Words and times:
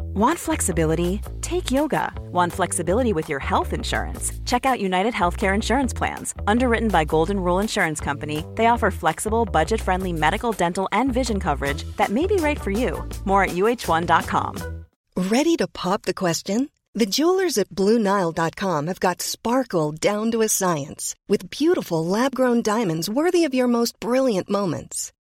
Want 0.00 0.38
flexibility? 0.38 1.20
Take 1.42 1.70
yoga. 1.70 2.12
Want 2.32 2.52
flexibility 2.52 3.12
with 3.12 3.28
your 3.28 3.38
health 3.40 3.72
insurance? 3.72 4.32
Check 4.44 4.64
out 4.64 4.80
United 4.80 5.14
Healthcare 5.14 5.54
Insurance 5.54 5.92
Plans. 5.92 6.34
Underwritten 6.46 6.88
by 6.88 7.04
Golden 7.04 7.38
Rule 7.40 7.58
Insurance 7.60 8.00
Company, 8.00 8.44
they 8.54 8.66
offer 8.66 8.90
flexible, 8.90 9.44
budget 9.44 9.80
friendly 9.80 10.12
medical, 10.12 10.52
dental, 10.52 10.88
and 10.92 11.12
vision 11.12 11.40
coverage 11.40 11.84
that 11.96 12.10
may 12.10 12.26
be 12.26 12.36
right 12.36 12.60
for 12.60 12.70
you. 12.70 13.06
More 13.24 13.44
at 13.44 13.50
uh1.com. 13.50 14.84
Ready 15.16 15.56
to 15.56 15.66
pop 15.66 16.02
the 16.02 16.14
question? 16.14 16.68
The 16.94 17.06
jewelers 17.06 17.58
at 17.58 17.68
BlueNile.com 17.68 18.86
have 18.86 19.00
got 19.00 19.20
sparkle 19.20 19.92
down 19.92 20.30
to 20.30 20.40
a 20.40 20.48
science 20.48 21.14
with 21.28 21.50
beautiful 21.50 22.04
lab 22.04 22.34
grown 22.34 22.62
diamonds 22.62 23.10
worthy 23.10 23.44
of 23.44 23.52
your 23.52 23.68
most 23.68 24.00
brilliant 24.00 24.48
moments. 24.48 25.12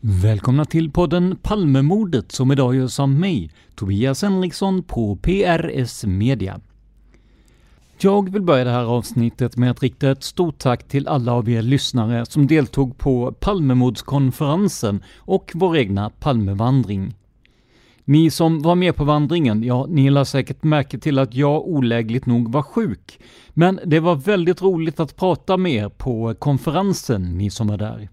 Välkomna 0.00 0.64
till 0.64 0.90
podden 0.90 1.36
Palmemordet 1.42 2.32
som 2.32 2.52
idag 2.52 2.74
görs 2.74 3.00
av 3.00 3.08
mig, 3.08 3.50
Tobias 3.74 4.22
Henriksson 4.22 4.82
på 4.82 5.16
PRS 5.16 6.04
Media. 6.04 6.60
Jag 8.00 8.32
vill 8.32 8.42
börja 8.42 8.64
det 8.64 8.70
här 8.70 8.84
avsnittet 8.84 9.56
med 9.56 9.70
att 9.70 9.82
rikta 9.82 10.10
ett 10.10 10.22
stort 10.22 10.58
tack 10.58 10.88
till 10.88 11.08
alla 11.08 11.32
av 11.32 11.48
er 11.48 11.62
lyssnare 11.62 12.26
som 12.26 12.46
deltog 12.46 12.98
på 12.98 13.32
Palmemordskonferensen 13.32 15.02
och 15.16 15.50
vår 15.54 15.76
egna 15.76 16.10
Palmevandring. 16.10 17.14
Ni 18.04 18.30
som 18.30 18.62
var 18.62 18.74
med 18.74 18.96
på 18.96 19.04
vandringen, 19.04 19.62
ja, 19.62 19.86
ni 19.88 20.10
lade 20.10 20.26
säkert 20.26 20.62
märke 20.62 20.98
till 20.98 21.18
att 21.18 21.34
jag 21.34 21.68
olägligt 21.68 22.26
nog 22.26 22.52
var 22.52 22.62
sjuk. 22.62 23.18
Men 23.48 23.80
det 23.84 24.00
var 24.00 24.14
väldigt 24.14 24.62
roligt 24.62 25.00
att 25.00 25.16
prata 25.16 25.56
med 25.56 25.72
er 25.72 25.88
på 25.88 26.34
konferensen, 26.38 27.38
ni 27.38 27.50
som 27.50 27.66
var 27.66 27.76
där. 27.76 28.08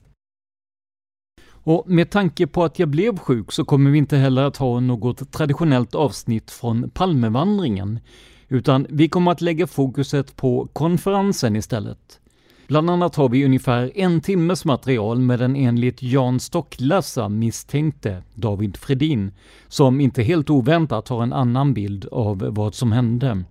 Och 1.68 1.84
med 1.88 2.10
tanke 2.10 2.48
på 2.48 2.64
att 2.64 2.80
jag 2.80 2.90
blev 2.90 3.18
sjuk 3.18 3.52
så 3.52 3.66
kommer 3.66 3.92
vi 3.92 3.98
inte 3.98 4.18
heller 4.18 4.44
att 4.44 4.58
ha 4.58 4.80
något 4.80 5.32
traditionellt 5.32 5.96
avsnitt 5.96 6.52
från 6.52 6.90
Palmevandringen, 6.90 8.00
utan 8.48 8.88
vi 8.90 9.10
kommer 9.10 9.32
att 9.32 9.42
lägga 9.42 9.68
fokuset 9.68 10.36
på 10.36 10.68
konferensen 10.74 11.56
istället. 11.56 12.20
Bland 12.68 12.90
annat 12.90 13.16
har 13.16 13.30
vi 13.30 13.46
ungefär 13.46 13.92
en 13.98 14.22
timmes 14.22 14.66
material 14.66 15.20
med 15.20 15.40
den 15.40 15.56
enligt 15.56 16.04
Jan 16.04 16.40
Stocklassa 16.40 17.30
misstänkte 17.30 18.24
David 18.34 18.78
Fredin, 18.78 19.32
som 19.68 20.02
inte 20.02 20.24
helt 20.24 20.50
oväntat 20.50 21.08
har 21.08 21.24
en 21.24 21.34
annan 21.34 21.74
bild 21.74 22.06
av 22.12 22.38
vad 22.38 22.76
som 22.76 22.92
hände. 22.92 23.44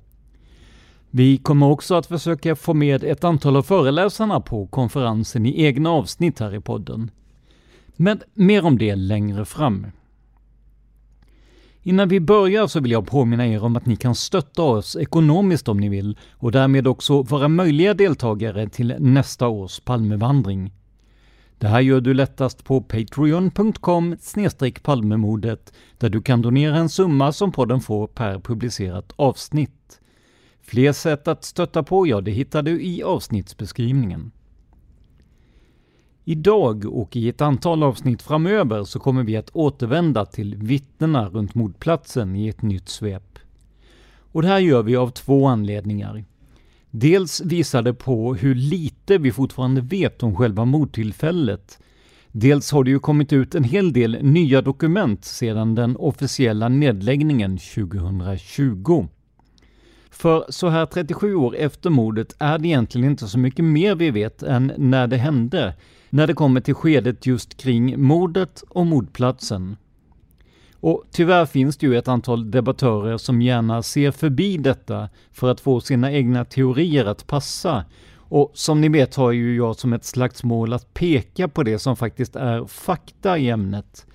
Vi 1.10 1.38
kommer 1.38 1.70
också 1.70 1.94
att 1.94 2.06
försöka 2.06 2.56
få 2.56 2.74
med 2.74 3.04
ett 3.04 3.24
antal 3.24 3.56
av 3.56 3.62
föreläsarna 3.62 4.40
på 4.40 4.66
konferensen 4.66 5.46
i 5.46 5.64
egna 5.64 5.90
avsnitt 5.90 6.40
här 6.40 6.54
i 6.54 6.60
podden. 6.60 7.10
Men 7.96 8.20
mer 8.34 8.64
om 8.64 8.78
det 8.78 8.94
längre 8.94 9.44
fram. 9.44 9.86
Innan 11.82 12.08
vi 12.08 12.20
börjar 12.20 12.66
så 12.66 12.80
vill 12.80 12.92
jag 12.92 13.06
påminna 13.06 13.46
er 13.46 13.64
om 13.64 13.76
att 13.76 13.86
ni 13.86 13.96
kan 13.96 14.14
stötta 14.14 14.62
oss 14.62 14.96
ekonomiskt 14.96 15.68
om 15.68 15.80
ni 15.80 15.88
vill 15.88 16.18
och 16.32 16.52
därmed 16.52 16.86
också 16.86 17.22
vara 17.22 17.48
möjliga 17.48 17.94
deltagare 17.94 18.68
till 18.68 18.96
nästa 18.98 19.48
års 19.48 19.80
Palmevandring. 19.80 20.72
Det 21.58 21.68
här 21.68 21.80
gör 21.80 22.00
du 22.00 22.14
lättast 22.14 22.64
på 22.64 22.80
patreon.com 22.80 24.16
palmemodet 24.82 25.72
där 25.98 26.08
du 26.08 26.22
kan 26.22 26.42
donera 26.42 26.76
en 26.76 26.88
summa 26.88 27.32
som 27.32 27.52
podden 27.52 27.80
får 27.80 28.06
per 28.06 28.38
publicerat 28.38 29.12
avsnitt. 29.16 30.00
Fler 30.62 30.92
sätt 30.92 31.28
att 31.28 31.44
stötta 31.44 31.82
på, 31.82 32.06
ja 32.06 32.20
det 32.20 32.30
hittar 32.30 32.62
du 32.62 32.82
i 32.82 33.02
avsnittsbeskrivningen. 33.02 34.30
Idag 36.26 36.84
och 36.84 37.16
i 37.16 37.28
ett 37.28 37.40
antal 37.40 37.82
avsnitt 37.82 38.22
framöver 38.22 38.84
så 38.84 38.98
kommer 38.98 39.24
vi 39.24 39.36
att 39.36 39.50
återvända 39.52 40.24
till 40.26 40.56
vittnena 40.56 41.28
runt 41.28 41.54
mordplatsen 41.54 42.36
i 42.36 42.48
ett 42.48 42.62
nytt 42.62 42.88
svep. 42.88 43.38
Och 44.32 44.42
det 44.42 44.48
här 44.48 44.58
gör 44.58 44.82
vi 44.82 44.96
av 44.96 45.08
två 45.08 45.46
anledningar. 45.46 46.24
Dels 46.90 47.40
visar 47.40 47.82
det 47.82 47.94
på 47.94 48.34
hur 48.34 48.54
lite 48.54 49.18
vi 49.18 49.32
fortfarande 49.32 49.80
vet 49.80 50.22
om 50.22 50.36
själva 50.36 50.64
mordtillfället. 50.64 51.78
Dels 52.32 52.72
har 52.72 52.84
det 52.84 52.90
ju 52.90 52.98
kommit 52.98 53.32
ut 53.32 53.54
en 53.54 53.64
hel 53.64 53.92
del 53.92 54.18
nya 54.22 54.62
dokument 54.62 55.24
sedan 55.24 55.74
den 55.74 55.96
officiella 55.96 56.68
nedläggningen 56.68 57.58
2020. 57.58 59.08
För 60.10 60.44
så 60.48 60.68
här 60.68 60.86
37 60.86 61.34
år 61.34 61.56
efter 61.56 61.90
mordet 61.90 62.36
är 62.38 62.58
det 62.58 62.68
egentligen 62.68 63.10
inte 63.10 63.28
så 63.28 63.38
mycket 63.38 63.64
mer 63.64 63.94
vi 63.94 64.10
vet 64.10 64.42
än 64.42 64.72
när 64.76 65.06
det 65.06 65.16
hände, 65.16 65.74
när 66.14 66.26
det 66.26 66.34
kommer 66.34 66.60
till 66.60 66.74
skedet 66.74 67.26
just 67.26 67.56
kring 67.56 68.02
mordet 68.02 68.64
och 68.68 68.86
mordplatsen. 68.86 69.76
Och 70.80 71.04
tyvärr 71.10 71.46
finns 71.46 71.76
det 71.76 71.86
ju 71.86 71.98
ett 71.98 72.08
antal 72.08 72.50
debattörer 72.50 73.16
som 73.16 73.42
gärna 73.42 73.82
ser 73.82 74.10
förbi 74.10 74.56
detta 74.56 75.08
för 75.32 75.50
att 75.50 75.60
få 75.60 75.80
sina 75.80 76.12
egna 76.12 76.44
teorier 76.44 77.04
att 77.04 77.26
passa. 77.26 77.84
Och 78.16 78.50
som 78.54 78.80
ni 78.80 78.88
vet 78.88 79.14
har 79.14 79.32
ju 79.32 79.56
jag 79.56 79.76
som 79.76 79.92
ett 79.92 80.04
slags 80.04 80.44
mål 80.44 80.72
att 80.72 80.94
peka 80.94 81.48
på 81.48 81.62
det 81.62 81.78
som 81.78 81.96
faktiskt 81.96 82.36
är 82.36 82.66
fakta 82.66 83.38
i 83.38 83.50
ämnet. 83.50 84.06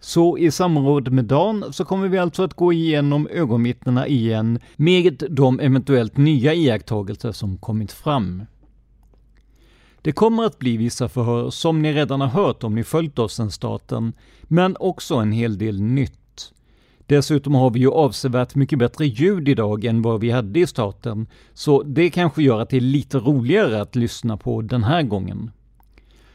Så 0.00 0.38
i 0.38 0.50
samråd 0.50 1.12
med 1.12 1.24
Dan 1.24 1.64
så 1.72 1.84
kommer 1.84 2.08
vi 2.08 2.18
alltså 2.18 2.42
att 2.42 2.54
gå 2.54 2.72
igenom 2.72 3.28
ögonvittnena 3.28 4.06
igen 4.06 4.58
med 4.76 5.22
de 5.30 5.60
eventuellt 5.60 6.16
nya 6.16 6.54
iakttagelser 6.54 7.32
som 7.32 7.56
kommit 7.56 7.92
fram. 7.92 8.42
Det 10.06 10.12
kommer 10.12 10.44
att 10.44 10.58
bli 10.58 10.76
vissa 10.76 11.08
förhör 11.08 11.50
som 11.50 11.82
ni 11.82 11.92
redan 11.92 12.20
har 12.20 12.28
hört 12.28 12.64
om 12.64 12.74
ni 12.74 12.84
följt 12.84 13.18
oss 13.18 13.34
sedan 13.34 13.50
starten, 13.50 14.12
men 14.42 14.76
också 14.80 15.14
en 15.14 15.32
hel 15.32 15.58
del 15.58 15.82
nytt. 15.82 16.52
Dessutom 17.06 17.54
har 17.54 17.70
vi 17.70 17.80
ju 17.80 17.90
avsevärt 17.90 18.54
mycket 18.54 18.78
bättre 18.78 19.06
ljud 19.06 19.48
idag 19.48 19.84
än 19.84 20.02
vad 20.02 20.20
vi 20.20 20.30
hade 20.30 20.60
i 20.60 20.66
starten, 20.66 21.26
så 21.54 21.82
det 21.82 22.10
kanske 22.10 22.42
gör 22.42 22.60
att 22.60 22.70
det 22.70 22.76
är 22.76 22.80
lite 22.80 23.18
roligare 23.18 23.80
att 23.80 23.96
lyssna 23.96 24.36
på 24.36 24.62
den 24.62 24.84
här 24.84 25.02
gången. 25.02 25.50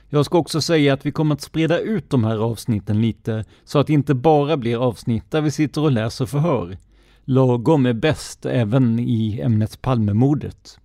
Jag 0.09 0.25
ska 0.25 0.38
också 0.38 0.62
säga 0.62 0.94
att 0.94 1.06
vi 1.06 1.12
kommer 1.12 1.35
att 1.35 1.41
sprida 1.41 1.79
ut 1.79 2.09
de 2.09 2.23
här 2.23 2.38
avsnitten 2.38 3.01
lite, 3.01 3.45
så 3.63 3.79
att 3.79 3.88
det 3.88 3.94
inte 3.94 4.13
bara 4.13 4.57
blir 4.57 4.83
avsnitt 4.83 5.31
där 5.31 5.41
vi 5.41 5.51
sitter 5.51 5.81
och 5.81 5.91
läser 5.91 6.25
förhör. 6.25 6.77
Lagom 7.25 7.85
är 7.85 7.94
bäst 7.94 8.45
även 8.45 9.00
i 9.00 9.41
ämnet 9.41 9.81
Palmemordet. 9.81 10.81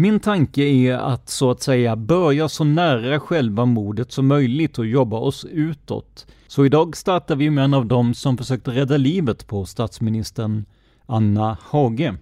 Min 0.00 0.20
tanke 0.20 0.62
är 0.62 0.94
att 0.94 1.28
så 1.28 1.50
att 1.50 1.62
säga 1.62 1.96
börja 1.96 2.48
så 2.48 2.64
nära 2.64 3.20
själva 3.20 3.64
mordet 3.64 4.12
som 4.12 4.26
möjligt 4.26 4.78
och 4.78 4.86
jobba 4.86 5.16
oss 5.18 5.44
utåt. 5.44 6.26
Så 6.46 6.66
idag 6.66 6.96
startar 6.96 7.36
vi 7.36 7.50
med 7.50 7.64
en 7.64 7.74
av 7.74 7.86
dem 7.86 8.14
som 8.14 8.36
försökte 8.36 8.70
rädda 8.70 8.96
livet 8.96 9.46
på 9.46 9.64
statsministern 9.64 10.64
Anna 11.06 11.58
Hage. 11.62 12.14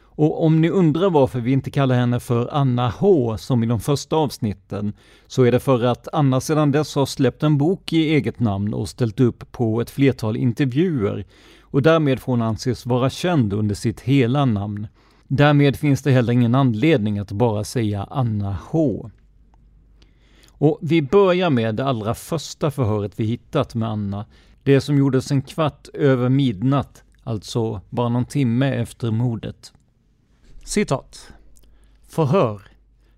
Och 0.00 0.44
om 0.44 0.60
ni 0.60 0.68
undrar 0.70 1.10
varför 1.10 1.40
vi 1.40 1.52
inte 1.52 1.70
kallar 1.70 1.94
henne 1.94 2.20
för 2.20 2.48
Anna 2.52 2.88
H 2.88 3.38
som 3.38 3.62
i 3.62 3.66
de 3.66 3.80
första 3.80 4.16
avsnitten, 4.16 4.92
så 5.26 5.42
är 5.42 5.52
det 5.52 5.60
för 5.60 5.84
att 5.84 6.08
Anna 6.12 6.40
sedan 6.40 6.72
dess 6.72 6.94
har 6.94 7.06
släppt 7.06 7.42
en 7.42 7.58
bok 7.58 7.92
i 7.92 8.14
eget 8.14 8.40
namn 8.40 8.74
och 8.74 8.88
ställt 8.88 9.20
upp 9.20 9.52
på 9.52 9.80
ett 9.80 9.90
flertal 9.90 10.36
intervjuer 10.36 11.26
och 11.60 11.82
därmed 11.82 12.20
får 12.20 12.32
hon 12.32 12.42
anses 12.42 12.86
vara 12.86 13.10
känd 13.10 13.52
under 13.52 13.74
sitt 13.74 14.00
hela 14.00 14.44
namn. 14.44 14.86
Därmed 15.34 15.76
finns 15.76 16.02
det 16.02 16.10
heller 16.10 16.32
ingen 16.32 16.54
anledning 16.54 17.18
att 17.18 17.32
bara 17.32 17.64
säga 17.64 18.06
Anna 18.10 18.58
H. 18.70 19.10
Och 20.48 20.78
vi 20.82 21.02
börjar 21.02 21.50
med 21.50 21.74
det 21.74 21.84
allra 21.84 22.14
första 22.14 22.70
förhöret 22.70 23.12
vi 23.16 23.24
hittat 23.24 23.74
med 23.74 23.88
Anna. 23.88 24.26
Det 24.62 24.80
som 24.80 24.96
gjordes 24.98 25.30
en 25.30 25.42
kvart 25.42 25.88
över 25.94 26.28
midnatt, 26.28 27.04
alltså 27.22 27.80
bara 27.90 28.08
någon 28.08 28.24
timme 28.24 28.74
efter 28.74 29.10
mordet. 29.10 29.72
Citat. 30.64 31.32
Förhör. 32.08 32.62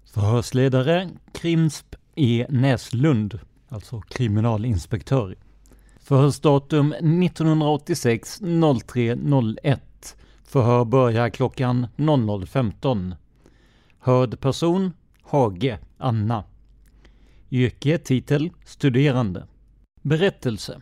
Förhörsledare 0.05 1.08
Krimsp 1.32 1.94
E. 2.17 2.46
Näslund, 2.49 3.38
alltså 3.69 4.00
kriminalinspektör. 4.00 5.37
Förhörsdatum 6.00 6.93
1986 6.93 8.40
03 8.87 9.17
01. 9.62 9.81
Förhör 10.55 10.85
börjar 10.85 11.31
klockan 11.31 11.87
00.15. 11.97 13.15
Hörd 13.99 14.41
person 14.41 14.93
Hage 15.23 15.79
Anna. 15.99 16.45
Yrke, 17.51 17.99
titel, 17.99 18.51
studerande. 18.65 19.47
Berättelse. 20.03 20.81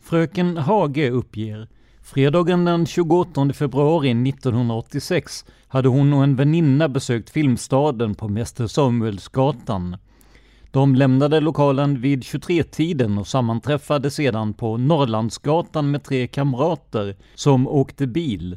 Fröken 0.00 0.56
Hage 0.56 1.10
uppger 1.10 1.68
Fredagen 2.02 2.64
den 2.64 2.86
28 2.86 3.52
februari 3.52 4.28
1986 4.28 5.44
hade 5.68 5.88
hon 5.88 6.12
och 6.12 6.22
en 6.22 6.36
väninna 6.36 6.88
besökt 6.88 7.30
Filmstaden 7.30 8.14
på 8.14 8.28
Mäster 8.28 8.66
Samuelsgatan. 8.66 9.96
De 10.70 10.94
lämnade 10.94 11.40
lokalen 11.40 12.00
vid 12.00 12.22
23-tiden 12.22 13.18
och 13.18 13.26
sammanträffade 13.26 14.10
sedan 14.10 14.54
på 14.54 14.76
Norrlandsgatan 14.76 15.90
med 15.90 16.04
tre 16.04 16.26
kamrater 16.26 17.16
som 17.34 17.68
åkte 17.68 18.06
bil. 18.06 18.56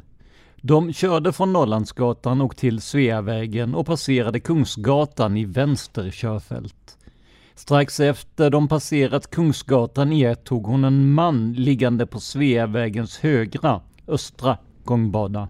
De 0.68 0.92
körde 0.92 1.32
från 1.32 1.52
Norrlandsgatan 1.52 2.40
och 2.40 2.56
till 2.56 2.80
Sveavägen 2.80 3.74
och 3.74 3.86
passerade 3.86 4.40
Kungsgatan 4.40 5.36
i 5.36 5.44
vänster 5.44 6.10
körfält. 6.10 6.98
Strax 7.54 8.00
efter 8.00 8.50
de 8.50 8.68
passerat 8.68 9.30
Kungsgatan 9.30 10.12
i 10.12 10.22
ett 10.22 10.44
tog 10.44 10.66
hon 10.66 10.84
en 10.84 11.12
man 11.12 11.52
liggande 11.52 12.06
på 12.06 12.20
Sveavägens 12.20 13.18
högra, 13.18 13.80
östra 14.08 14.58
gångbana. 14.84 15.48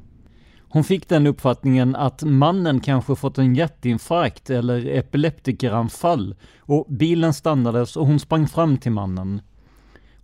Hon 0.69 0.85
fick 0.85 1.09
den 1.09 1.27
uppfattningen 1.27 1.97
att 1.97 2.23
mannen 2.23 2.81
kanske 2.81 3.17
fått 3.17 3.39
en 3.39 3.55
hjärtinfarkt 3.55 4.51
eller 4.51 4.87
epileptikeranfall 4.87 6.35
och 6.59 6.87
bilen 6.89 7.35
stannades 7.35 7.97
och 7.97 8.07
hon 8.07 8.21
sprang 8.21 8.49
fram 8.49 8.77
till 8.77 8.93
mannen. 8.93 9.41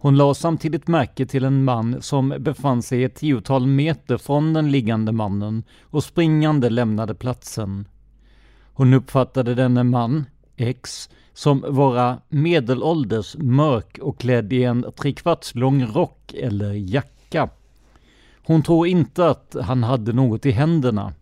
Hon 0.05 0.17
la 0.17 0.35
samtidigt 0.35 0.89
märke 0.89 1.27
till 1.27 1.45
en 1.45 1.65
man 1.65 2.03
som 2.03 2.35
befann 2.39 2.83
sig 2.83 3.05
ett 3.05 3.15
tiotal 3.15 3.67
meter 3.67 4.19
från 4.19 4.53
den 4.53 4.71
liggande 4.71 5.13
mannen 5.13 5.63
och 5.83 6.05
springande 6.05 6.71
lämnade 6.71 7.15
platsen. 7.15 7.89
Hon 8.73 8.95
uppfattade 8.95 9.55
denne 9.55 9.83
man, 9.83 10.25
X, 10.57 11.11
som 11.33 11.65
vara 11.69 12.21
medelålders, 12.29 13.37
mörk 13.39 13.99
och 13.99 14.21
klädd 14.21 14.53
i 14.53 14.65
en 14.65 14.87
trekvarts 14.97 15.55
lång 15.55 15.87
rock 15.87 16.35
eller 16.35 16.73
jacka. 16.73 17.49
Hon 18.47 18.63
tror 18.63 18.87
inte 18.87 19.29
att 19.29 19.57
han 19.63 19.83
hade 19.83 20.13
något 20.13 20.47
i 20.47 20.51
händerna. 20.51 21.13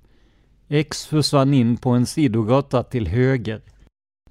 X 0.69 1.07
försvann 1.07 1.55
in 1.55 1.77
på 1.77 1.91
en 1.91 2.07
sidogata 2.07 2.83
till 2.83 3.09
höger. 3.09 3.61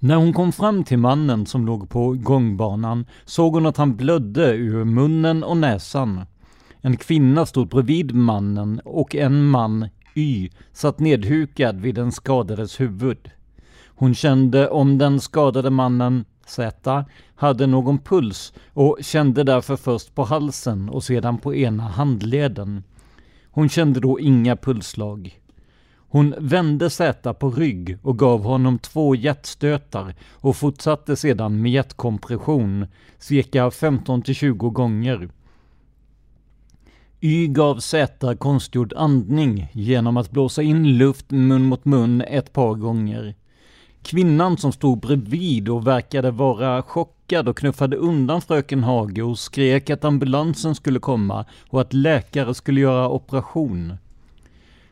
När 0.03 0.15
hon 0.15 0.33
kom 0.33 0.51
fram 0.51 0.83
till 0.83 0.97
mannen 0.97 1.45
som 1.45 1.65
låg 1.65 1.89
på 1.89 2.13
gångbanan 2.13 3.05
såg 3.25 3.53
hon 3.53 3.65
att 3.65 3.77
han 3.77 3.95
blödde 3.95 4.55
ur 4.55 4.83
munnen 4.85 5.43
och 5.43 5.57
näsan. 5.57 6.21
En 6.81 6.97
kvinna 6.97 7.45
stod 7.45 7.67
bredvid 7.67 8.15
mannen 8.15 8.81
och 8.85 9.15
en 9.15 9.45
man, 9.45 9.89
Y, 10.15 10.49
satt 10.73 10.99
nedhukad 10.99 11.81
vid 11.81 11.95
den 11.95 12.11
skadades 12.11 12.79
huvud. 12.79 13.31
Hon 13.85 14.15
kände 14.15 14.69
om 14.69 14.97
den 14.97 15.19
skadade 15.19 15.69
mannen, 15.69 16.25
Z, 16.45 17.05
hade 17.35 17.67
någon 17.67 17.99
puls 17.99 18.53
och 18.73 18.97
kände 19.01 19.43
därför 19.43 19.75
först 19.75 20.15
på 20.15 20.23
halsen 20.23 20.89
och 20.89 21.03
sedan 21.03 21.37
på 21.37 21.55
ena 21.55 21.83
handleden. 21.83 22.83
Hon 23.51 23.69
kände 23.69 23.99
då 23.99 24.19
inga 24.19 24.55
pulsslag. 24.55 25.40
Hon 26.13 26.35
vände 26.37 26.89
Z 26.89 27.33
på 27.33 27.49
rygg 27.49 27.97
och 28.01 28.19
gav 28.19 28.43
honom 28.43 28.79
två 28.79 29.15
hjärtstötar 29.15 30.15
och 30.31 30.55
fortsatte 30.55 31.15
sedan 31.15 31.61
med 31.61 31.71
hjärtkompression, 31.71 32.85
cirka 33.19 33.69
15-20 33.69 34.53
gånger. 34.71 35.29
Y 37.19 37.47
gav 37.47 37.79
Z 37.79 38.35
konstgjord 38.35 38.93
andning 38.93 39.67
genom 39.71 40.17
att 40.17 40.31
blåsa 40.31 40.61
in 40.61 40.97
luft 40.97 41.31
mun 41.31 41.65
mot 41.65 41.85
mun 41.85 42.21
ett 42.21 42.53
par 42.53 42.73
gånger. 42.73 43.35
Kvinnan 44.03 44.57
som 44.57 44.71
stod 44.71 44.99
bredvid 44.99 45.69
och 45.69 45.87
verkade 45.87 46.31
vara 46.31 46.81
chockad 46.81 47.49
och 47.49 47.57
knuffade 47.57 47.97
undan 47.97 48.41
fröken 48.41 48.83
Hage 48.83 49.21
och 49.21 49.39
skrek 49.39 49.89
att 49.89 50.05
ambulansen 50.05 50.75
skulle 50.75 50.99
komma 50.99 51.45
och 51.69 51.81
att 51.81 51.93
läkare 51.93 52.53
skulle 52.53 52.81
göra 52.81 53.09
operation. 53.09 53.93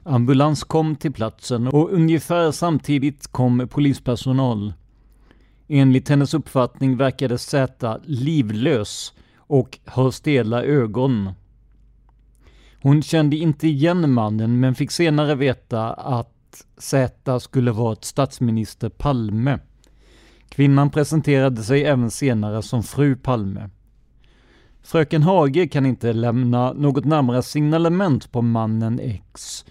Ambulans 0.04 0.64
kom 0.64 0.96
till 0.96 1.14
platsen 1.14 1.68
och 1.68 1.92
ungefär 1.92 2.52
samtidigt 2.52 3.28
kom 3.28 3.68
polispersonal. 3.68 4.74
Enligt 5.68 6.10
hennes 6.10 6.34
uppfattning 6.34 6.98
verkade 6.98 7.38
Z 7.38 8.00
livlös 8.04 9.14
och 9.38 9.80
har 9.86 10.12
stela 10.12 10.64
ögon. 10.64 11.32
Hon 12.82 13.02
kände 13.02 13.36
inte 13.36 13.68
igen 13.68 14.14
mannen 14.14 14.60
men 14.60 14.76
fick 14.76 14.92
senare 14.92 15.36
veta 15.36 15.94
att 15.94 16.64
Z 16.78 17.40
skulle 17.40 17.72
vara 17.72 17.94
ett 17.94 18.06
statsminister 18.06 18.90
Palme. 18.90 19.60
Kvinnan 20.50 20.90
presenterade 20.90 21.64
sig 21.64 21.84
även 21.84 22.12
senare 22.12 22.62
som 22.62 22.84
fru 22.84 23.16
Palme. 23.16 23.70
Fröken 24.84 25.24
Hage 25.24 25.68
kan 25.68 25.86
inte 25.86 26.14
lämna 26.14 26.74
något 26.74 27.06
närmare 27.06 27.44
signalement 27.44 28.32
på 28.32 28.42
mannen 28.42 29.00
X. 29.00 29.66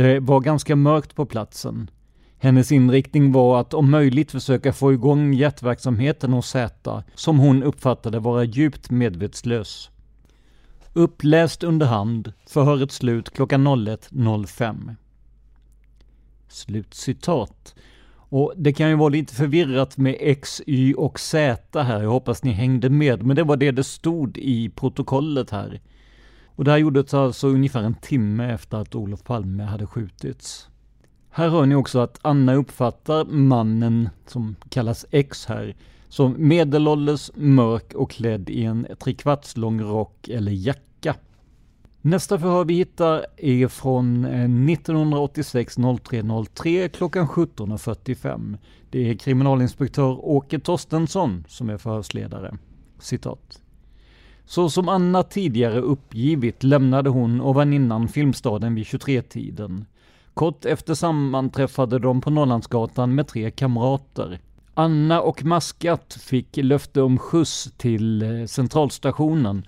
Det 0.00 0.20
var 0.20 0.40
ganska 0.40 0.76
mörkt 0.76 1.14
på 1.14 1.26
platsen. 1.26 1.90
Hennes 2.38 2.72
inriktning 2.72 3.32
var 3.32 3.60
att 3.60 3.74
om 3.74 3.90
möjligt 3.90 4.30
försöka 4.30 4.72
få 4.72 4.92
igång 4.92 5.32
hjärtverksamheten 5.32 6.32
hos 6.32 6.48
Z, 6.48 7.02
som 7.14 7.38
hon 7.38 7.62
uppfattade 7.62 8.18
vara 8.18 8.44
djupt 8.44 8.90
medvetslös. 8.90 9.90
Uppläst 10.92 11.62
under 11.62 11.86
hand, 11.86 12.32
förhöret 12.46 12.92
slut 12.92 13.30
klockan 13.30 13.68
01.05. 13.68 14.96
Slutcitat. 16.48 17.74
Och 18.12 18.52
det 18.56 18.72
kan 18.72 18.88
ju 18.88 18.94
vara 18.94 19.08
lite 19.08 19.34
förvirrat 19.34 19.96
med 19.96 20.16
X, 20.20 20.62
Y 20.66 20.94
och 20.94 21.20
Z 21.20 21.82
här. 21.82 22.02
Jag 22.02 22.10
hoppas 22.10 22.44
ni 22.44 22.50
hängde 22.50 22.90
med, 22.90 23.22
men 23.22 23.36
det 23.36 23.44
var 23.44 23.56
det 23.56 23.70
det 23.70 23.84
stod 23.84 24.38
i 24.38 24.68
protokollet 24.68 25.50
här. 25.50 25.80
Och 26.60 26.64
det 26.64 26.70
här 26.70 26.78
gjordes 26.78 27.14
alltså 27.14 27.48
ungefär 27.48 27.82
en 27.82 27.94
timme 27.94 28.52
efter 28.52 28.76
att 28.76 28.94
Olof 28.94 29.24
Palme 29.24 29.62
hade 29.62 29.86
skjutits. 29.86 30.68
Här 31.30 31.48
hör 31.48 31.66
ni 31.66 31.74
också 31.74 31.98
att 31.98 32.18
Anna 32.22 32.54
uppfattar 32.54 33.24
mannen, 33.24 34.08
som 34.26 34.56
kallas 34.68 35.06
X 35.10 35.46
här, 35.46 35.76
som 36.08 36.48
medelålders, 36.48 37.30
mörk 37.34 37.94
och 37.94 38.10
klädd 38.10 38.50
i 38.50 38.64
en 38.64 38.86
trekvarts 38.98 39.56
lång 39.56 39.80
rock 39.82 40.28
eller 40.28 40.52
jacka. 40.52 41.16
Nästa 42.00 42.38
förhör 42.38 42.64
vi 42.64 42.74
hittar 42.74 43.26
är 43.36 43.68
från 43.68 44.24
1986 44.24 45.76
03 46.02 46.22
03 46.54 46.88
klockan 46.88 47.28
17.45. 47.28 48.58
Det 48.90 49.10
är 49.10 49.14
kriminalinspektör 49.14 50.24
Åke 50.24 50.58
Torstensson 50.58 51.44
som 51.48 51.70
är 51.70 51.78
förhörsledare. 51.78 52.56
Citat. 52.98 53.60
Så 54.50 54.70
som 54.70 54.88
Anna 54.88 55.22
tidigare 55.22 55.80
uppgivit 55.80 56.62
lämnade 56.62 57.10
hon 57.10 57.40
och 57.40 57.56
väninnan 57.56 58.08
Filmstaden 58.08 58.74
vid 58.74 58.84
23-tiden. 58.84 59.84
Kort 60.34 60.64
efter 60.64 60.94
sammanträffade 60.94 61.98
de 61.98 62.20
på 62.20 62.30
Norrlandsgatan 62.30 63.14
med 63.14 63.28
tre 63.28 63.50
kamrater. 63.50 64.40
Anna 64.74 65.20
och 65.20 65.44
Maskat 65.44 66.18
fick 66.20 66.56
löfte 66.56 67.02
om 67.02 67.18
skjuts 67.18 67.72
till 67.76 68.22
eh, 68.22 68.46
centralstationen 68.46 69.66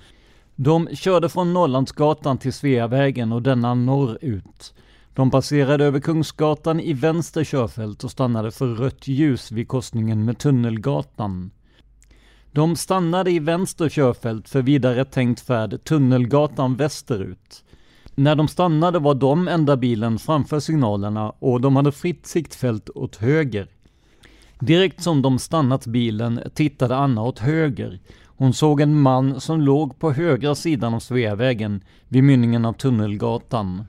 de 0.56 0.88
körde 0.96 1.28
från 1.28 1.52
Norrlandsgatan 1.52 2.38
till 2.38 2.52
Sveavägen 2.52 3.32
och 3.32 3.42
denna 3.42 3.74
norrut. 3.74 4.74
De 5.14 5.30
passerade 5.30 5.84
över 5.84 6.00
Kungsgatan 6.00 6.80
i 6.80 6.92
vänster 6.92 7.44
körfält 7.44 8.04
och 8.04 8.10
stannade 8.10 8.50
för 8.50 8.66
rött 8.66 9.08
ljus 9.08 9.52
vid 9.52 9.68
korsningen 9.68 10.24
med 10.24 10.38
Tunnelgatan. 10.38 11.50
De 12.54 12.76
stannade 12.76 13.30
i 13.30 13.38
vänster 13.38 13.88
körfält 13.88 14.49
för 14.49 14.62
vidare 14.62 15.04
tänkt 15.04 15.40
färd 15.40 15.85
Tunnelgatan 15.85 16.76
västerut. 16.76 17.64
När 18.14 18.35
de 18.35 18.49
stannade 18.49 18.99
var 18.99 19.14
de 19.14 19.49
enda 19.49 19.76
bilen 19.76 20.18
framför 20.18 20.61
signalerna 20.61 21.30
och 21.30 21.61
de 21.61 21.76
hade 21.76 21.92
fritt 21.92 22.26
siktfält 22.26 22.90
åt 22.94 23.16
höger. 23.16 23.68
Direkt 24.59 25.02
som 25.02 25.23
de 25.23 25.38
stannat 25.38 25.87
bilen 25.87 26.40
tittade 26.54 26.97
Anna 26.97 27.23
åt 27.23 27.38
höger. 27.38 28.00
Hon 28.25 28.52
såg 28.52 28.80
en 28.80 29.00
man 29.00 29.40
som 29.40 29.61
låg 29.61 29.99
på 29.99 30.12
högra 30.12 30.54
sidan 30.54 30.94
av 30.94 31.00
Sveavägen 31.00 31.80
vid 32.09 32.25
mynningen 32.25 32.64
av 32.64 32.73
Tunnelgatan. 32.73 33.85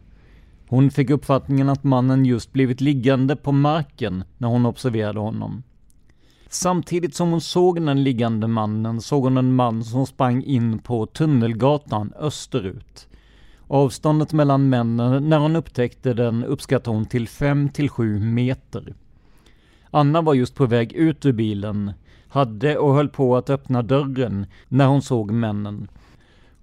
Hon 0.67 0.91
fick 0.91 1.09
uppfattningen 1.09 1.69
att 1.69 1.83
mannen 1.83 2.25
just 2.25 2.53
blivit 2.53 2.81
liggande 2.81 3.35
på 3.35 3.51
marken 3.51 4.23
när 4.37 4.47
hon 4.47 4.65
observerade 4.65 5.19
honom. 5.19 5.63
Samtidigt 6.53 7.15
som 7.15 7.31
hon 7.31 7.41
såg 7.41 7.85
den 7.85 8.03
liggande 8.03 8.47
mannen 8.47 9.01
såg 9.01 9.23
hon 9.23 9.37
en 9.37 9.55
man 9.55 9.83
som 9.83 10.05
sprang 10.05 10.43
in 10.43 10.79
på 10.79 11.05
Tunnelgatan 11.05 12.13
österut. 12.19 13.07
Avståndet 13.67 14.33
mellan 14.33 14.69
männen 14.69 15.29
när 15.29 15.39
hon 15.39 15.55
upptäckte 15.55 16.13
den 16.13 16.43
uppskattade 16.43 16.97
hon 16.97 17.05
till 17.05 17.27
5 17.27 17.69
till 17.69 17.89
7 17.89 18.19
meter. 18.19 18.93
Anna 19.91 20.21
var 20.21 20.33
just 20.33 20.55
på 20.55 20.65
väg 20.65 20.93
ut 20.93 21.25
ur 21.25 21.31
bilen, 21.31 21.91
hade 22.27 22.77
och 22.77 22.93
höll 22.93 23.09
på 23.09 23.37
att 23.37 23.49
öppna 23.49 23.81
dörren 23.81 24.45
när 24.67 24.85
hon 24.85 25.01
såg 25.01 25.31
männen. 25.31 25.87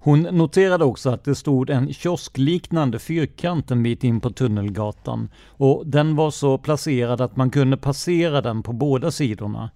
Hon 0.02 0.20
noterade 0.20 0.84
också 0.84 1.10
att 1.10 1.24
det 1.24 1.34
stod 1.34 1.70
en 1.70 1.92
kioskliknande 1.92 2.98
fyrkant 2.98 3.70
en 3.70 3.82
bit 3.82 4.04
in 4.04 4.20
på 4.20 4.30
Tunnelgatan 4.30 5.28
och 5.46 5.86
den 5.86 6.16
var 6.16 6.30
så 6.30 6.58
placerad 6.58 7.20
att 7.20 7.36
man 7.36 7.50
kunde 7.50 7.76
passera 7.76 8.40
den 8.40 8.62
på 8.62 8.72
båda 8.72 9.10
sidorna. 9.10 9.70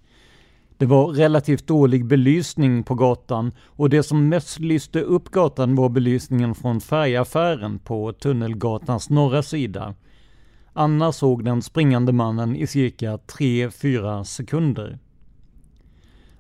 Det 0.77 0.87
var 0.87 1.07
relativt 1.07 1.67
dålig 1.67 2.07
belysning 2.07 2.83
på 2.83 2.95
gatan 2.95 3.53
och 3.67 3.91
det 3.91 4.03
som 4.03 4.29
mest 4.29 4.59
lyste 4.59 5.01
upp 5.01 5.31
gatan 5.31 5.75
var 5.75 5.89
belysningen 5.89 6.55
från 6.55 6.81
färgaffären 6.81 7.79
på 7.79 8.13
Tunnelgatans 8.13 9.11
norra 9.11 9.43
sida. 9.43 9.95
Anna 10.73 11.13
såg 11.13 11.45
den 11.45 11.63
springande 11.63 12.13
mannen 12.13 12.57
i 12.57 12.67
cirka 12.67 13.17
3-4 13.17 14.25
sekunder. 14.25 14.99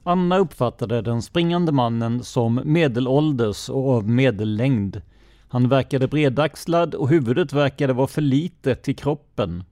Anna 0.07 0.39
uppfattade 0.39 1.03
den 1.03 1.23
springande 1.23 1.73
mannen 1.73 2.25
som 2.25 2.61
medelålders 2.65 3.69
och 3.69 3.91
av 3.91 4.09
medellängd. 4.09 5.03
Han 5.49 5.69
verkade 5.69 6.09
bredaxlad 6.09 6.95
och 6.95 7.09
huvudet 7.09 7.53
verkade 7.53 7.93
vara 7.93 8.07
för 8.07 8.23
litet 8.23 8.83
till 8.83 8.97
kroppen. 8.97 9.65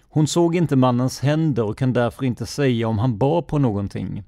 Hon 0.00 0.26
såg 0.26 0.56
inte 0.56 0.76
mannens 0.76 1.20
händer 1.20 1.64
och 1.64 1.78
kan 1.78 1.92
därför 1.92 2.24
inte 2.24 2.46
säga 2.46 2.88
om 2.88 2.98
han 2.98 3.18
bar 3.18 3.42
på 3.42 3.58
någonting. 3.58 4.22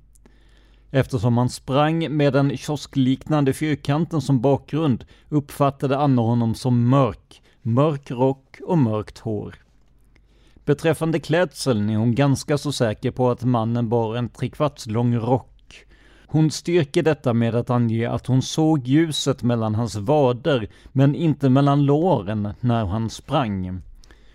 Eftersom 0.91 1.39
han 1.39 1.49
sprang 1.49 2.17
med 2.17 2.33
den 2.33 2.57
kioskliknande 2.57 3.53
fyrkanten 3.53 4.21
som 4.21 4.41
bakgrund 4.41 5.05
uppfattade 5.29 5.99
Anna 5.99 6.23
honom 6.23 6.55
som 6.55 6.89
mörk, 6.89 7.43
mörk 7.63 8.11
rock 8.11 8.61
och 8.67 8.79
mörkt 8.79 9.19
hår. 9.19 9.55
Beträffande 10.65 11.21
klädseln 11.21 11.91
är 11.91 11.97
hon 11.97 12.15
ganska 12.15 12.59
så 12.59 12.73
säker 12.73 13.11
på 13.11 13.31
att 13.31 13.45
mannen 13.45 13.89
bar 13.89 14.17
en 14.17 14.29
trekvarts 14.29 14.87
lång 14.87 15.17
rock. 15.17 15.87
Hon 16.27 16.51
styrker 16.51 17.03
detta 17.03 17.33
med 17.33 17.55
att 17.55 17.71
ange 17.71 18.11
att 18.11 18.27
hon 18.27 18.43
såg 18.43 18.87
ljuset 18.87 19.43
mellan 19.43 19.75
hans 19.75 19.97
vader, 19.97 20.69
men 20.93 21.15
inte 21.15 21.49
mellan 21.49 21.83
låren 21.83 22.55
när 22.61 22.85
han 22.85 23.11
sprang. 23.11 23.83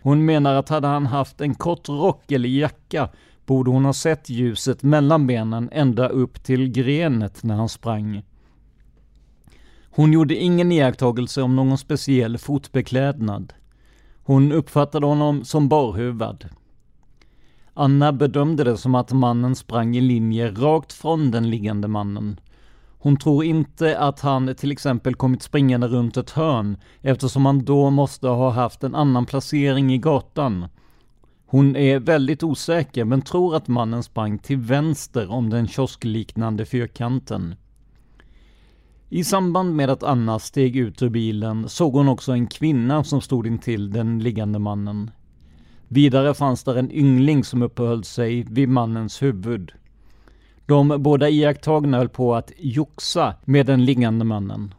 Hon 0.02 0.26
menar 0.26 0.56
att 0.56 0.70
hade 0.70 0.88
han 0.88 1.06
haft 1.06 1.42
en 1.42 1.56
kort 1.56 1.90
rock 1.90 2.32
eller 2.32 2.50
jacka 2.50 3.10
borde 3.46 3.72
hon 3.72 3.86
ha 3.86 3.94
sett 3.94 4.30
ljuset 4.30 4.84
mellan 4.84 5.28
benen 5.28 5.70
ända 5.72 6.10
upp 6.10 6.44
till 6.44 6.72
grenet 6.72 7.44
när 7.44 7.56
han 7.56 7.70
sprang. 7.70 8.24
Hon 9.90 10.14
gjorde 10.14 10.36
ingen 10.36 10.72
iakttagelse 10.72 11.42
om 11.42 11.56
någon 11.56 11.78
speciell 11.78 12.38
fotbeklädnad. 12.38 13.54
Hon 14.28 14.52
uppfattade 14.52 15.06
honom 15.06 15.44
som 15.44 15.70
barhuvad. 15.70 16.46
Anna 17.74 18.14
bedömde 18.14 18.64
det 18.64 18.78
som 18.78 18.96
att 18.96 19.12
mannen 19.12 19.56
sprang 19.56 19.96
i 19.96 20.02
linje 20.02 20.52
rakt 20.52 20.94
från 20.94 21.32
den 21.32 21.50
liggande 21.50 21.88
mannen. 21.88 22.40
Hon 23.00 23.18
tror 23.18 23.44
inte 23.44 24.00
att 24.00 24.20
han 24.20 24.56
till 24.56 24.72
exempel 24.72 25.16
kommit 25.16 25.42
springande 25.42 25.88
runt 25.88 26.18
ett 26.18 26.30
hörn 26.32 26.78
eftersom 27.02 27.46
han 27.46 27.66
då 27.66 27.90
måste 27.90 28.28
ha 28.28 28.50
haft 28.50 28.84
en 28.84 28.96
annan 28.96 29.26
placering 29.26 29.94
i 29.94 29.98
gatan. 29.98 30.68
Hon 31.46 31.76
är 31.76 32.00
väldigt 32.00 32.44
osäker 32.44 33.06
men 33.06 33.22
tror 33.22 33.56
att 33.56 33.68
mannen 33.68 34.04
sprang 34.04 34.38
till 34.40 34.58
vänster 34.58 35.32
om 35.32 35.50
den 35.50 35.68
kioskliknande 35.68 36.66
fyrkanten. 36.66 37.56
I 39.16 39.24
samband 39.24 39.76
med 39.76 39.90
att 39.90 40.04
Anna 40.04 40.40
steg 40.40 40.76
ut 40.76 41.02
ur 41.02 41.10
bilen 41.10 41.70
såg 41.70 41.94
hon 41.94 42.08
också 42.08 42.32
en 42.32 42.48
kvinna 42.48 43.04
som 43.04 43.22
stod 43.22 43.48
intill 43.48 43.92
den 43.92 44.20
liggande 44.20 44.60
mannen. 44.60 45.12
Vidare 45.88 46.34
fanns 46.34 46.64
där 46.64 46.76
en 46.76 46.92
yngling 46.92 47.44
som 47.44 47.62
uppehöll 47.62 48.04
sig 48.04 48.44
vid 48.50 48.70
mannens 48.70 49.22
huvud. 49.22 49.72
De 50.66 51.04
båda 51.04 51.30
iakttagna 51.30 51.98
höll 51.98 52.10
på 52.10 52.36
att 52.36 52.52
joxa 52.58 53.36
med 53.46 53.66
den 53.66 53.86
liggande 53.86 54.26
mannen. 54.26 54.74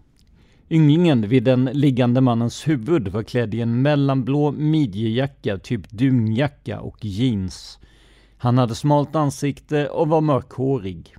Ynglingen 0.70 1.28
vid 1.28 1.44
den 1.44 1.64
liggande 1.64 2.20
mannens 2.20 2.68
huvud 2.68 3.08
var 3.08 3.22
klädd 3.22 3.54
i 3.54 3.60
en 3.60 3.82
mellanblå 3.82 4.52
midjejacka, 4.52 5.58
typ 5.58 5.90
dunjacka 5.90 6.80
och 6.80 7.04
jeans. 7.04 7.78
Han 8.38 8.58
hade 8.58 8.74
smalt 8.74 9.16
ansikte 9.16 9.88
och 9.88 10.08
var 10.08 10.20
mörkhårig. 10.20 11.16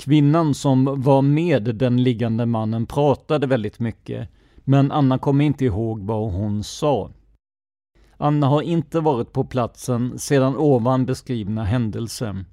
Kvinnan 0.00 0.54
som 0.54 1.02
var 1.02 1.22
med 1.22 1.62
den 1.62 2.02
liggande 2.02 2.46
mannen 2.46 2.86
pratade 2.86 3.46
väldigt 3.46 3.78
mycket, 3.78 4.28
men 4.64 4.92
Anna 4.92 5.18
kommer 5.18 5.44
inte 5.44 5.64
ihåg 5.64 6.02
vad 6.02 6.32
hon 6.32 6.64
sa. 6.64 7.10
Anna 8.16 8.46
har 8.46 8.62
inte 8.62 9.00
varit 9.00 9.32
på 9.32 9.44
platsen 9.44 10.18
sedan 10.18 10.56
ovan 10.56 11.06
beskrivna 11.06 11.64
händelse. 11.64 12.44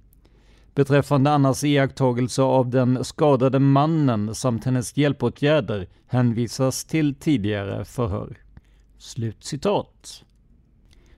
Beträffande 0.76 1.32
Annas 1.32 1.64
iakttagelse 1.64 2.42
av 2.42 2.70
den 2.70 3.04
skadade 3.04 3.60
mannen 3.60 4.36
samt 4.36 4.66
hennes 4.66 4.98
hjälpåtgärder 4.98 5.88
hänvisas 6.08 6.86
till 6.86 7.16
tidigare 7.16 7.86
förhör. 7.86 8.38
Slutcitat. 8.98 10.24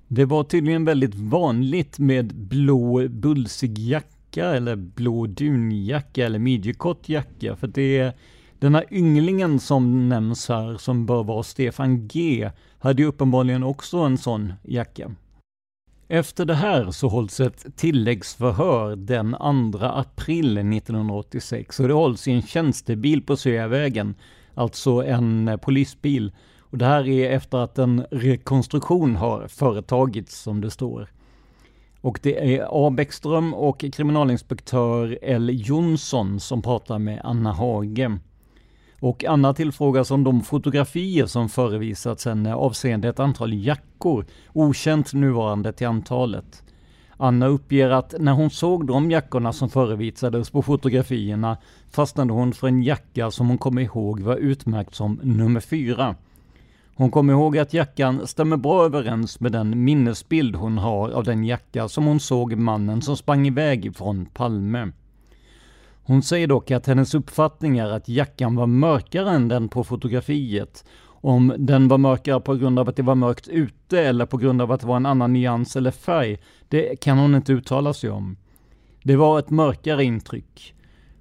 Det 0.07 0.25
var 0.25 0.43
tydligen 0.43 0.85
väldigt 0.85 1.15
vanligt 1.15 1.99
med 1.99 2.35
blå 2.35 3.07
bulsig 3.07 3.79
jacka 3.79 4.18
eller 4.45 4.75
blå 4.75 5.27
dunjacka 5.27 6.25
eller 6.25 6.39
midjekort 6.39 7.09
jacka 7.09 7.55
för 7.55 7.67
det 7.67 7.97
är 7.97 8.13
den 8.59 8.75
här 8.75 8.85
ynglingen 8.91 9.59
som 9.59 10.09
nämns 10.09 10.49
här 10.49 10.77
som 10.77 11.05
bör 11.05 11.23
vara 11.23 11.43
Stefan 11.43 12.07
G 12.07 12.49
hade 12.79 13.01
ju 13.01 13.07
uppenbarligen 13.07 13.63
också 13.63 13.97
en 13.97 14.17
sån 14.17 14.53
jacka. 14.63 15.11
Efter 16.07 16.45
det 16.45 16.53
här 16.53 16.91
så 16.91 17.07
hålls 17.07 17.39
ett 17.39 17.65
tilläggsförhör 17.75 18.95
den 18.95 19.35
2 19.71 19.79
april 19.81 20.57
1986 20.57 21.79
och 21.79 21.87
det 21.87 21.93
hålls 21.93 22.27
i 22.27 22.31
en 22.31 22.41
tjänstebil 22.41 23.21
på 23.21 23.37
Sveavägen, 23.37 24.15
alltså 24.53 25.03
en 25.03 25.59
polisbil. 25.61 26.31
Och 26.59 26.77
det 26.77 26.85
här 26.85 27.07
är 27.07 27.31
efter 27.31 27.57
att 27.57 27.77
en 27.77 28.05
rekonstruktion 28.11 29.15
har 29.15 29.47
företagits 29.47 30.41
som 30.41 30.61
det 30.61 30.71
står. 30.71 31.09
Och 32.01 32.19
det 32.23 32.55
är 32.55 32.67
A. 32.71 32.89
Bäckström 32.89 33.53
och 33.53 33.79
kriminalinspektör 33.93 35.19
L. 35.21 35.49
Jonsson 35.53 36.39
som 36.39 36.61
pratar 36.61 36.99
med 36.99 37.21
Anna 37.23 37.51
Hage. 37.53 38.17
Och 38.99 39.25
Anna 39.25 39.53
tillfrågas 39.53 40.11
om 40.11 40.23
de 40.23 40.41
fotografier 40.41 41.25
som 41.25 41.49
förevisats 41.49 42.25
henne 42.25 42.55
avseende 42.55 43.09
ett 43.09 43.19
antal 43.19 43.53
jackor, 43.53 44.25
okänt 44.53 45.13
nuvarande 45.13 45.73
till 45.73 45.87
antalet. 45.87 46.63
Anna 47.17 47.47
uppger 47.47 47.89
att 47.89 48.15
när 48.19 48.31
hon 48.31 48.49
såg 48.49 48.87
de 48.87 49.11
jackorna 49.11 49.53
som 49.53 49.69
förevisades 49.69 50.49
på 50.49 50.61
fotografierna 50.61 51.57
fastnade 51.91 52.33
hon 52.33 52.53
för 52.53 52.67
en 52.67 52.83
jacka 52.83 53.31
som 53.31 53.47
hon 53.47 53.57
kom 53.57 53.79
ihåg 53.79 54.19
var 54.19 54.35
utmärkt 54.35 54.95
som 54.95 55.19
nummer 55.23 55.59
fyra. 55.59 56.15
Hon 56.99 57.11
kommer 57.11 57.33
ihåg 57.33 57.57
att 57.57 57.73
jackan 57.73 58.27
stämmer 58.27 58.57
bra 58.57 58.85
överens 58.85 59.39
med 59.39 59.51
den 59.51 59.83
minnesbild 59.83 60.55
hon 60.55 60.77
har 60.77 61.09
av 61.09 61.23
den 61.23 61.43
jacka 61.43 61.87
som 61.87 62.05
hon 62.05 62.19
såg 62.19 62.55
mannen 62.55 63.01
som 63.01 63.17
sprang 63.17 63.47
iväg 63.47 63.95
från 63.95 64.25
Palme. 64.25 64.91
Hon 66.03 66.23
säger 66.23 66.47
dock 66.47 66.71
att 66.71 66.87
hennes 66.87 67.15
uppfattning 67.15 67.77
är 67.77 67.89
att 67.89 68.09
jackan 68.09 68.55
var 68.55 68.67
mörkare 68.67 69.31
än 69.31 69.47
den 69.47 69.69
på 69.69 69.83
fotografiet. 69.83 70.85
Om 71.05 71.53
den 71.57 71.87
var 71.87 71.97
mörkare 71.97 72.39
på 72.39 72.55
grund 72.55 72.79
av 72.79 72.89
att 72.89 72.95
det 72.95 73.03
var 73.03 73.15
mörkt 73.15 73.47
ute 73.47 74.01
eller 74.01 74.25
på 74.25 74.37
grund 74.37 74.61
av 74.61 74.71
att 74.71 74.81
det 74.81 74.87
var 74.87 74.97
en 74.97 75.05
annan 75.05 75.33
nyans 75.33 75.75
eller 75.75 75.91
färg, 75.91 76.37
det 76.67 77.01
kan 77.01 77.17
hon 77.17 77.35
inte 77.35 77.53
uttala 77.53 77.93
sig 77.93 78.09
om. 78.09 78.37
Det 79.03 79.15
var 79.15 79.39
ett 79.39 79.49
mörkare 79.49 80.03
intryck. 80.03 80.75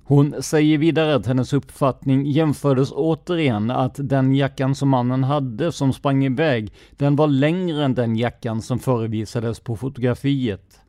Hon 0.09 0.43
säger 0.43 0.79
vidare 0.79 1.15
att 1.15 1.27
hennes 1.27 1.53
uppfattning 1.53 2.27
jämfördes 2.27 2.93
återigen 2.93 3.71
att 3.71 3.95
den 3.99 4.35
jackan 4.35 4.75
som 4.75 4.89
mannen 4.89 5.25
hade 5.25 5.73
som 5.73 5.93
sprang 5.93 6.25
iväg, 6.25 6.73
den 6.91 7.17
var 7.17 7.27
längre 7.27 7.85
än 7.85 7.95
den 7.95 8.17
jackan 8.17 8.63
som 8.63 8.79
förevisades 8.79 9.61
på 9.61 9.77
fotografiet. 9.77 10.81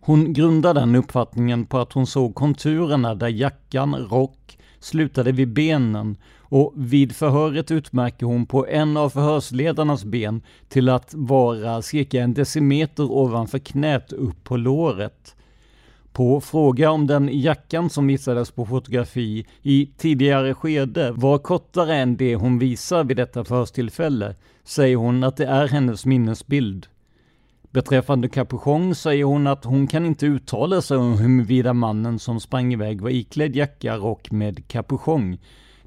Hon 0.00 0.32
grundar 0.32 0.74
den 0.74 0.94
uppfattningen 0.94 1.66
på 1.66 1.78
att 1.78 1.92
hon 1.92 2.06
såg 2.06 2.34
konturerna 2.34 3.14
där 3.14 3.28
jackan, 3.28 3.94
rock, 3.94 4.58
slutade 4.80 5.32
vid 5.32 5.52
benen 5.52 6.16
och 6.38 6.72
vid 6.76 7.16
förhöret 7.16 7.70
utmärker 7.70 8.26
hon 8.26 8.46
på 8.46 8.66
en 8.66 8.96
av 8.96 9.10
förhörsledarnas 9.10 10.04
ben 10.04 10.42
till 10.68 10.88
att 10.88 11.14
vara 11.14 11.82
cirka 11.82 12.22
en 12.22 12.34
decimeter 12.34 13.10
ovanför 13.12 13.58
knät 13.58 14.12
upp 14.12 14.44
på 14.44 14.56
låret. 14.56 15.35
På 16.16 16.40
fråga 16.40 16.90
om 16.90 17.06
den 17.06 17.28
jackan 17.32 17.90
som 17.90 18.06
visades 18.06 18.50
på 18.50 18.66
fotografi 18.66 19.46
i 19.62 19.90
tidigare 19.96 20.54
skede 20.54 21.12
var 21.12 21.38
kortare 21.38 21.94
än 21.96 22.16
det 22.16 22.34
hon 22.34 22.58
visar 22.58 23.04
vid 23.04 23.16
detta 23.16 23.44
förhörstillfälle 23.44 24.34
säger 24.64 24.96
hon 24.96 25.24
att 25.24 25.36
det 25.36 25.46
är 25.46 25.68
hennes 25.68 26.06
minnesbild. 26.06 26.86
Beträffande 27.70 28.28
kapuschong 28.28 28.94
säger 28.94 29.24
hon 29.24 29.46
att 29.46 29.64
hon 29.64 29.86
kan 29.86 30.06
inte 30.06 30.26
uttala 30.26 30.80
sig 30.82 30.96
om 30.96 31.18
huruvida 31.18 31.72
mannen 31.72 32.18
som 32.18 32.40
sprang 32.40 32.72
iväg 32.72 33.00
var 33.00 33.10
iklädd 33.10 33.56
jacka 33.56 34.00
och 34.00 34.32
med 34.32 34.68
kapuschong. 34.68 35.38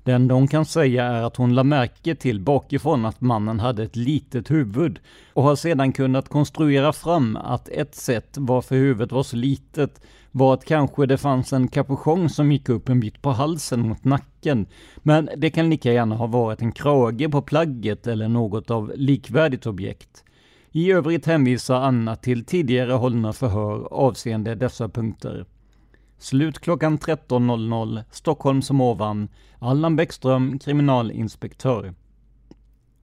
Det 0.03 0.12
enda 0.12 0.36
hon 0.36 0.48
kan 0.48 0.65
säga 0.65 1.05
är 1.05 1.24
att 1.24 1.36
hon 1.36 1.55
la 1.55 1.63
märke 1.63 2.15
till 2.15 2.39
bakifrån 2.39 3.05
att 3.05 3.21
mannen 3.21 3.59
hade 3.59 3.83
ett 3.83 3.95
litet 3.95 4.51
huvud 4.51 5.00
och 5.33 5.43
har 5.43 5.55
sedan 5.55 5.91
kunnat 5.91 6.29
konstruera 6.29 6.93
fram 6.93 7.36
att 7.36 7.69
ett 7.69 7.95
sätt 7.95 8.36
varför 8.39 8.75
huvudet 8.75 9.12
var 9.12 9.24
så 9.24 9.36
litet 9.36 10.01
var 10.31 10.53
att 10.53 10.65
kanske 10.65 11.05
det 11.05 11.17
fanns 11.17 11.53
en 11.53 11.67
kapuschong 11.67 12.29
som 12.29 12.51
gick 12.51 12.69
upp 12.69 12.89
en 12.89 13.00
bit 13.00 13.21
på 13.21 13.31
halsen 13.31 13.88
mot 13.88 14.03
nacken. 14.03 14.65
Men 14.98 15.29
det 15.38 15.50
kan 15.50 15.69
lika 15.69 15.93
gärna 15.93 16.15
ha 16.15 16.27
varit 16.27 16.62
en 16.62 16.71
krage 16.71 17.31
på 17.31 17.41
plagget 17.41 18.07
eller 18.07 18.27
något 18.27 18.71
av 18.71 18.91
likvärdigt 18.95 19.65
objekt. 19.65 20.24
I 20.71 20.91
övrigt 20.91 21.25
hänvisar 21.25 21.81
Anna 21.81 22.15
till 22.15 22.45
tidigare 22.45 22.93
hållna 22.93 23.33
förhör 23.33 23.93
avseende 23.93 24.55
dessa 24.55 24.89
punkter. 24.89 25.45
Slut 26.17 26.59
klockan 26.59 26.98
13.00, 26.98 28.03
Stockholm 28.12 28.62
som 28.62 28.81
ovan. 28.81 29.27
Allan 29.59 29.95
Bäckström, 29.95 30.59
kriminalinspektör. 30.59 31.93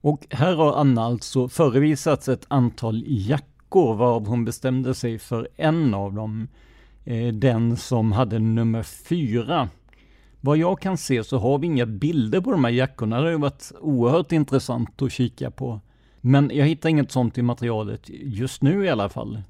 Och 0.01 0.27
här 0.29 0.55
har 0.55 0.73
Anna 0.73 1.03
alltså 1.03 1.49
förevisats 1.49 2.29
ett 2.29 2.45
antal 2.47 3.03
jackor, 3.07 3.95
varav 3.95 4.27
hon 4.27 4.45
bestämde 4.45 4.93
sig 4.93 5.19
för 5.19 5.47
en 5.55 5.93
av 5.93 6.13
dem. 6.13 6.47
Eh, 7.07 7.33
den 7.33 7.77
som 7.77 8.11
hade 8.11 8.39
nummer 8.39 8.83
fyra. 8.83 9.69
Vad 10.41 10.57
jag 10.57 10.79
kan 10.79 10.97
se 10.97 11.23
så 11.23 11.37
har 11.37 11.59
vi 11.59 11.67
inga 11.67 11.85
bilder 11.85 12.41
på 12.41 12.51
de 12.51 12.63
här 12.63 12.71
jackorna. 12.71 13.17
Det 13.17 13.23
har 13.23 13.31
ju 13.31 13.37
varit 13.37 13.71
oerhört 13.81 14.31
intressant 14.31 15.01
att 15.01 15.11
kika 15.11 15.51
på. 15.51 15.79
Men 16.21 16.51
jag 16.53 16.65
hittar 16.65 16.89
inget 16.89 17.11
sånt 17.11 17.37
i 17.37 17.41
materialet 17.41 18.01
just 18.09 18.61
nu 18.61 18.85
i 18.85 18.89
alla 18.89 19.09
fall. 19.09 19.41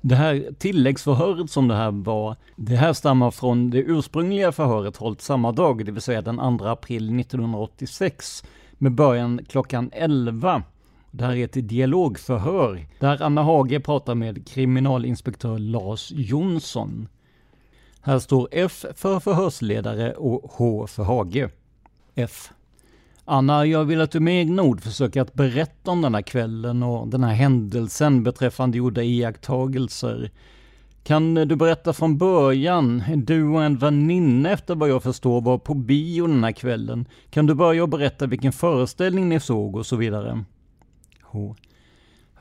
Det 0.00 0.14
här 0.14 0.48
tilläggsförhöret 0.58 1.50
som 1.50 1.68
det 1.68 1.74
här 1.74 1.90
var, 1.90 2.36
det 2.56 2.76
här 2.76 2.92
stammar 2.92 3.30
från 3.30 3.70
det 3.70 3.78
ursprungliga 3.78 4.52
förhöret 4.52 4.96
hållt 4.96 5.20
samma 5.20 5.52
dag, 5.52 5.84
det 5.84 5.92
vill 5.92 6.02
säga 6.02 6.22
den 6.22 6.58
2 6.58 6.64
april 6.64 7.20
1986, 7.20 8.44
med 8.72 8.92
början 8.92 9.40
klockan 9.48 9.90
11. 9.92 10.62
Det 11.18 11.24
här 11.24 11.36
är 11.36 11.44
ett 11.44 11.68
dialogförhör 11.68 12.86
där 12.98 13.22
Anna 13.22 13.42
Hage 13.42 13.80
pratar 13.80 14.14
med 14.14 14.48
kriminalinspektör 14.48 15.58
Lars 15.58 16.12
Jonsson. 16.12 17.08
Här 18.00 18.18
står 18.18 18.48
F 18.52 18.84
för 18.94 19.20
förhörsledare 19.20 20.12
och 20.12 20.50
H 20.52 20.86
för 20.86 21.02
Hage. 21.02 21.50
F. 22.14 22.50
Anna, 23.24 23.66
jag 23.66 23.84
vill 23.84 24.00
att 24.00 24.10
du 24.10 24.20
med 24.20 24.40
egna 24.40 24.62
ord 24.62 24.80
försöker 24.80 25.20
att 25.20 25.34
berätta 25.34 25.90
om 25.90 26.02
den 26.02 26.14
här 26.14 26.22
kvällen 26.22 26.82
och 26.82 27.08
den 27.08 27.24
här 27.24 27.34
händelsen 27.34 28.22
beträffande 28.22 28.78
gjorda 28.78 29.02
iakttagelser. 29.02 30.30
Kan 31.04 31.34
du 31.34 31.56
berätta 31.56 31.92
från 31.92 32.18
början? 32.18 33.02
Du 33.16 33.44
och 33.44 33.64
en 33.64 33.78
väninna 33.78 34.50
efter 34.50 34.74
vad 34.74 34.88
jag 34.88 35.02
förstår 35.02 35.40
var 35.40 35.58
på 35.58 35.74
bio 35.74 36.26
den 36.26 36.44
här 36.44 36.52
kvällen. 36.52 37.06
Kan 37.30 37.46
du 37.46 37.54
börja 37.54 37.82
och 37.82 37.88
berätta 37.88 38.26
vilken 38.26 38.52
föreställning 38.52 39.28
ni 39.28 39.40
såg 39.40 39.76
och 39.76 39.86
så 39.86 39.96
vidare? 39.96 40.44
H. 41.30 41.56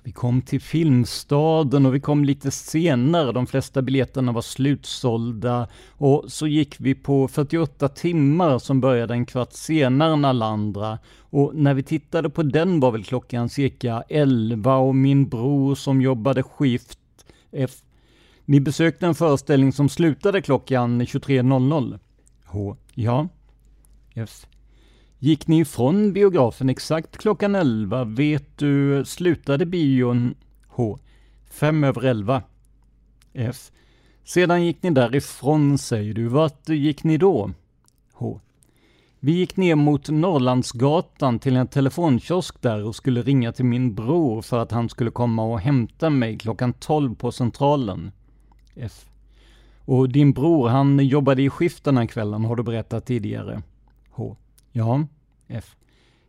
Vi 0.03 0.11
kom 0.11 0.41
till 0.41 0.61
Filmstaden 0.61 1.85
och 1.85 1.95
vi 1.95 1.99
kom 1.99 2.25
lite 2.25 2.51
senare. 2.51 3.31
De 3.31 3.47
flesta 3.47 3.81
biljetterna 3.81 4.31
var 4.31 4.41
slutsålda. 4.41 5.67
Och 5.89 6.25
så 6.27 6.47
gick 6.47 6.75
vi 6.79 6.95
på 6.95 7.27
48 7.27 7.89
timmar 7.89 8.59
som 8.59 8.81
började 8.81 9.13
en 9.13 9.25
kvart 9.25 9.53
senare 9.53 10.13
än 10.13 10.25
alla 10.25 10.45
andra. 10.45 10.99
Och 11.19 11.55
när 11.55 11.73
vi 11.73 11.83
tittade 11.83 12.29
på 12.29 12.43
den 12.43 12.79
var 12.79 12.91
väl 12.91 13.03
klockan 13.03 13.49
cirka 13.49 14.03
11 14.09 14.75
och 14.75 14.95
min 14.95 15.29
bror 15.29 15.75
som 15.75 16.01
jobbade 16.01 16.43
skift 16.43 16.99
F. 17.51 17.71
Ni 18.45 18.59
besökte 18.59 19.05
en 19.05 19.15
föreställning 19.15 19.73
som 19.73 19.89
slutade 19.89 20.41
klockan 20.41 21.01
23.00. 21.01 21.99
H. 22.45 22.75
Ja. 22.93 23.27
F. 24.13 24.47
Gick 25.19 25.47
ni 25.47 25.59
ifrån 25.59 26.13
biografen 26.13 26.69
exakt 26.69 27.17
klockan 27.17 27.55
11? 27.55 28.03
Vet 28.03 28.57
du, 28.57 29.05
slutade 29.05 29.65
bion 29.65 30.35
H. 30.67 30.99
Fem 31.49 31.83
över 31.83 32.05
11. 32.05 32.43
F. 33.33 33.71
Sedan 34.23 34.65
gick 34.65 34.83
ni 34.83 34.89
därifrån 34.89 35.77
säger 35.77 36.13
du. 36.13 36.27
Vart 36.27 36.69
gick 36.69 37.03
ni 37.03 37.17
då? 37.17 37.51
H. 38.13 38.39
Vi 39.19 39.31
gick 39.31 39.57
ner 39.57 39.75
mot 39.75 40.09
Norrlandsgatan 40.09 41.39
till 41.39 41.55
en 41.55 41.67
telefonkiosk 41.67 42.61
där 42.61 42.83
och 42.83 42.95
skulle 42.95 43.21
ringa 43.21 43.51
till 43.51 43.65
min 43.65 43.95
bror 43.95 44.41
för 44.41 44.59
att 44.59 44.71
han 44.71 44.89
skulle 44.89 45.11
komma 45.11 45.43
och 45.43 45.59
hämta 45.59 46.09
mig 46.09 46.37
klockan 46.37 46.73
12 46.73 47.15
på 47.15 47.31
Centralen. 47.31 48.11
F. 48.75 49.05
Och 49.85 50.09
din 50.09 50.33
bror, 50.33 50.69
han 50.69 50.99
jobbade 50.99 51.41
i 51.41 51.49
skift 51.49 51.83
den 51.83 51.97
här 51.97 52.05
kvällen, 52.05 52.45
har 52.45 52.55
du 52.55 52.63
berättat 52.63 53.05
tidigare. 53.05 53.61
Ja. 54.77 55.07
F. 55.47 55.75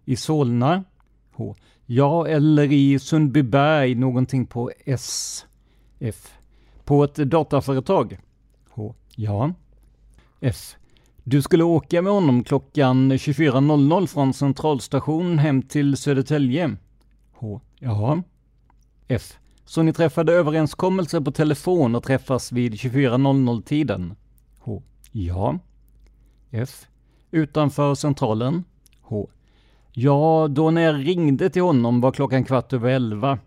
I 0.04 0.16
Solna? 0.16 0.84
H. 1.32 1.56
Ja, 1.86 2.26
eller 2.26 2.72
i 2.72 2.98
Sundbyberg, 2.98 3.94
någonting 3.94 4.46
på 4.46 4.70
S. 4.86 5.46
F. 5.98 6.34
På 6.84 7.04
ett 7.04 7.14
dataföretag? 7.14 8.18
H. 8.70 8.94
Ja. 9.16 9.52
F. 10.40 10.76
Du 11.24 11.42
skulle 11.42 11.64
åka 11.64 12.02
med 12.02 12.12
honom 12.12 12.44
klockan 12.44 13.12
24.00 13.12 14.06
från 14.06 14.32
centralstation 14.32 15.38
hem 15.38 15.62
till 15.62 15.96
Södertälje? 15.96 16.76
H. 17.32 17.60
Ja. 17.78 18.22
F. 19.08 19.38
Så 19.64 19.82
ni 19.82 19.92
träffade 19.92 20.32
överenskommelse 20.32 21.20
på 21.20 21.30
telefon 21.30 21.94
och 21.94 22.02
träffas 22.02 22.52
vid 22.52 22.74
24.00-tiden? 22.74 24.14
H. 24.58 24.82
Ja. 25.12 25.58
F. 26.50 26.86
Utanför 27.30 27.94
centralen? 27.94 28.64
H. 29.02 29.28
Ja, 29.92 30.48
då 30.50 30.70
när 30.70 30.82
jag 30.82 31.06
ringde 31.06 31.50
till 31.50 31.62
honom 31.62 32.00
var 32.00 32.12
klockan 32.12 32.44
kvart 32.44 32.72
över 32.72 32.90
elva. 32.90 33.38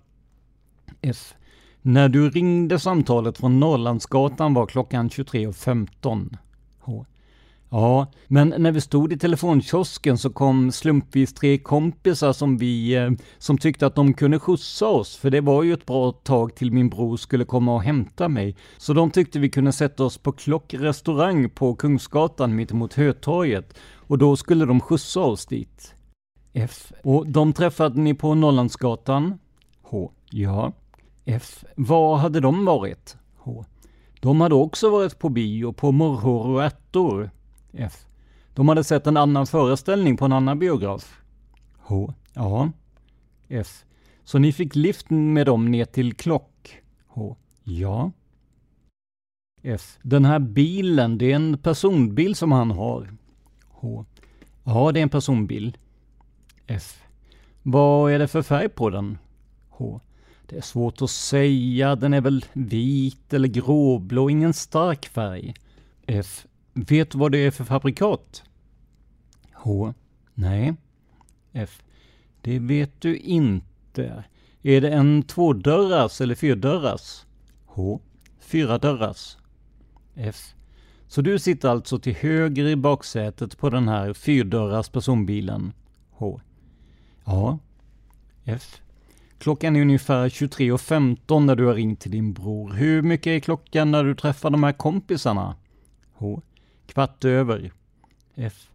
F. 1.02 1.34
När 1.82 2.10
du 2.10 2.30
ringde 2.30 2.80
samtalet 2.80 3.38
från 3.38 3.60
Norrlandsgatan 3.60 4.54
var 4.54 4.66
klockan 4.66 5.10
23.15. 5.10 6.38
H. 6.80 7.06
Ja, 7.74 8.12
men 8.28 8.54
när 8.58 8.72
vi 8.72 8.82
stod 8.82 9.14
i 9.14 9.18
telefonkiosken 9.18 10.18
så 10.18 10.30
kom 10.30 10.72
slumpvis 10.72 11.34
tre 11.34 11.58
kompisar 11.58 12.34
som 12.34 12.58
vi, 12.58 12.96
eh, 12.96 13.12
som 13.38 13.58
tyckte 13.58 13.88
att 13.88 13.96
de 13.96 14.14
kunde 14.14 14.40
skjutsa 14.40 14.88
oss, 14.88 15.16
för 15.16 15.30
det 15.30 15.42
var 15.42 15.64
ju 15.64 15.74
ett 15.74 15.86
bra 15.86 16.12
tag 16.12 16.56
till 16.56 16.72
min 16.72 16.90
bror 16.90 17.18
skulle 17.18 17.46
komma 17.46 17.76
och 17.76 17.84
hämta 17.84 18.30
mig. 18.30 18.56
Så 18.78 18.94
de 18.94 19.12
tyckte 19.12 19.40
vi 19.40 19.50
kunde 19.50 19.72
sätta 19.72 20.04
oss 20.04 20.18
på 20.18 20.32
Klock 20.32 20.74
restaurang 20.74 21.50
på 21.50 21.76
Kungsgatan 21.76 22.56
mittemot 22.56 22.94
Hötorget 22.94 23.78
och 23.96 24.18
då 24.18 24.36
skulle 24.36 24.66
de 24.66 24.80
skjutsa 24.80 25.20
oss 25.20 25.46
dit. 25.46 25.96
F. 26.54 26.92
Och 27.04 27.28
de 27.28 27.54
träffade 27.54 28.02
ni 28.02 28.14
på 28.14 28.36
Norrlandsgatan? 28.36 29.40
H. 29.82 30.12
Ja. 30.30 30.74
F. 31.26 31.64
Var 31.76 32.18
hade 32.18 32.40
de 32.40 32.66
varit? 32.66 33.18
H. 33.38 33.66
De 34.20 34.42
hade 34.42 34.56
också 34.56 34.90
varit 34.90 35.20
på 35.20 35.30
bio 35.30 35.74
på 35.74 35.92
Morrhår 35.92 36.48
och 36.48 36.64
ärtor. 36.64 37.30
F. 37.74 38.06
De 38.54 38.70
hade 38.70 38.84
sett 38.84 39.08
en 39.08 39.18
annan 39.18 39.48
föreställning 39.48 40.18
på 40.18 40.26
en 40.26 40.34
annan 40.34 40.60
biograf. 40.60 41.22
H. 41.78 42.14
Ja. 42.34 42.72
F. 43.48 43.86
Så 44.24 44.40
ni 44.40 44.54
fick 44.54 44.76
lift 44.76 45.10
med 45.10 45.46
dem 45.46 45.72
ner 45.72 45.86
till 45.86 46.14
Klock? 46.14 46.78
H. 47.08 47.38
Ja. 47.64 48.12
F. 49.62 49.98
Den 50.02 50.26
här 50.26 50.40
bilen, 50.40 51.18
det 51.18 51.32
är 51.32 51.36
en 51.36 51.58
personbil 51.58 52.36
som 52.36 52.52
han 52.52 52.72
har. 52.72 53.18
H. 53.70 54.06
Ja, 54.64 54.92
det 54.92 55.00
är 55.00 55.04
en 55.04 55.10
personbil. 55.10 55.78
F. 56.68 57.04
Vad 57.64 58.12
är 58.12 58.20
det 58.20 58.28
för 58.28 58.42
färg 58.42 58.70
på 58.70 58.90
den? 58.90 59.18
H. 59.70 60.02
Det 60.46 60.58
är 60.58 60.62
svårt 60.62 61.02
att 61.02 61.10
säga. 61.10 61.96
Den 61.96 62.14
är 62.14 62.22
väl 62.22 62.46
vit 62.54 63.34
eller 63.34 63.48
gråblå, 63.48 64.30
ingen 64.30 64.54
stark 64.54 65.06
färg. 65.06 65.54
F. 66.08 66.46
Vet 66.74 67.16
vad 67.16 67.32
det 67.32 67.38
är 67.38 67.52
för 67.52 67.64
fabrikat? 67.64 68.44
H. 69.54 69.94
Nej. 70.34 70.74
F. 71.52 71.84
Det 72.42 72.60
vet 72.60 73.02
du 73.02 73.18
inte. 73.18 74.24
Är 74.62 74.82
det 74.82 74.90
en 74.90 75.24
tvådörras 75.24 76.22
eller 76.22 76.36
fyrdörras? 76.36 77.26
H. 77.66 78.02
Fyra 78.40 78.78
dörras. 78.78 79.38
F. 80.16 80.54
Så 81.08 81.22
du 81.22 81.40
sitter 81.40 81.70
alltså 81.70 82.00
till 82.00 82.16
höger 82.16 82.66
i 82.66 82.76
baksätet 82.76 83.58
på 83.58 83.70
den 83.70 83.88
här 83.88 84.14
fyrdörras 84.14 84.90
personbilen? 84.90 85.74
H. 86.12 86.42
Ja. 87.26 87.60
F. 88.44 88.82
Klockan 89.38 89.76
är 89.76 89.82
ungefär 89.82 90.30
23.15 90.30 91.46
när 91.46 91.56
du 91.56 91.66
har 91.66 91.74
ringt 91.74 92.00
till 92.00 92.12
din 92.12 92.34
bror. 92.34 92.74
Hur 92.74 93.02
mycket 93.02 93.28
är 93.28 93.40
klockan 93.40 93.92
när 93.92 94.04
du 94.04 94.16
träffar 94.16 94.50
de 94.50 94.64
här 94.64 94.74
kompisarna? 94.74 95.56
H. 96.14 96.42
Kvart 96.94 97.26
över. 97.26 97.72
F. 98.36 98.70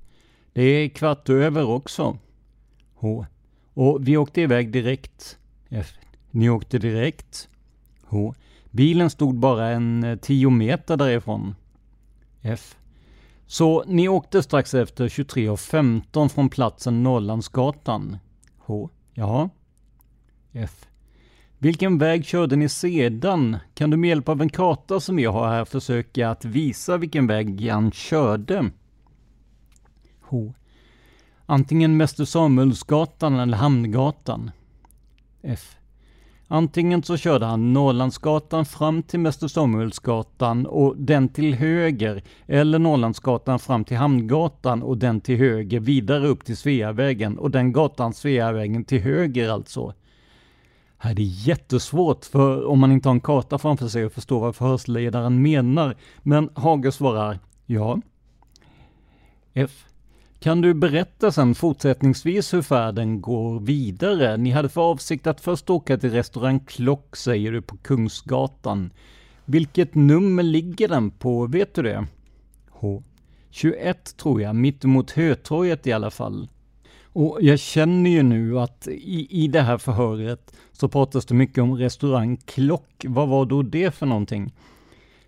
Det 0.53 0.63
är 0.63 0.89
kvart 0.89 1.29
över 1.29 1.69
också. 1.69 2.19
H. 2.95 3.27
Och 3.75 4.09
vi 4.09 4.17
åkte 4.17 4.41
iväg 4.41 4.71
direkt. 4.71 5.39
F. 5.69 5.93
Ni 6.31 6.51
åkte 6.51 6.79
direkt. 6.79 7.49
H. 8.03 8.35
Bilen 8.71 9.11
stod 9.11 9.39
bara 9.39 9.69
en 9.69 10.05
eh, 10.05 10.17
tio 10.17 10.51
meter 10.51 10.97
därifrån. 10.97 11.55
F. 12.43 12.77
Så 13.47 13.85
ni 13.87 14.09
åkte 14.09 14.43
strax 14.43 14.75
efter 14.75 15.09
23.15 15.09 16.29
från 16.29 16.49
platsen 16.49 17.03
Norrlandsgatan? 17.03 18.19
H. 18.59 18.91
Jaha. 19.15 19.51
F. 20.53 20.87
Vilken 21.59 21.99
väg 21.99 22.25
körde 22.25 22.57
ni 22.57 22.69
sedan? 22.69 23.57
Kan 23.75 23.90
du 23.90 23.97
med 23.97 24.09
hjälp 24.09 24.29
av 24.29 24.42
en 24.42 24.49
karta 24.49 25.01
som 25.01 25.19
jag 25.19 25.33
har 25.33 25.49
här 25.49 25.64
försöka 25.64 26.31
att 26.31 26.45
visa 26.45 26.97
vilken 26.97 27.27
väg 27.27 27.69
han 27.71 27.92
körde? 27.92 28.71
H. 30.21 30.55
Antingen 31.47 31.97
Mäster 31.97 32.25
Samuelsgatan 32.25 33.38
eller 33.38 33.57
Hamngatan. 33.57 34.51
F. 35.42 35.77
Antingen 36.49 37.03
så 37.03 37.16
körde 37.16 37.47
han 37.47 37.73
Norrlandsgatan 37.73 38.66
fram 38.66 39.03
till 39.03 39.21
Mäster 39.21 39.49
Samuelsgatan 39.49 40.66
och 40.66 40.97
den 40.97 41.29
till 41.29 41.55
höger, 41.55 42.23
eller 42.47 42.79
Norrlandsgatan 42.79 43.59
fram 43.59 43.85
till 43.85 43.97
Hamngatan 43.97 44.83
och 44.83 44.99
den 44.99 45.21
till 45.21 45.37
höger 45.37 45.81
vidare 45.81 46.27
upp 46.27 46.45
till 46.45 46.57
Sveavägen 46.57 47.38
och 47.38 47.51
den 47.51 47.73
gatan 47.73 48.14
Sveavägen 48.14 48.85
till 48.85 49.01
höger 49.01 49.49
alltså. 49.49 49.95
Här 50.99 51.11
är 51.11 51.15
det 51.15 51.23
jättesvårt 51.23 52.25
för 52.25 52.67
om 52.67 52.79
man 52.79 52.93
inte 52.93 53.09
har 53.09 53.15
en 53.15 53.21
karta 53.21 53.59
framför 53.59 53.89
sig 53.89 54.05
att 54.05 54.13
förstå 54.13 54.39
vad 54.39 54.57
förhörsledaren 54.57 55.43
menar. 55.43 55.97
Men 56.23 56.51
Hage 56.55 56.93
svarar 56.93 57.39
ja. 57.67 58.01
F. 59.55 59.85
Kan 60.39 60.61
du 60.61 60.75
berätta 60.75 61.33
sen 61.33 61.55
fortsättningsvis 61.55 62.55
hur 62.55 62.63
färden 62.63 63.21
går 63.21 63.61
vidare? 63.61 64.37
Ni 64.37 64.51
hade 64.51 64.69
för 64.69 64.81
avsikt 64.81 65.27
att 65.27 65.41
först 65.41 65.71
åka 65.71 65.99
till 65.99 66.11
restaurang 66.11 66.61
Klock, 66.61 67.17
säger 67.17 67.53
du, 67.53 67.63
på 67.63 67.77
Kungsgatan. 67.77 68.91
Vilket 69.45 69.95
nummer 69.95 70.43
ligger 70.43 70.89
den 70.89 71.11
på, 71.11 71.47
vet 71.47 71.75
du 71.75 71.83
det? 71.83 72.07
H. 72.71 73.03
21 73.51 74.17
tror 74.17 74.43
jag, 74.43 74.57
mittemot 74.57 75.11
Hötorget 75.11 75.87
i 75.87 75.93
alla 75.93 76.11
fall. 76.11 76.49
Och 77.19 77.39
jag 77.41 77.59
känner 77.59 78.11
ju 78.11 78.23
nu 78.23 78.59
att 78.59 78.89
i, 78.89 79.45
i 79.45 79.49
det 79.49 79.61
här 79.61 79.79
förhöret 79.79 80.57
så 80.73 80.89
pratas 80.89 81.27
det 81.27 81.35
mycket 81.35 81.63
om 81.63 81.77
restaurang 81.77 82.37
Klock. 82.37 83.05
Vad 83.09 83.29
var 83.29 83.47
då 83.47 83.63
det 83.63 83.95
för 83.95 84.07
någonting? 84.07 84.53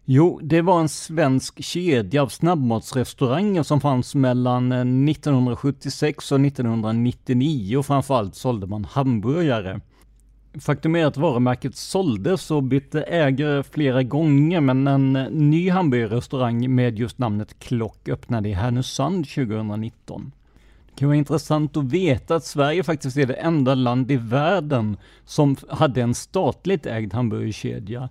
Jo, 0.05 0.41
det 0.43 0.63
var 0.63 0.81
en 0.81 0.89
svensk 0.89 1.65
kedja 1.65 2.23
av 2.23 2.29
snabbmatsrestauranger 2.29 3.63
som 3.63 3.81
fanns 3.81 4.15
mellan 4.15 4.73
eh, 4.73 4.81
1976 4.81 6.33
och 6.33 6.41
1999 6.41 7.77
och 7.77 7.87
framförallt 7.87 8.35
sålde 8.35 8.67
man 8.67 8.85
hamburgare. 8.85 9.81
Faktum 10.61 10.97
är 10.97 11.07
att 11.07 11.17
varumärket 11.17 11.77
såldes 11.77 12.51
och 12.51 12.63
bytte 12.63 13.03
ägare 13.03 13.63
flera 13.63 14.03
gånger, 14.03 14.61
men 14.61 14.87
en 14.87 15.17
eh, 15.17 15.31
ny 15.31 15.71
hamburgerrestaurang 15.71 16.75
med 16.75 16.99
just 16.99 17.19
namnet 17.19 17.59
Klock 17.59 18.09
öppnade 18.09 18.49
i 18.49 18.53
Härnösand 18.53 19.29
2019. 19.29 20.33
Det 20.99 21.01
kan 21.01 21.09
vara 21.09 21.19
intressant 21.19 21.77
att 21.77 21.85
veta 21.85 22.37
att 22.37 22.45
Sverige 22.45 22.83
faktiskt 22.83 23.17
är 23.17 23.27
det 23.27 23.35
enda 23.35 23.75
land 23.75 24.11
i 24.11 24.17
världen 24.17 24.97
som 25.25 25.57
hade 25.69 26.03
en 26.03 26.15
statligt 26.15 26.87
ägd 26.87 27.15
hamburgerkedja. 27.15 28.09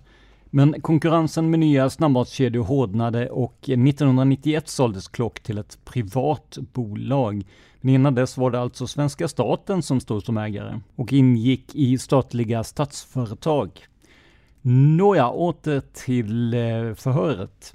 Men 0.50 0.80
konkurrensen 0.80 1.50
med 1.50 1.60
nya 1.60 1.90
snabbmatskedjor 1.90 2.64
hårdnade 2.64 3.30
och 3.30 3.56
1991 3.62 4.68
såldes 4.68 5.08
Klock 5.08 5.40
till 5.40 5.58
ett 5.58 5.78
privat 5.84 6.58
bolag. 6.72 7.46
Men 7.80 7.94
innan 7.94 8.14
dess 8.14 8.36
var 8.36 8.50
det 8.50 8.60
alltså 8.60 8.86
svenska 8.86 9.28
staten 9.28 9.82
som 9.82 10.00
stod 10.00 10.22
som 10.22 10.36
ägare 10.38 10.80
och 10.96 11.12
ingick 11.12 11.74
i 11.74 11.98
statliga 11.98 12.64
statsföretag. 12.64 13.70
Nåja, 14.62 15.30
åter 15.30 15.82
till 15.94 16.54
eh, 16.54 16.94
förhöret. 16.94 17.74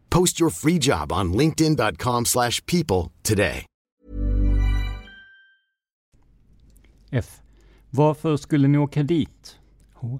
Post 0.15 0.41
your 0.41 0.49
free 0.51 0.77
job 0.81 1.11
on 1.11 1.33
linkedin.com/people 1.33 2.25
slash 2.25 2.65
people 2.65 3.11
today. 3.23 3.65
F. 7.11 7.41
Varför 7.89 8.37
skulle 8.37 8.67
ni 8.67 8.77
åka 8.77 9.03
dit? 9.03 9.59
H. 9.93 10.19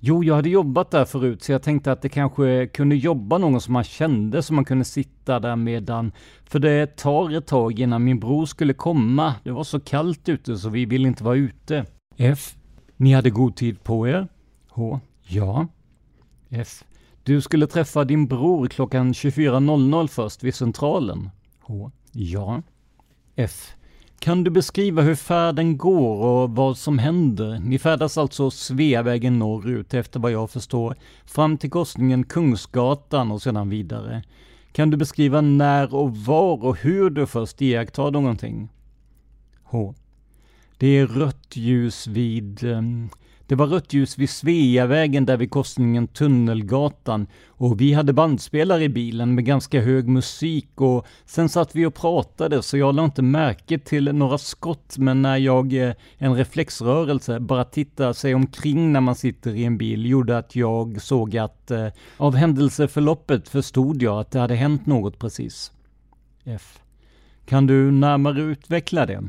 Jo, 0.00 0.24
jag 0.24 0.34
hade 0.34 0.48
jobbat 0.48 0.90
där 0.90 1.04
förut 1.04 1.42
så 1.42 1.52
jag 1.52 1.62
tänkte 1.62 1.92
att 1.92 2.02
det 2.02 2.08
kanske 2.08 2.66
kunde 2.66 2.96
jobba 2.96 3.38
någon 3.38 3.60
som 3.60 3.72
man 3.72 3.84
kände 3.84 4.42
så 4.42 4.54
man 4.54 4.64
kunde 4.64 4.84
sitta 4.84 5.40
där 5.40 5.56
medan. 5.56 6.12
För 6.44 6.58
det 6.58 6.96
tar 6.96 7.36
ett 7.36 7.46
tag 7.46 7.80
innan 7.80 8.04
min 8.04 8.20
bror 8.20 8.46
skulle 8.46 8.74
komma. 8.74 9.34
Det 9.44 9.50
var 9.50 9.64
så 9.64 9.80
kallt 9.80 10.28
ute 10.28 10.58
så 10.58 10.68
vi 10.68 10.84
ville 10.84 11.08
inte 11.08 11.24
vara 11.24 11.36
ute. 11.36 11.86
F. 12.16 12.56
Ni 12.96 13.12
hade 13.12 13.30
god 13.30 13.56
tid 13.56 13.84
på 13.84 14.08
er? 14.08 14.28
H. 14.68 15.00
Ja. 15.22 15.66
F. 16.50 16.84
Du 17.24 17.40
skulle 17.40 17.66
träffa 17.66 18.04
din 18.04 18.26
bror 18.26 18.66
klockan 18.66 19.12
24.00 19.12 20.06
först 20.08 20.44
vid 20.44 20.54
Centralen? 20.54 21.30
H. 21.60 21.90
Ja. 22.12 22.62
F. 23.36 23.74
Kan 24.18 24.44
du 24.44 24.50
beskriva 24.50 25.02
hur 25.02 25.14
färden 25.14 25.76
går 25.78 26.16
och 26.26 26.50
vad 26.50 26.78
som 26.78 26.98
händer? 26.98 27.58
Ni 27.58 27.78
färdas 27.78 28.18
alltså 28.18 28.50
Sveavägen 28.50 29.38
norrut 29.38 29.94
efter 29.94 30.20
vad 30.20 30.32
jag 30.32 30.50
förstår, 30.50 30.96
fram 31.24 31.58
till 31.58 31.70
korsningen 31.70 32.24
Kungsgatan 32.24 33.32
och 33.32 33.42
sedan 33.42 33.68
vidare. 33.68 34.22
Kan 34.72 34.90
du 34.90 34.96
beskriva 34.96 35.40
när 35.40 35.94
och 35.94 36.16
var 36.16 36.64
och 36.64 36.76
hur 36.76 37.10
du 37.10 37.26
först 37.26 37.62
iakttar 37.62 38.10
någonting? 38.10 38.68
H. 39.62 39.94
Det 40.78 40.86
är 40.86 41.06
rött 41.06 41.56
ljus 41.56 42.06
vid... 42.06 42.64
Det 43.46 43.54
var 43.54 43.66
rött 43.66 43.92
ljus 43.92 44.18
vid 44.18 44.30
Sveavägen 44.30 45.26
där 45.26 45.36
vid 45.36 45.50
korsningen 45.50 46.06
Tunnelgatan 46.06 47.26
och 47.48 47.80
vi 47.80 47.92
hade 47.92 48.12
bandspelare 48.12 48.84
i 48.84 48.88
bilen 48.88 49.34
med 49.34 49.44
ganska 49.44 49.80
hög 49.80 50.08
musik 50.08 50.68
och 50.74 51.06
sen 51.24 51.48
satt 51.48 51.76
vi 51.76 51.86
och 51.86 51.94
pratade 51.94 52.62
så 52.62 52.76
jag 52.76 52.94
lade 52.94 53.06
inte 53.06 53.22
märke 53.22 53.78
till 53.78 54.12
några 54.12 54.38
skott 54.38 54.98
men 54.98 55.22
när 55.22 55.36
jag, 55.36 55.72
eh, 55.72 55.94
en 56.18 56.34
reflexrörelse, 56.34 57.40
bara 57.40 57.64
tittar 57.64 58.12
sig 58.12 58.34
omkring 58.34 58.92
när 58.92 59.00
man 59.00 59.14
sitter 59.14 59.54
i 59.54 59.64
en 59.64 59.78
bil 59.78 60.06
gjorde 60.06 60.38
att 60.38 60.56
jag 60.56 61.02
såg 61.02 61.36
att 61.36 61.70
eh, 61.70 61.88
av 62.16 62.34
händelseförloppet 62.34 63.48
förstod 63.48 64.02
jag 64.02 64.20
att 64.20 64.30
det 64.30 64.38
hade 64.40 64.54
hänt 64.54 64.86
något 64.86 65.18
precis. 65.18 65.72
F. 66.44 66.78
Kan 67.46 67.66
du 67.66 67.90
närmare 67.90 68.40
utveckla 68.40 69.06
det? 69.06 69.22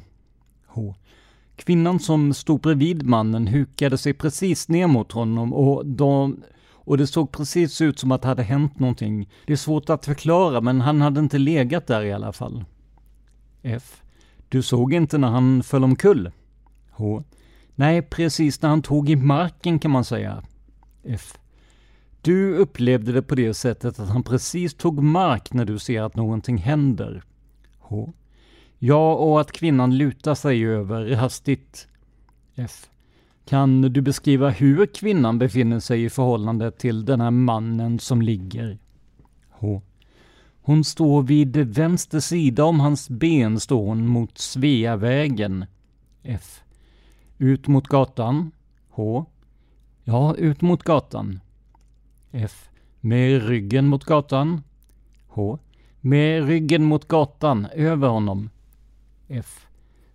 H. 0.68 0.96
Kvinnan 1.56 2.00
som 2.00 2.34
stod 2.34 2.62
bredvid 2.62 3.06
mannen 3.06 3.48
hukade 3.48 3.98
sig 3.98 4.14
precis 4.14 4.70
ner 4.70 4.88
mot 4.88 5.12
honom 5.12 5.54
och, 5.54 5.86
de, 5.86 6.44
och 6.72 6.98
det 6.98 7.08
såg 7.08 7.32
precis 7.32 7.82
ut 7.82 8.00
som 8.00 8.12
att 8.12 8.22
det 8.22 8.28
hade 8.28 8.44
hänt 8.44 8.80
någonting. 8.80 9.30
Det 9.46 9.54
är 9.54 9.58
svårt 9.58 9.90
att 9.90 10.06
förklara, 10.06 10.62
men 10.62 10.82
han 10.82 11.02
hade 11.02 11.20
inte 11.20 11.38
legat 11.38 11.88
där 11.88 12.04
i 12.04 12.14
alla 12.14 12.34
fall. 12.34 12.66
F. 13.62 14.02
Du 14.50 14.62
såg 14.62 14.94
inte 14.94 15.18
när 15.18 15.28
han 15.28 15.64
föll 15.64 15.84
omkull? 15.84 16.32
H. 16.92 17.24
Nej, 17.76 18.02
precis 18.02 18.62
när 18.62 18.70
han 18.70 18.82
tog 18.82 19.10
i 19.10 19.16
marken 19.16 19.80
kan 19.80 19.92
man 19.92 20.04
säga. 20.04 20.44
F. 21.04 21.38
Du 22.22 22.56
upplevde 22.56 23.12
det 23.12 23.22
på 23.22 23.36
det 23.36 23.54
sättet 23.54 24.00
att 24.00 24.10
han 24.10 24.24
precis 24.24 24.74
tog 24.74 25.04
mark 25.04 25.54
när 25.54 25.66
du 25.66 25.80
ser 25.80 26.02
att 26.02 26.16
någonting 26.16 26.58
händer? 26.58 27.24
H. 27.80 28.14
Ja, 28.88 29.16
och 29.16 29.42
att 29.42 29.52
kvinnan 29.52 29.98
lutar 29.98 30.36
sig 30.36 30.66
över 30.66 31.16
hastigt. 31.16 31.88
F. 32.56 32.86
Kan 33.46 33.82
du 33.82 34.02
beskriva 34.02 34.50
hur 34.50 34.86
kvinnan 34.86 35.40
befinner 35.40 35.80
sig 35.80 36.04
i 36.04 36.10
förhållande 36.10 36.72
till 36.72 37.06
den 37.06 37.22
här 37.22 37.32
mannen 37.32 38.00
som 38.00 38.22
ligger? 38.22 38.78
H. 39.50 39.82
Hon 40.62 40.84
står 40.84 41.24
vid 41.24 41.58
vänster 41.58 42.20
sida 42.20 42.66
om 42.66 42.80
hans 42.80 43.10
ben, 43.10 43.60
står 43.60 43.86
hon 43.86 44.08
mot 44.08 44.38
Sveavägen. 44.38 45.66
F. 46.24 46.64
Ut 47.38 47.68
mot 47.68 47.88
gatan. 47.88 48.52
H. 48.90 49.26
Ja, 50.04 50.36
ut 50.36 50.62
mot 50.62 50.84
gatan. 50.84 51.40
F. 52.32 52.70
Med 53.02 53.48
ryggen 53.48 53.88
mot 53.88 54.04
gatan. 54.04 54.64
H. 55.28 55.60
Med 56.02 56.48
ryggen 56.48 56.84
mot 56.84 57.08
gatan, 57.08 57.68
över 57.74 58.08
honom. 58.08 58.50
F. 59.28 59.68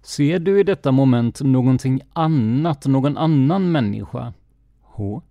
Ser 0.03 0.39
du 0.39 0.61
i 0.61 0.63
detta 0.63 0.93
moment 0.93 1.41
någonting 1.41 2.01
annat, 2.13 2.87
någon 2.87 3.17
annan 3.17 3.73
människa? 3.73 4.33
H. 4.83 5.23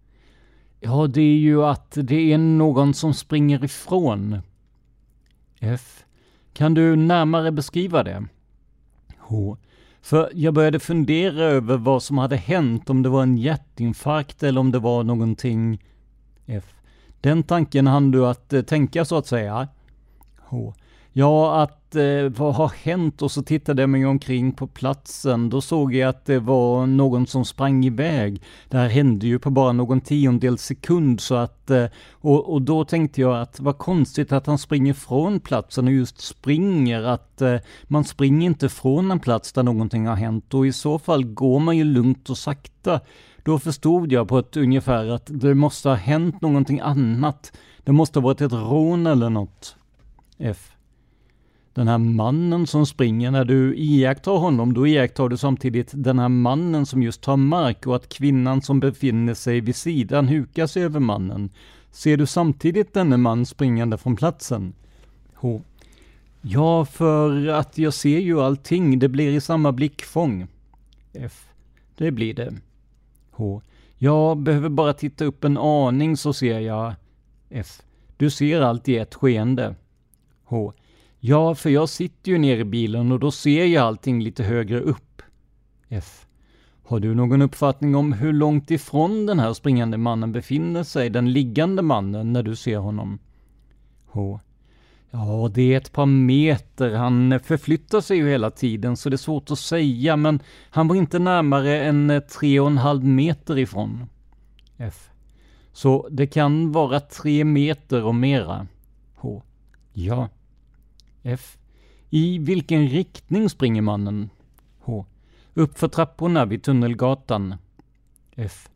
Ja, 0.80 1.08
det 1.08 1.22
är 1.22 1.38
ju 1.38 1.64
att 1.64 1.92
det 1.92 2.34
är 2.34 2.38
någon 2.38 2.94
som 2.94 3.14
springer 3.14 3.64
ifrån. 3.64 4.42
F. 5.60 6.06
Kan 6.54 6.74
du 6.74 6.96
närmare 6.96 7.52
beskriva 7.52 8.04
det? 8.04 8.28
H. 9.18 9.58
För 10.02 10.32
jag 10.34 10.54
började 10.54 10.80
fundera 10.80 11.44
över 11.44 11.78
vad 11.78 12.04
som 12.04 12.18
hade 12.18 12.36
hänt, 12.36 12.90
om 12.90 13.04
det 13.04 13.10
var 13.10 13.24
en 13.24 13.38
hjärtinfarkt 13.38 14.44
eller 14.44 14.62
om 14.62 14.72
det 14.72 14.80
var 14.80 15.04
någonting... 15.04 15.84
F. 16.46 16.74
Den 17.22 17.44
tanken 17.44 17.88
hann 17.88 18.12
du 18.12 18.28
att 18.28 18.54
eh, 18.54 18.62
tänka 18.62 19.06
så 19.06 19.18
att 19.18 19.28
säga? 19.28 19.68
H. 20.38 20.74
Ja, 21.20 21.62
att 21.62 21.96
eh, 21.96 22.30
vad 22.38 22.56
har 22.56 22.72
hänt? 22.84 23.22
Och 23.22 23.32
så 23.32 23.44
tittade 23.44 23.82
jag 23.82 23.90
mig 23.90 24.06
omkring 24.06 24.52
på 24.52 24.68
platsen. 24.68 25.50
Då 25.50 25.62
såg 25.62 25.96
jag 25.96 26.10
att 26.10 26.26
det 26.26 26.40
var 26.40 26.86
någon 26.86 27.28
som 27.28 27.46
sprang 27.46 27.86
iväg. 27.86 28.42
Det 28.70 28.78
här 28.78 28.90
hände 28.90 29.28
ju 29.28 29.40
på 29.40 29.50
bara 29.50 29.72
någon 29.72 30.02
tiondel 30.02 30.58
sekund 30.58 31.22
så 31.22 31.36
att... 31.36 31.70
Eh, 31.70 31.86
och, 32.12 32.54
och 32.54 32.62
då 32.62 32.86
tänkte 32.86 33.22
jag 33.22 33.42
att 33.42 33.60
vad 33.60 33.78
konstigt 33.78 34.32
att 34.32 34.46
han 34.48 34.58
springer 34.58 34.94
från 34.94 35.40
platsen 35.40 35.88
och 35.88 35.94
just 35.94 36.22
springer. 36.22 37.04
Att 37.04 37.42
eh, 37.42 37.56
man 37.84 38.04
springer 38.04 38.46
inte 38.46 38.70
från 38.70 39.12
en 39.12 39.20
plats 39.20 39.54
där 39.54 39.64
någonting 39.64 40.08
har 40.08 40.16
hänt 40.16 40.54
och 40.54 40.68
i 40.68 40.72
så 40.72 41.00
fall 41.00 41.24
går 41.24 41.60
man 41.60 41.78
ju 41.78 41.84
lugnt 41.84 42.30
och 42.30 42.38
sakta. 42.38 43.00
Då 43.44 43.60
förstod 43.60 44.12
jag 44.12 44.28
på 44.28 44.40
ett 44.40 44.58
ungefär 44.58 45.08
att 45.08 45.26
det 45.28 45.56
måste 45.56 45.90
ha 45.90 45.96
hänt 45.96 46.42
någonting 46.42 46.80
annat. 46.80 47.52
Det 47.84 47.92
måste 47.92 48.20
ha 48.20 48.24
varit 48.24 48.42
ett 48.42 48.54
rån 48.54 49.08
eller 49.08 49.30
något. 49.30 49.76
F 50.38 50.76
den 51.74 51.88
här 51.88 51.98
mannen 51.98 52.68
som 52.68 52.86
springer, 52.86 53.32
när 53.32 53.46
du 53.46 53.76
iakttar 53.76 54.38
honom, 54.38 54.74
då 54.74 54.88
iakttar 54.88 55.30
du 55.30 55.38
samtidigt 55.38 55.92
den 55.94 56.20
här 56.20 56.30
mannen 56.30 56.86
som 56.86 57.04
just 57.04 57.22
tar 57.22 57.38
mark 57.38 57.88
och 57.88 57.96
att 57.96 58.10
kvinnan 58.10 58.62
som 58.62 58.80
befinner 58.80 59.34
sig 59.34 59.62
vid 59.62 59.76
sidan 59.76 60.28
hukar 60.28 60.68
sig 60.68 60.84
över 60.84 61.00
mannen. 61.00 61.50
Ser 61.92 62.18
du 62.18 62.26
samtidigt 62.26 62.94
denne 62.94 63.18
man 63.18 63.46
springande 63.46 63.98
från 63.98 64.16
platsen? 64.16 64.74
H. 65.36 65.62
Ja, 66.42 66.86
för 66.86 67.48
att 67.48 67.78
jag 67.78 67.94
ser 67.94 68.20
ju 68.20 68.42
allting, 68.42 69.00
det 69.00 69.10
blir 69.10 69.32
i 69.32 69.42
samma 69.42 69.72
blickfång. 69.72 70.48
F. 71.14 71.48
Det 71.98 72.12
blir 72.12 72.34
det. 72.34 72.54
H. 73.32 73.62
Jag 73.98 74.38
behöver 74.38 74.70
bara 74.70 74.94
titta 74.94 75.26
upp 75.26 75.44
en 75.44 75.58
aning 75.58 76.18
så 76.18 76.34
ser 76.34 76.60
jag... 76.60 76.94
F. 77.50 77.82
Du 78.18 78.30
ser 78.30 78.62
allt 78.62 78.90
i 78.90 78.98
ett 78.98 79.16
skeende. 79.16 79.76
H. 80.44 80.74
Ja, 81.20 81.56
för 81.56 81.70
jag 81.70 81.90
sitter 81.90 82.32
ju 82.32 82.38
ner 82.38 82.58
i 82.58 82.64
bilen 82.64 83.12
och 83.12 83.20
då 83.20 83.32
ser 83.32 83.66
jag 83.66 83.84
allting 83.84 84.24
lite 84.24 84.44
högre 84.44 84.80
upp. 84.80 85.22
F. 85.90 86.26
Har 86.84 87.00
du 87.00 87.16
någon 87.16 87.42
uppfattning 87.42 87.96
om 87.96 88.14
hur 88.14 88.34
långt 88.34 88.72
ifrån 88.72 89.26
den 89.26 89.40
här 89.40 89.54
springande 89.54 89.98
mannen 89.98 90.32
befinner 90.32 90.84
sig, 90.84 91.10
den 91.10 91.34
liggande 91.34 91.82
mannen, 91.82 92.34
när 92.34 92.44
du 92.44 92.56
ser 92.56 92.78
honom? 92.78 93.20
H. 94.06 94.40
Ja, 95.12 95.52
det 95.54 95.74
är 95.74 95.78
ett 95.78 95.92
par 95.92 96.06
meter. 96.06 96.96
Han 96.96 97.40
förflyttar 97.44 98.02
sig 98.02 98.18
ju 98.18 98.30
hela 98.30 98.52
tiden, 98.52 98.98
så 98.98 99.10
det 99.10 99.16
är 99.16 99.18
svårt 99.18 99.52
att 99.52 99.60
säga, 99.60 100.16
men 100.16 100.40
han 100.70 100.88
var 100.88 100.96
inte 100.96 101.20
närmare 101.20 101.84
än 101.84 102.10
eh, 102.10 102.20
tre 102.20 102.60
och 102.60 102.68
en 102.68 102.78
halv 102.78 103.06
meter 103.06 103.58
ifrån. 103.58 104.06
F. 104.78 105.10
Så 105.74 106.08
det 106.12 106.28
kan 106.28 106.72
vara 106.72 107.00
tre 107.00 107.44
meter 107.44 108.04
och 108.04 108.16
mera. 108.16 108.68
H. 109.16 109.44
Ja. 109.94 110.30
F. 111.24 111.58
I 112.10 112.40
vilken 112.40 112.88
riktning 112.88 113.50
springer 113.50 113.82
mannen? 113.82 114.30
H. 114.80 115.06
Uppför 115.54 115.88
trapporna 115.88 116.46
vid 116.46 116.64
Tunnelgatan. 116.64 117.56
F. 118.36 118.70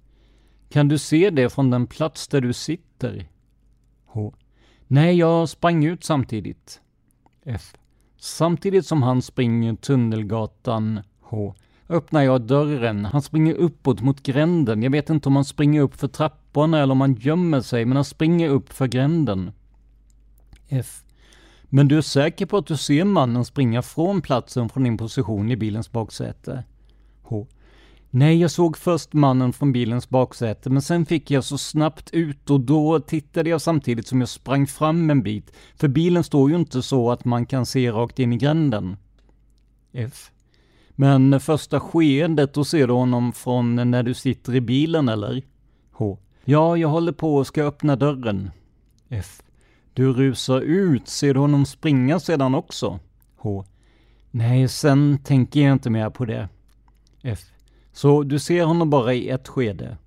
Kan 0.69 0.87
du 0.87 0.97
se 0.97 1.29
det 1.29 1.49
från 1.49 1.69
den 1.69 1.87
plats 1.87 2.27
där 2.27 2.41
du 2.41 2.53
sitter? 2.53 3.27
H. 4.05 4.33
Nej, 4.87 5.17
jag 5.17 5.49
sprang 5.49 5.85
ut 5.85 6.03
samtidigt. 6.03 6.81
F. 7.43 7.73
Samtidigt 8.17 8.85
som 8.85 9.03
han 9.03 9.21
springer 9.21 9.75
Tunnelgatan 9.75 10.99
H. 11.21 11.55
Öppnar 11.89 12.21
jag 12.21 12.41
dörren. 12.41 13.05
Han 13.05 13.21
springer 13.21 13.53
uppåt 13.53 14.01
mot 14.01 14.23
gränden. 14.23 14.83
Jag 14.83 14.91
vet 14.91 15.09
inte 15.09 15.29
om 15.29 15.35
han 15.35 15.45
springer 15.45 15.81
upp 15.81 15.95
för 15.95 16.07
trapporna 16.07 16.79
eller 16.79 16.91
om 16.91 17.01
han 17.01 17.13
gömmer 17.13 17.61
sig, 17.61 17.85
men 17.85 17.95
han 17.95 18.05
springer 18.05 18.49
upp 18.49 18.73
för 18.73 18.87
gränden. 18.87 19.51
F. 20.69 21.02
Men 21.75 21.87
du 21.87 21.97
är 21.97 22.01
säker 22.01 22.45
på 22.45 22.57
att 22.57 22.67
du 22.67 22.77
ser 22.77 23.03
mannen 23.03 23.45
springa 23.45 23.81
från 23.81 24.21
platsen 24.21 24.69
från 24.69 24.83
din 24.83 24.97
position 24.97 25.51
i 25.51 25.57
bilens 25.57 25.91
baksäte? 25.91 26.63
H. 27.21 27.47
Nej, 28.09 28.41
jag 28.41 28.51
såg 28.51 28.77
först 28.77 29.13
mannen 29.13 29.53
från 29.53 29.71
bilens 29.71 30.09
baksäte, 30.09 30.69
men 30.69 30.81
sen 30.81 31.05
fick 31.05 31.31
jag 31.31 31.43
så 31.43 31.57
snabbt 31.57 32.09
ut 32.11 32.49
och 32.49 32.59
då 32.59 32.99
tittade 32.99 33.49
jag 33.49 33.61
samtidigt 33.61 34.07
som 34.07 34.19
jag 34.19 34.29
sprang 34.29 34.67
fram 34.67 35.09
en 35.09 35.23
bit, 35.23 35.51
för 35.75 35.87
bilen 35.87 36.23
står 36.23 36.49
ju 36.49 36.55
inte 36.55 36.81
så 36.81 37.11
att 37.11 37.25
man 37.25 37.45
kan 37.45 37.65
se 37.65 37.91
rakt 37.91 38.19
in 38.19 38.33
i 38.33 38.37
gränden. 38.37 38.97
F. 39.91 40.31
Men 40.89 41.39
första 41.39 41.79
skeendet, 41.79 42.53
då 42.53 42.65
ser 42.65 42.87
du 42.87 42.93
honom 42.93 43.33
från 43.33 43.91
när 43.91 44.03
du 44.03 44.13
sitter 44.13 44.55
i 44.55 44.61
bilen, 44.61 45.09
eller? 45.09 45.41
H. 45.91 46.17
Ja, 46.45 46.77
jag 46.77 46.89
håller 46.89 47.11
på 47.11 47.35
och 47.35 47.47
ska 47.47 47.63
öppna 47.63 47.95
dörren. 47.95 48.51
F. 49.09 49.41
Du 49.93 50.13
rusar 50.13 50.61
ut, 50.61 51.07
ser 51.07 51.33
du 51.33 51.39
honom 51.39 51.65
springa 51.65 52.19
sedan 52.19 52.55
också? 52.55 52.99
H. 53.37 53.65
Nej, 54.31 54.67
sen 54.67 55.17
tänker 55.23 55.61
jag 55.61 55.73
inte 55.73 55.89
mer 55.89 56.09
på 56.09 56.25
det. 56.25 56.49
F. 57.21 57.39
Så 57.91 58.23
du 58.23 58.39
ser 58.39 58.63
honom 58.63 58.89
bara 58.89 59.13
i 59.13 59.29
ett 59.29 59.47
skede? 59.47 59.97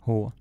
H. 0.00 0.32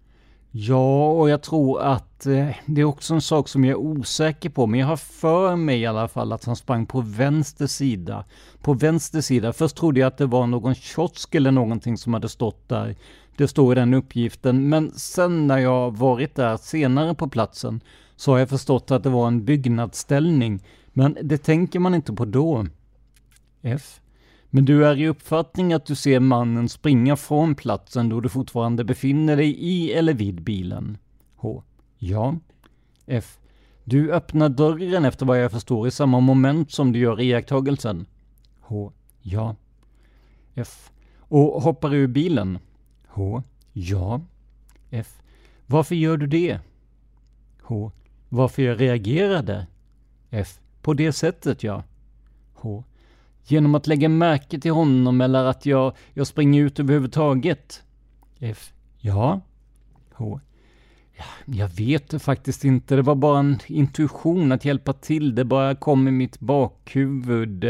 Ja, 0.51 1.11
och 1.11 1.29
jag 1.29 1.41
tror 1.41 1.81
att 1.81 2.25
eh, 2.25 2.49
det 2.65 2.81
är 2.81 2.85
också 2.85 3.13
en 3.13 3.21
sak 3.21 3.47
som 3.47 3.65
jag 3.65 3.71
är 3.71 3.75
osäker 3.75 4.49
på, 4.49 4.67
men 4.67 4.79
jag 4.79 4.87
har 4.87 4.97
för 4.97 5.55
mig 5.55 5.81
i 5.81 5.85
alla 5.85 6.07
fall 6.07 6.31
att 6.31 6.45
han 6.45 6.55
sprang 6.55 6.85
på 6.85 7.01
vänster 7.01 7.67
sida. 7.67 8.25
På 8.61 8.73
vänster 8.73 9.21
sida. 9.21 9.53
Först 9.53 9.75
trodde 9.75 9.99
jag 9.99 10.07
att 10.07 10.17
det 10.17 10.25
var 10.25 10.47
någon 10.47 10.75
kiosk 10.75 11.35
eller 11.35 11.51
någonting 11.51 11.97
som 11.97 12.13
hade 12.13 12.29
stått 12.29 12.69
där. 12.69 12.95
Det 13.37 13.47
står 13.47 13.71
i 13.71 13.75
den 13.75 13.93
uppgiften, 13.93 14.69
men 14.69 14.91
sen 14.91 15.47
när 15.47 15.57
jag 15.57 15.97
varit 15.97 16.35
där 16.35 16.57
senare 16.57 17.15
på 17.15 17.27
platsen 17.27 17.81
så 18.15 18.31
har 18.31 18.39
jag 18.39 18.49
förstått 18.49 18.91
att 18.91 19.03
det 19.03 19.09
var 19.09 19.27
en 19.27 19.45
byggnadsställning. 19.45 20.63
Men 20.93 21.17
det 21.23 21.37
tänker 21.37 21.79
man 21.79 21.95
inte 21.95 22.13
på 22.13 22.25
då. 22.25 22.65
F. 23.61 24.01
Men 24.49 24.65
du 24.65 24.85
är 24.85 24.95
i 24.95 25.07
uppfattning 25.07 25.73
att 25.73 25.85
du 25.85 25.95
ser 25.95 26.19
mannen 26.19 26.69
springa 26.69 27.15
från 27.15 27.55
platsen 27.55 28.09
då 28.09 28.19
du 28.19 28.29
fortfarande 28.29 28.83
befinner 28.83 29.37
dig 29.37 29.55
i 29.59 29.93
eller 29.93 30.13
vid 30.13 30.41
bilen? 30.41 30.97
H. 31.35 31.63
Ja. 31.97 32.35
F. 33.05 33.39
Du 33.83 34.11
öppnar 34.11 34.49
dörren 34.49 35.05
efter 35.05 35.25
vad 35.25 35.43
jag 35.43 35.51
förstår 35.51 35.87
i 35.87 35.91
samma 35.91 36.19
moment 36.19 36.71
som 36.71 36.91
du 36.91 36.99
gör 36.99 37.21
iakttagelsen? 37.21 38.05
H. 38.59 38.91
Ja. 39.21 39.55
F. 40.53 40.91
Och 41.19 41.61
hoppar 41.61 41.93
ur 41.93 42.07
bilen? 42.07 42.59
H. 43.07 43.43
Ja. 43.73 44.21
F. 44.89 45.21
Varför 45.65 45.95
gör 45.95 46.17
du 46.17 46.27
det? 46.27 46.59
H. 47.61 47.91
Varför 48.35 48.61
jag 48.63 48.81
reagerade? 48.81 49.67
F. 50.29 50.59
På 50.81 50.93
det 50.93 51.13
sättet, 51.13 51.63
ja. 51.63 51.83
H. 52.53 52.83
Genom 53.43 53.75
att 53.75 53.87
lägga 53.87 54.09
märke 54.09 54.59
till 54.59 54.71
honom 54.71 55.21
eller 55.21 55.43
att 55.43 55.65
jag, 55.65 55.93
jag 56.13 56.27
springer 56.27 56.61
ut 56.61 56.79
överhuvudtaget? 56.79 57.83
F. 58.39 58.73
Ja. 58.99 59.41
H. 60.13 60.39
Jag 61.45 61.67
vet 61.67 62.21
faktiskt 62.21 62.63
inte. 62.63 62.95
Det 62.95 63.01
var 63.01 63.15
bara 63.15 63.39
en 63.39 63.59
intuition 63.67 64.51
att 64.51 64.65
hjälpa 64.65 64.93
till. 64.93 65.35
Det 65.35 65.45
bara 65.45 65.75
kom 65.75 66.07
i 66.07 66.11
mitt 66.11 66.39
bakhuvud. 66.39 67.65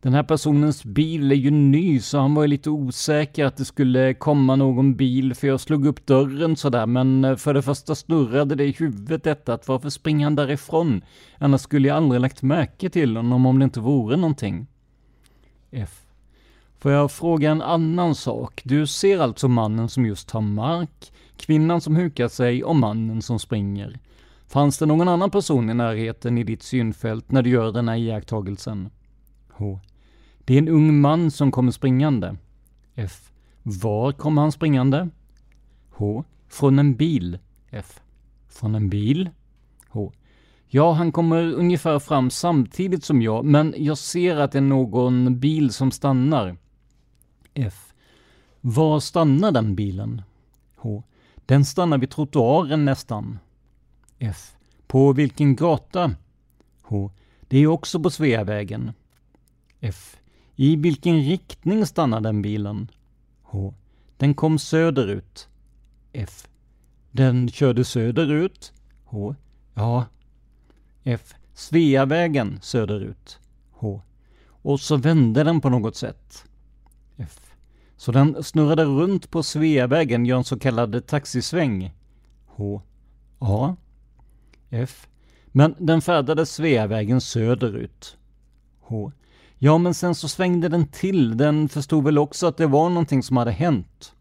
Den 0.00 0.14
här 0.14 0.22
personens 0.22 0.84
bil 0.84 1.32
är 1.32 1.36
ju 1.36 1.50
ny, 1.50 2.00
så 2.00 2.18
han 2.18 2.34
var 2.34 2.42
ju 2.42 2.48
lite 2.48 2.70
osäker 2.70 3.44
att 3.44 3.56
det 3.56 3.64
skulle 3.64 4.14
komma 4.14 4.56
någon 4.56 4.94
bil, 4.94 5.34
för 5.34 5.46
jag 5.46 5.60
slog 5.60 5.86
upp 5.86 6.06
dörren 6.06 6.56
sådär. 6.56 6.86
Men 6.86 7.24
eh, 7.24 7.36
för 7.36 7.54
det 7.54 7.62
första 7.62 7.94
snurrade 7.94 8.54
det 8.54 8.64
i 8.64 8.72
huvudet 8.72 9.24
detta, 9.24 9.54
att 9.54 9.68
varför 9.68 9.90
springer 9.90 10.26
han 10.26 10.36
därifrån? 10.36 11.02
Annars 11.38 11.60
skulle 11.60 11.88
jag 11.88 11.96
aldrig 11.96 12.20
lagt 12.20 12.42
märke 12.42 12.90
till 12.90 13.16
honom 13.16 13.46
om 13.46 13.58
det 13.58 13.64
inte 13.64 13.80
vore 13.80 14.16
någonting. 14.16 14.66
F. 15.70 16.00
Får 16.78 16.92
jag 16.92 17.12
fråga 17.12 17.50
en 17.50 17.62
annan 17.62 18.14
sak? 18.14 18.62
Du 18.64 18.86
ser 18.86 19.18
alltså 19.18 19.48
mannen 19.48 19.88
som 19.88 20.06
just 20.06 20.28
tar 20.28 20.40
mark, 20.40 21.12
kvinnan 21.40 21.80
som 21.80 21.96
hukar 21.96 22.28
sig 22.28 22.64
och 22.64 22.76
mannen 22.76 23.22
som 23.22 23.38
springer. 23.38 23.98
Fanns 24.46 24.78
det 24.78 24.86
någon 24.86 25.08
annan 25.08 25.30
person 25.30 25.70
i 25.70 25.74
närheten 25.74 26.38
i 26.38 26.44
ditt 26.44 26.62
synfält 26.62 27.30
när 27.30 27.42
du 27.42 27.50
gör 27.50 27.72
den 27.72 27.88
här 27.88 27.96
iakttagelsen? 27.96 28.90
H. 29.52 29.80
Det 30.44 30.54
är 30.54 30.58
en 30.58 30.68
ung 30.68 31.00
man 31.00 31.30
som 31.30 31.50
kommer 31.50 31.72
springande. 31.72 32.36
F. 32.94 33.32
Var 33.62 34.12
kommer 34.12 34.42
han 34.42 34.52
springande? 34.52 35.08
H. 35.90 36.24
Från 36.48 36.78
en 36.78 36.94
bil. 36.94 37.38
F. 37.70 38.00
Från 38.48 38.74
en 38.74 38.88
bil? 38.88 39.30
H. 39.88 40.12
Ja, 40.66 40.92
han 40.92 41.12
kommer 41.12 41.52
ungefär 41.52 41.98
fram 41.98 42.30
samtidigt 42.30 43.04
som 43.04 43.22
jag, 43.22 43.44
men 43.44 43.74
jag 43.76 43.98
ser 43.98 44.36
att 44.36 44.52
det 44.52 44.58
är 44.58 44.62
någon 44.62 45.40
bil 45.40 45.72
som 45.72 45.90
stannar. 45.90 46.56
F. 47.54 47.92
Var 48.60 49.00
stannar 49.00 49.52
den 49.52 49.74
bilen? 49.74 50.22
H. 50.76 51.02
Den 51.50 51.64
stannar 51.64 51.98
vid 51.98 52.10
trottoaren 52.10 52.84
nästan. 52.84 53.38
F. 54.18 54.56
På 54.86 55.12
vilken 55.12 55.56
gata? 55.56 56.14
H. 56.82 57.10
Det 57.48 57.58
är 57.58 57.66
också 57.66 58.00
på 58.00 58.10
Sveavägen. 58.10 58.92
F. 59.80 60.16
I 60.56 60.76
vilken 60.76 61.20
riktning 61.20 61.86
stannar 61.86 62.20
den 62.20 62.42
bilen? 62.42 62.90
H. 63.42 63.74
Den 64.16 64.34
kom 64.34 64.58
söderut. 64.58 65.48
F. 66.12 66.48
Den 67.10 67.48
körde 67.48 67.84
söderut? 67.84 68.72
H. 69.04 69.34
Ja, 69.74 70.06
F. 71.02 71.34
Sveavägen 71.54 72.58
söderut. 72.62 73.38
H. 73.70 74.02
Och 74.46 74.80
så 74.80 74.96
vände 74.96 75.44
den 75.44 75.60
på 75.60 75.68
något 75.68 75.96
sätt. 75.96 76.44
F. 77.16 77.49
Så 78.00 78.12
den 78.12 78.44
snurrade 78.44 78.84
runt 78.84 79.30
på 79.30 79.42
Sveavägen, 79.42 80.26
gör 80.26 80.36
en 80.36 80.44
så 80.44 80.58
kallad 80.58 81.06
taxisväng. 81.06 81.94
H. 82.46 82.82
A. 83.38 83.76
F. 84.70 85.08
Men 85.46 85.74
den 85.78 86.00
färdades 86.00 86.54
Sveavägen 86.54 87.20
söderut. 87.20 88.16
H. 88.80 89.12
Ja, 89.58 89.78
men 89.78 89.94
sen 89.94 90.14
så 90.14 90.28
svängde 90.28 90.68
den 90.68 90.86
till. 90.86 91.36
Den 91.36 91.68
förstod 91.68 92.04
väl 92.04 92.18
också 92.18 92.46
att 92.46 92.56
det 92.56 92.66
var 92.66 92.88
någonting 92.88 93.22
som 93.22 93.36
hade 93.36 93.50
hänt. 93.50 94.14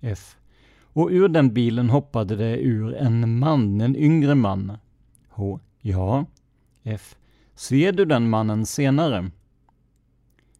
F. 0.00 0.36
Och 0.82 1.08
ur 1.10 1.28
den 1.28 1.54
bilen 1.54 1.90
hoppade 1.90 2.36
det 2.36 2.56
ur 2.56 2.94
en 2.94 3.38
man, 3.38 3.80
en 3.80 3.96
yngre 3.96 4.34
man. 4.34 4.78
H. 5.28 5.60
Ja. 5.80 6.26
F. 6.82 7.16
Ser 7.54 7.92
du 7.92 8.04
den 8.04 8.30
mannen 8.30 8.66
senare? 8.66 9.30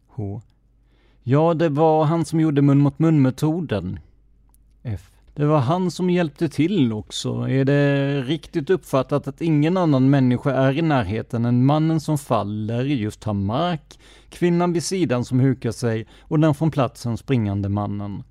H. 0.07 0.41
Ja, 1.23 1.53
det 1.53 1.69
var 1.69 2.03
han 2.03 2.25
som 2.25 2.39
gjorde 2.39 2.61
mun 2.61 2.79
mot 2.79 2.99
mun-metoden. 2.99 3.99
F. 4.83 5.09
Det 5.35 5.45
var 5.45 5.59
han 5.59 5.91
som 5.91 6.09
hjälpte 6.09 6.49
till 6.49 6.93
också. 6.93 7.49
Är 7.49 7.65
det 7.65 8.21
riktigt 8.21 8.69
uppfattat 8.69 9.27
att 9.27 9.41
ingen 9.41 9.77
annan 9.77 10.09
människa 10.09 10.51
är 10.51 10.77
i 10.77 10.81
närheten 10.81 11.45
än 11.45 11.65
mannen 11.65 11.99
som 11.99 12.17
faller, 12.17 12.83
just 12.83 13.19
tar 13.19 13.33
mark, 13.33 13.99
kvinnan 14.29 14.73
vid 14.73 14.83
sidan 14.83 15.25
som 15.25 15.39
hukar 15.39 15.71
sig 15.71 16.07
och 16.21 16.39
den 16.39 16.55
från 16.55 16.71
platsen 16.71 17.17
springande 17.17 17.69
mannen? 17.69 18.23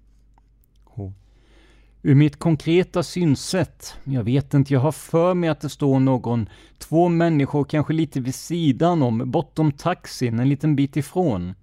Ur 2.04 2.14
mitt 2.14 2.38
konkreta 2.38 3.02
synsätt, 3.02 3.94
jag 4.04 4.22
vet 4.22 4.54
inte, 4.54 4.72
jag 4.72 4.80
har 4.80 4.92
för 4.92 5.34
mig 5.34 5.48
att 5.50 5.60
det 5.60 5.68
står 5.68 6.00
någon, 6.00 6.48
två 6.78 7.08
människor 7.08 7.64
kanske 7.64 7.92
lite 7.92 8.20
vid 8.20 8.34
sidan 8.34 9.02
om, 9.02 9.30
bortom 9.30 9.72
taxin, 9.72 10.38
en 10.38 10.48
liten 10.48 10.76
bit 10.76 10.96
ifrån. 10.96 11.54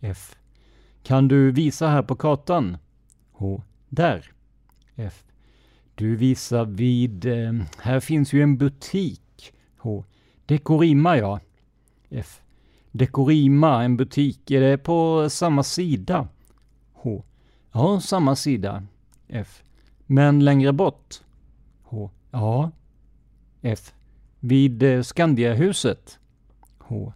F. 0.00 0.37
Kan 1.08 1.28
du 1.28 1.50
visa 1.50 1.88
här 1.88 2.02
på 2.02 2.16
kartan? 2.16 2.76
H. 3.32 3.62
Där. 3.88 4.32
F. 4.96 5.24
Du 5.94 6.16
visar 6.16 6.64
vid, 6.64 7.26
eh, 7.26 7.52
här 7.78 8.00
finns 8.00 8.32
ju 8.32 8.42
en 8.42 8.58
butik. 8.58 9.52
H. 9.78 10.04
Dekorima 10.46 11.16
ja. 11.16 11.40
F. 12.10 12.40
Dekorima, 12.92 13.84
en 13.84 13.96
butik, 13.96 14.50
är 14.50 14.60
det 14.60 14.78
på 14.78 15.30
samma 15.30 15.62
sida? 15.62 16.28
H. 16.92 17.24
Ja, 17.72 18.00
samma 18.00 18.36
sida. 18.36 18.82
F. 19.28 19.62
Men 20.06 20.44
längre 20.44 20.72
bort? 20.72 21.14
H. 21.82 22.10
Ja. 22.30 22.70
F. 23.62 23.92
Vid 24.40 24.82
eh, 24.82 25.02
Skandiahuset? 25.02 26.18
H. 26.78 27.12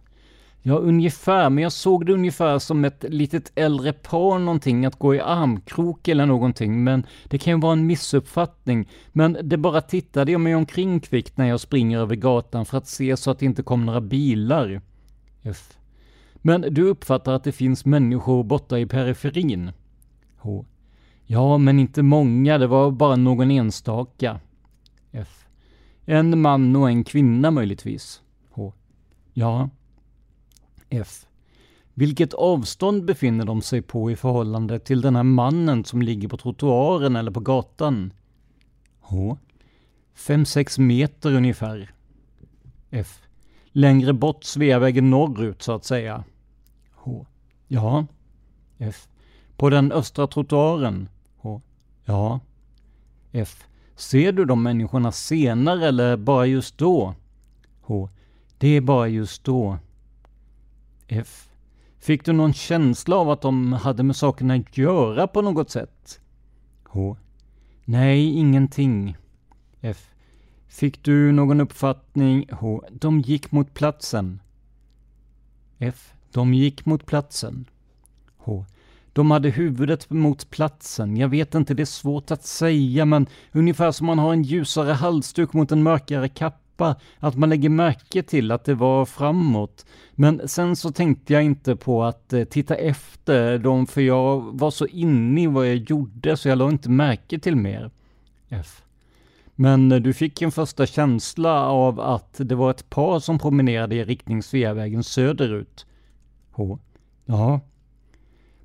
Ja, 0.65 0.75
ungefär, 0.75 1.49
men 1.49 1.63
jag 1.63 1.71
såg 1.71 2.05
det 2.05 2.13
ungefär 2.13 2.59
som 2.59 2.85
ett 2.85 3.05
litet 3.09 3.51
äldre 3.55 3.93
par 3.93 4.39
någonting, 4.39 4.85
att 4.85 4.99
gå 4.99 5.15
i 5.15 5.19
armkrok 5.19 6.07
eller 6.07 6.25
någonting, 6.25 6.83
men 6.83 7.05
det 7.23 7.37
kan 7.37 7.53
ju 7.53 7.59
vara 7.59 7.73
en 7.73 7.87
missuppfattning. 7.87 8.89
Men 9.11 9.37
det 9.43 9.57
bara 9.57 9.81
tittade 9.81 10.31
jag 10.31 10.41
mig 10.41 10.55
omkring 10.55 10.99
kvickt 10.99 11.37
när 11.37 11.45
jag 11.45 11.59
springer 11.59 11.99
över 11.99 12.15
gatan 12.15 12.65
för 12.65 12.77
att 12.77 12.87
se 12.87 13.17
så 13.17 13.31
att 13.31 13.39
det 13.39 13.45
inte 13.45 13.63
kom 13.63 13.85
några 13.85 14.01
bilar. 14.01 14.81
F. 15.41 15.77
Men 16.35 16.61
du 16.61 16.83
uppfattar 16.83 17.33
att 17.33 17.43
det 17.43 17.51
finns 17.51 17.85
människor 17.85 18.43
borta 18.43 18.79
i 18.79 18.85
periferin? 18.85 19.71
H. 20.37 20.65
Ja, 21.25 21.57
men 21.57 21.79
inte 21.79 22.03
många, 22.03 22.57
det 22.57 22.67
var 22.67 22.91
bara 22.91 23.15
någon 23.15 23.51
enstaka. 23.51 24.39
F. 25.11 25.45
En 26.05 26.41
man 26.41 26.75
och 26.75 26.89
en 26.89 27.03
kvinna 27.03 27.51
möjligtvis. 27.51 28.21
H. 28.51 28.73
Ja. 29.33 29.69
F. 30.93 31.25
Vilket 31.93 32.33
avstånd 32.33 33.05
befinner 33.05 33.45
de 33.45 33.61
sig 33.61 33.81
på 33.81 34.11
i 34.11 34.15
förhållande 34.15 34.79
till 34.79 35.01
den 35.01 35.15
här 35.15 35.23
mannen 35.23 35.85
som 35.85 36.01
ligger 36.01 36.27
på 36.27 36.37
trottoaren 36.37 37.15
eller 37.15 37.31
på 37.31 37.39
gatan? 37.39 38.13
H. 38.99 39.37
5-6 40.15 40.79
meter 40.79 41.33
ungefär. 41.33 41.91
F. 42.91 43.21
Längre 43.71 44.13
bort 44.13 44.43
Sveavägen 44.43 45.09
norrut 45.09 45.61
så 45.61 45.71
att 45.71 45.85
säga. 45.85 46.23
H. 46.93 47.25
Ja. 47.67 48.05
F. 48.77 49.07
På 49.57 49.69
den 49.69 49.91
östra 49.91 50.27
trottoaren? 50.27 51.09
H. 51.37 51.61
Ja. 52.05 52.39
F. 53.31 53.67
Ser 53.95 54.31
du 54.31 54.45
de 54.45 54.63
människorna 54.63 55.11
senare 55.11 55.87
eller 55.87 56.17
bara 56.17 56.45
just 56.45 56.77
då? 56.77 57.15
H. 57.81 58.09
Det 58.57 58.67
är 58.67 58.81
bara 58.81 59.07
just 59.07 59.43
då. 59.43 59.77
F. 61.19 61.49
Fick 61.99 62.25
du 62.25 62.33
någon 62.33 62.53
känsla 62.53 63.15
av 63.15 63.29
att 63.29 63.41
de 63.41 63.73
hade 63.73 64.03
med 64.03 64.15
saken 64.15 64.51
att 64.51 64.77
göra 64.77 65.27
på 65.27 65.41
något 65.41 65.69
sätt? 65.69 66.19
H. 66.83 67.17
Nej, 67.85 68.33
ingenting. 68.33 69.17
F. 69.81 70.09
Fick 70.67 71.03
du 71.03 71.31
någon 71.31 71.61
uppfattning? 71.61 72.47
H. 72.51 72.83
De 72.91 73.19
gick 73.19 73.51
mot 73.51 73.73
platsen. 73.73 74.41
F. 75.79 76.13
De 76.31 76.53
gick 76.53 76.85
mot 76.85 77.05
platsen. 77.05 77.65
H. 78.37 78.65
De 79.13 79.31
hade 79.31 79.49
huvudet 79.49 80.09
mot 80.09 80.49
platsen. 80.49 81.17
Jag 81.17 81.29
vet 81.29 81.55
inte, 81.55 81.73
det 81.73 81.83
är 81.83 81.85
svårt 81.85 82.31
att 82.31 82.45
säga, 82.45 83.05
men 83.05 83.27
ungefär 83.51 83.91
som 83.91 84.07
man 84.07 84.19
har 84.19 84.33
en 84.33 84.43
ljusare 84.43 84.91
halsduk 84.91 85.53
mot 85.53 85.71
en 85.71 85.83
mörkare 85.83 86.29
kappa, 86.29 86.62
att 87.19 87.35
man 87.37 87.49
lägger 87.49 87.69
märke 87.69 88.23
till 88.23 88.51
att 88.51 88.65
det 88.65 88.75
var 88.75 89.05
framåt. 89.05 89.85
Men 90.11 90.47
sen 90.47 90.75
så 90.75 90.91
tänkte 90.91 91.33
jag 91.33 91.43
inte 91.43 91.75
på 91.75 92.03
att 92.03 92.33
eh, 92.33 92.43
titta 92.43 92.75
efter 92.75 93.57
dem, 93.57 93.87
för 93.87 94.01
jag 94.01 94.59
var 94.59 94.71
så 94.71 94.85
inne 94.85 95.41
i 95.43 95.47
vad 95.47 95.67
jag 95.67 95.75
gjorde, 95.75 96.37
så 96.37 96.49
jag 96.49 96.57
la 96.57 96.69
inte 96.69 96.89
märke 96.89 97.39
till 97.39 97.55
mer. 97.55 97.91
F. 98.49 98.83
Men 99.55 99.91
eh, 99.91 99.99
du 99.99 100.13
fick 100.13 100.41
en 100.41 100.51
första 100.51 100.85
känsla 100.85 101.65
av 101.65 101.99
att 101.99 102.35
det 102.37 102.55
var 102.55 102.71
ett 102.71 102.89
par 102.89 103.19
som 103.19 103.39
promenerade 103.39 103.95
i 103.95 104.05
riktning 104.05 104.43
Sveavägen 104.43 105.03
söderut. 105.03 105.85
H. 106.51 106.79
Ja. 107.25 107.59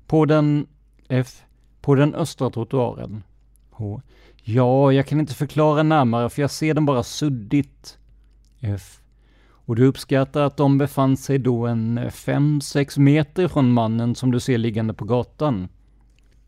På 0.07 0.25
den 0.25 0.67
F. 1.07 1.43
På 1.81 1.95
den 1.95 2.15
östra 2.15 2.49
trottoaren. 2.49 3.23
H. 3.71 4.01
Ja, 4.43 4.91
jag 4.91 5.07
kan 5.07 5.19
inte 5.19 5.33
förklara 5.33 5.83
närmare 5.83 6.29
för 6.29 6.41
jag 6.41 6.51
ser 6.51 6.73
den 6.73 6.85
bara 6.85 7.03
suddigt. 7.03 7.98
F. 8.59 9.01
Och 9.69 9.75
du 9.75 9.85
uppskattar 9.85 10.41
att 10.41 10.57
de 10.57 10.77
befann 10.77 11.17
sig 11.17 11.39
då 11.39 11.67
en 11.67 11.99
5-6 11.99 12.99
meter 12.99 13.47
från 13.47 13.71
mannen 13.71 14.15
som 14.15 14.31
du 14.31 14.39
ser 14.39 14.57
liggande 14.57 14.93
på 14.93 15.05
gatan? 15.05 15.67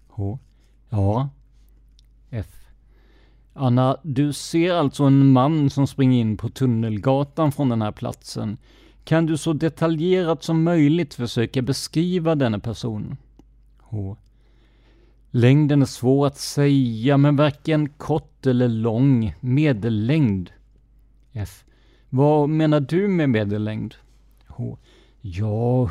H. 0.08 0.40
Ja. 0.90 1.30
F. 2.30 2.48
Anna, 3.54 3.98
du 4.04 4.34
ser 4.34 4.74
alltså 4.74 5.04
en 5.04 5.32
man 5.32 5.70
som 5.70 5.88
springer 5.88 6.22
in 6.22 6.38
på 6.38 6.50
Tunnelgatan 6.50 7.52
från 7.52 7.70
den 7.70 7.82
här 7.82 7.92
platsen. 7.92 8.58
Kan 9.04 9.26
du 9.26 9.38
så 9.38 9.54
detaljerat 9.54 10.44
som 10.44 10.64
möjligt 10.64 11.14
försöka 11.14 11.62
beskriva 11.62 12.36
denna 12.36 12.60
person? 12.60 13.18
H. 13.80 14.18
Längden 15.32 15.82
är 15.82 15.86
svår 15.86 16.28
att 16.28 16.38
säga, 16.38 17.18
men 17.18 17.36
varken 17.36 17.90
kort 17.90 18.46
eller 18.46 18.68
lång. 18.68 19.36
Medellängd. 19.40 20.52
F. 21.32 21.64
Vad 22.14 22.50
menar 22.50 22.80
du 22.80 23.08
med 23.08 23.30
medellängd? 23.30 23.96
H. 24.48 24.78
Ja, 25.22 25.86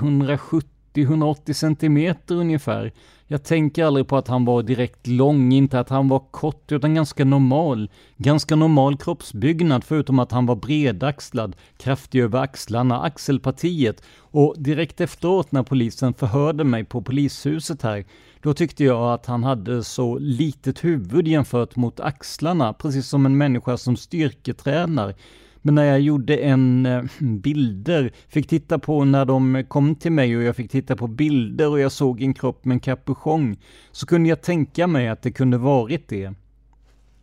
170-180 0.95 1.53
centimeter 1.53 2.35
ungefär. 2.35 2.93
Jag 3.27 3.45
tänker 3.45 3.85
aldrig 3.85 4.09
på 4.09 4.17
att 4.17 4.29
han 4.29 4.45
var 4.45 4.63
direkt 4.63 5.07
lång, 5.07 5.53
inte 5.53 5.81
att 5.81 5.89
han 5.89 6.09
var 6.09 6.23
kort, 6.31 6.73
utan 6.73 6.95
ganska 6.95 7.25
normal. 7.25 7.91
Ganska 8.17 8.57
normal 8.57 8.97
kroppsbyggnad, 8.97 9.85
förutom 9.85 10.19
att 10.19 10.33
han 10.33 10.47
var 10.47 10.57
bredaxlad, 10.57 11.57
kraftig 11.77 12.21
över 12.21 12.39
axlarna, 12.39 13.03
axelpartiet. 13.03 14.03
Och 14.19 14.55
direkt 14.59 15.01
efteråt 15.01 15.53
när 15.53 15.63
polisen 15.63 16.15
förhörde 16.15 16.65
mig 16.65 16.85
på 16.85 17.03
polishuset 17.03 17.83
här, 17.83 18.05
då 18.43 18.55
tyckte 18.55 18.85
jag 18.85 19.13
att 19.15 19.27
han 19.27 19.45
hade 19.45 19.85
så 19.85 20.19
litet 20.19 20.85
huvud 20.85 21.29
jämfört 21.29 21.77
mot 21.77 22.01
axlarna, 22.01 22.73
precis 22.73 23.09
som 23.09 23.27
en 23.27 23.39
människa 23.39 23.77
som 23.77 23.97
styrketränar. 23.97 25.15
Men 25.63 25.75
när 25.75 25.85
jag 25.85 26.01
gjorde 26.01 26.37
en 26.37 26.87
eh, 26.87 27.03
bilder, 27.21 28.13
fick 28.29 28.49
titta 28.49 28.79
på 28.79 29.05
när 29.05 29.25
de 29.25 29.65
kom 29.69 29.95
till 29.95 30.13
mig 30.13 30.37
och 30.37 30.43
jag 30.43 30.57
fick 30.57 30.71
titta 30.71 30.97
på 30.97 31.07
bilder 31.07 31.69
och 31.69 31.81
jag 31.81 31.93
såg 31.93 32.23
en 32.23 32.35
kropp 32.35 32.65
med 32.65 32.75
en 32.75 32.81
kapuschong, 32.81 33.57
så 33.93 34.07
kunde 34.07 34.29
jag 34.29 34.43
tänka 34.43 34.87
mig 34.87 35.09
att 35.09 35.23
det 35.23 35.33
kunde 35.33 35.59
varit 35.59 36.09
det. 36.09 36.35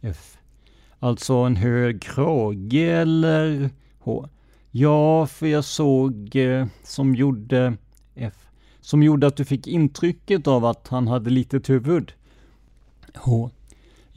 F. 0.02 0.38
Alltså 1.00 1.34
en 1.34 1.56
hög 1.56 2.02
krage 2.02 2.76
eller 2.76 3.70
H. 4.00 4.28
Ja, 4.72 5.28
för 5.28 5.48
jag 5.48 5.64
såg 5.64 6.36
eh, 6.36 6.68
som 6.84 7.16
gjorde 7.16 7.78
F. 8.16 8.34
Som 8.82 9.04
gjorde 9.04 9.28
att 9.28 9.38
du 9.38 9.46
fick 9.46 9.68
intrycket 9.68 10.48
av 10.48 10.66
att 10.66 10.88
han 10.88 11.08
hade 11.08 11.30
litet 11.30 11.70
huvud. 11.70 12.14
H. 13.16 13.50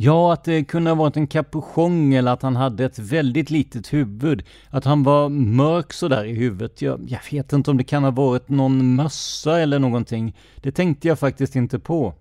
Ja, 0.03 0.33
att 0.33 0.45
det 0.45 0.65
kunde 0.65 0.91
ha 0.91 0.95
varit 0.95 1.17
en 1.17 1.27
kapuschong 1.27 2.15
eller 2.15 2.33
att 2.33 2.43
han 2.43 2.57
hade 2.57 2.85
ett 2.85 2.99
väldigt 2.99 3.51
litet 3.51 3.93
huvud. 3.93 4.43
Att 4.71 4.85
han 4.85 5.03
var 5.03 5.29
mörk 5.29 5.93
sådär 5.93 6.25
i 6.25 6.33
huvudet. 6.33 6.83
Jag, 6.83 7.01
jag 7.09 7.21
vet 7.31 7.53
inte 7.53 7.71
om 7.71 7.77
det 7.77 7.85
kan 7.85 8.05
ha 8.05 8.11
varit 8.11 8.49
någon 8.49 8.95
mössa 8.95 9.61
eller 9.61 9.79
någonting. 9.79 10.37
Det 10.57 10.73
tänkte 10.73 11.09
jag 11.09 11.19
faktiskt 11.19 11.57
inte 11.57 11.79
på. 11.79 12.15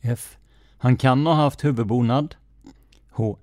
F. 0.00 0.36
Han 0.78 0.96
kan 0.96 1.26
ha 1.26 1.34
haft 1.34 1.64
huvudbonad. 1.64 2.34
H. 3.10 3.38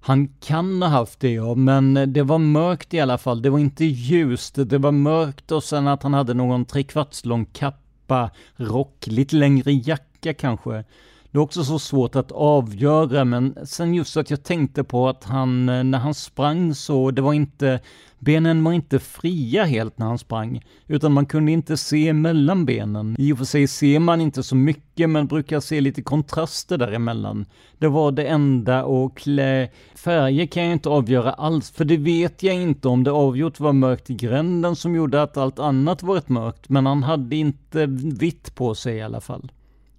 Han 0.00 0.28
kan 0.28 0.82
ha 0.82 0.88
haft 0.88 1.20
det 1.20 1.32
ja, 1.32 1.54
men 1.54 2.12
det 2.12 2.22
var 2.22 2.38
mörkt 2.38 2.94
i 2.94 3.00
alla 3.00 3.18
fall. 3.18 3.42
Det 3.42 3.50
var 3.50 3.58
inte 3.58 3.84
ljust. 3.84 4.54
Det 4.54 4.78
var 4.78 4.92
mörkt 4.92 5.52
och 5.52 5.64
sen 5.64 5.88
att 5.88 6.02
han 6.02 6.14
hade 6.14 6.34
någon 6.34 6.64
trekvarts 6.64 7.24
lång 7.24 7.44
kappa, 7.44 8.30
rock, 8.56 9.06
lite 9.06 9.36
längre 9.36 9.72
jacka 9.72 10.34
kanske. 10.34 10.84
Det 11.32 11.38
är 11.38 11.42
också 11.42 11.64
så 11.64 11.78
svårt 11.78 12.16
att 12.16 12.32
avgöra, 12.32 13.24
men 13.24 13.56
sen 13.64 13.94
just 13.94 14.16
att 14.16 14.30
jag 14.30 14.42
tänkte 14.42 14.84
på 14.84 15.08
att 15.08 15.24
han, 15.24 15.68
eh, 15.68 15.84
när 15.84 15.98
han 15.98 16.14
sprang 16.14 16.74
så, 16.74 17.10
det 17.10 17.22
var 17.22 17.32
inte, 17.32 17.80
benen 18.18 18.64
var 18.64 18.72
inte 18.72 18.98
fria 18.98 19.64
helt 19.64 19.98
när 19.98 20.06
han 20.06 20.18
sprang, 20.18 20.62
utan 20.86 21.12
man 21.12 21.26
kunde 21.26 21.52
inte 21.52 21.76
se 21.76 22.12
mellan 22.12 22.64
benen. 22.64 23.16
I 23.18 23.32
och 23.32 23.38
för 23.38 23.44
sig 23.44 23.66
ser 23.66 23.98
man 23.98 24.20
inte 24.20 24.42
så 24.42 24.56
mycket, 24.56 25.10
men 25.10 25.26
brukar 25.26 25.60
se 25.60 25.80
lite 25.80 26.02
kontraster 26.02 26.78
däremellan. 26.78 27.46
Det 27.78 27.88
var 27.88 28.12
det 28.12 28.26
enda 28.26 28.84
och 28.84 29.16
klä... 29.16 29.68
Färger 29.94 30.46
kan 30.46 30.62
jag 30.62 30.72
inte 30.72 30.88
avgöra 30.88 31.32
alls, 31.32 31.70
för 31.70 31.84
det 31.84 31.96
vet 31.96 32.42
jag 32.42 32.54
inte 32.54 32.88
om 32.88 33.04
det 33.04 33.10
avgjort 33.10 33.60
var 33.60 33.72
mörkt 33.72 34.10
i 34.10 34.14
gränden 34.14 34.76
som 34.76 34.94
gjorde 34.94 35.22
att 35.22 35.36
allt 35.36 35.58
annat 35.58 36.02
varit 36.02 36.28
mörkt, 36.28 36.68
men 36.68 36.86
han 36.86 37.02
hade 37.02 37.36
inte 37.36 37.86
vitt 38.20 38.54
på 38.54 38.74
sig 38.74 38.96
i 38.96 39.02
alla 39.02 39.20
fall. 39.20 39.52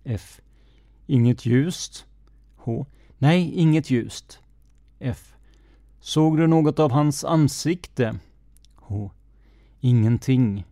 F. 0.03 0.40
Inget 1.07 1.45
ljust. 1.45 2.05
H. 2.55 2.85
Nej, 3.17 3.51
inget 3.55 3.89
ljust. 3.89 4.39
F. 4.99 5.35
Såg 5.99 6.37
du 6.37 6.47
något 6.47 6.79
av 6.79 6.91
hans 6.91 7.23
ansikte? 7.23 8.19
H. 8.75 9.11
Ingenting. 9.79 10.65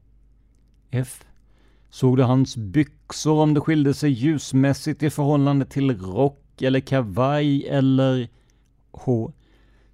F. 0.92 1.24
Såg 1.90 2.18
du 2.18 2.24
hans 2.24 2.58
byxor 2.58 3.42
om 3.42 3.54
det 3.54 3.62
skilde 3.62 3.94
sig 3.94 4.12
ljusmässigt 4.12 5.04
i 5.04 5.10
förhållande 5.10 5.66
till 5.66 5.98
rock 5.98 6.62
eller 6.62 6.80
kavaj 6.80 7.68
eller 7.68 8.30
H. 8.92 9.32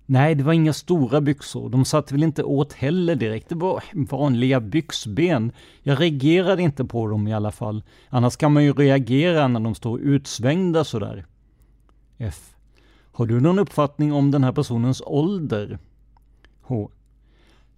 Nej, 0.05 0.35
det 0.35 0.43
var 0.43 0.53
inga 0.53 0.73
stora 0.73 1.21
byxor. 1.21 1.69
De 1.69 1.85
satt 1.85 2.11
väl 2.11 2.23
inte 2.23 2.43
åt 2.43 2.73
heller 2.73 3.15
direkt. 3.15 3.49
Det 3.49 3.55
var 3.55 3.83
vanliga 3.93 4.59
byxben. 4.59 5.51
Jag 5.83 6.01
reagerade 6.01 6.61
inte 6.61 6.85
på 6.85 7.07
dem 7.07 7.27
i 7.27 7.33
alla 7.33 7.51
fall. 7.51 7.83
Annars 8.09 8.37
kan 8.37 8.53
man 8.53 8.63
ju 8.63 8.73
reagera 8.73 9.47
när 9.47 9.59
de 9.59 9.75
står 9.75 9.99
utsvängda 9.99 10.83
sådär. 10.83 11.25
F. 12.17 12.55
Har 13.11 13.25
du 13.25 13.39
någon 13.39 13.59
uppfattning 13.59 14.13
om 14.13 14.31
den 14.31 14.43
här 14.43 14.51
personens 14.51 15.01
ålder? 15.05 15.79
H. 16.61 16.91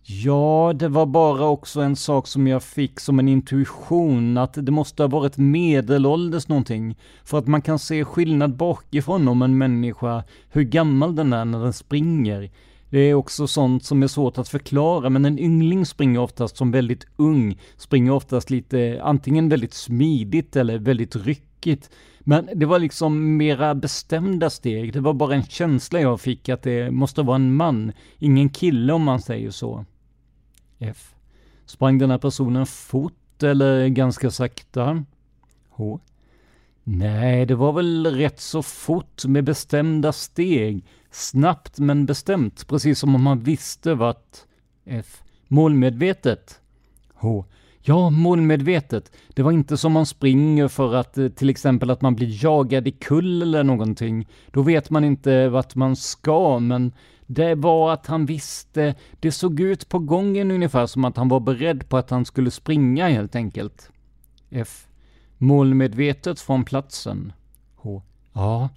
Ja, 0.09 0.73
det 0.75 0.87
var 0.87 1.05
bara 1.05 1.45
också 1.47 1.81
en 1.81 1.95
sak 1.95 2.27
som 2.27 2.47
jag 2.47 2.63
fick 2.63 2.99
som 2.99 3.19
en 3.19 3.27
intuition, 3.27 4.37
att 4.37 4.53
det 4.65 4.71
måste 4.71 5.03
ha 5.03 5.07
varit 5.07 5.37
medelålders 5.37 6.47
någonting. 6.47 6.97
För 7.23 7.37
att 7.37 7.47
man 7.47 7.61
kan 7.61 7.79
se 7.79 8.05
skillnad 8.05 8.55
bakifrån 8.55 9.27
om 9.27 9.41
en 9.41 9.57
människa, 9.57 10.23
hur 10.49 10.63
gammal 10.63 11.15
den 11.15 11.33
är 11.33 11.45
när 11.45 11.59
den 11.59 11.73
springer. 11.73 12.51
Det 12.89 12.99
är 12.99 13.13
också 13.13 13.47
sånt 13.47 13.83
som 13.83 14.03
är 14.03 14.07
svårt 14.07 14.37
att 14.37 14.49
förklara, 14.49 15.09
men 15.09 15.25
en 15.25 15.39
yngling 15.39 15.85
springer 15.85 16.19
oftast 16.19 16.57
som 16.57 16.71
väldigt 16.71 17.07
ung, 17.15 17.59
springer 17.77 18.11
oftast 18.11 18.49
lite, 18.49 18.99
antingen 19.03 19.49
väldigt 19.49 19.73
smidigt 19.73 20.55
eller 20.55 20.79
väldigt 20.79 21.15
ryckigt. 21.15 21.89
Men 22.19 22.49
det 22.55 22.65
var 22.65 22.79
liksom 22.79 23.37
mera 23.37 23.75
bestämda 23.75 24.49
steg, 24.49 24.93
det 24.93 24.99
var 24.99 25.13
bara 25.13 25.35
en 25.35 25.43
känsla 25.43 26.01
jag 26.01 26.21
fick 26.21 26.49
att 26.49 26.63
det 26.63 26.91
måste 26.91 27.21
vara 27.21 27.35
en 27.35 27.55
man, 27.55 27.91
ingen 28.19 28.49
kille 28.49 28.93
om 28.93 29.03
man 29.03 29.21
säger 29.21 29.51
så. 29.51 29.85
F. 30.79 31.15
Sprang 31.65 31.97
den 31.97 32.11
här 32.11 32.17
personen 32.17 32.65
fort 32.65 33.43
eller 33.43 33.87
ganska 33.87 34.31
sakta? 34.31 35.03
H. 35.69 35.99
Nej, 36.83 37.45
det 37.45 37.55
var 37.55 37.73
väl 37.73 38.05
rätt 38.05 38.39
så 38.39 38.63
fort 38.63 39.25
med 39.25 39.43
bestämda 39.43 40.11
steg. 40.11 40.85
Snabbt 41.11 41.79
men 41.79 42.05
bestämt, 42.05 42.67
precis 42.67 42.99
som 42.99 43.15
om 43.15 43.23
man 43.23 43.39
visste 43.39 43.93
vart... 43.93 44.37
F. 44.85 45.23
Målmedvetet? 45.47 46.59
H. 47.13 47.45
Ja, 47.81 48.09
målmedvetet. 48.09 49.11
Det 49.27 49.43
var 49.43 49.51
inte 49.51 49.77
som 49.77 49.91
man 49.91 50.05
springer 50.05 50.67
för 50.67 50.95
att 50.95 51.17
eh, 51.17 51.27
till 51.27 51.49
exempel 51.49 51.89
att 51.89 52.01
man 52.01 52.15
blir 52.15 52.43
jagad 52.43 52.87
i 52.87 52.91
kull 52.91 53.41
eller 53.41 53.63
någonting. 53.63 54.27
Då 54.51 54.61
vet 54.61 54.89
man 54.89 55.03
inte 55.03 55.49
vart 55.49 55.75
man 55.75 55.95
ska, 55.95 56.59
men 56.59 56.91
det 57.27 57.55
var 57.55 57.93
att 57.93 58.07
han 58.07 58.25
visste. 58.25 58.95
Det 59.19 59.31
såg 59.31 59.59
ut 59.59 59.89
på 59.89 59.99
gången 59.99 60.51
ungefär 60.51 60.85
som 60.85 61.05
att 61.05 61.17
han 61.17 61.29
var 61.29 61.39
beredd 61.39 61.89
på 61.89 61.97
att 61.97 62.09
han 62.09 62.25
skulle 62.25 62.51
springa 62.51 63.07
helt 63.07 63.35
enkelt. 63.35 63.91
F. 64.49 64.87
Målmedvetet 65.37 66.39
från 66.39 66.65
platsen. 66.65 67.33
H. 67.75 68.01
Ja. 68.33 68.69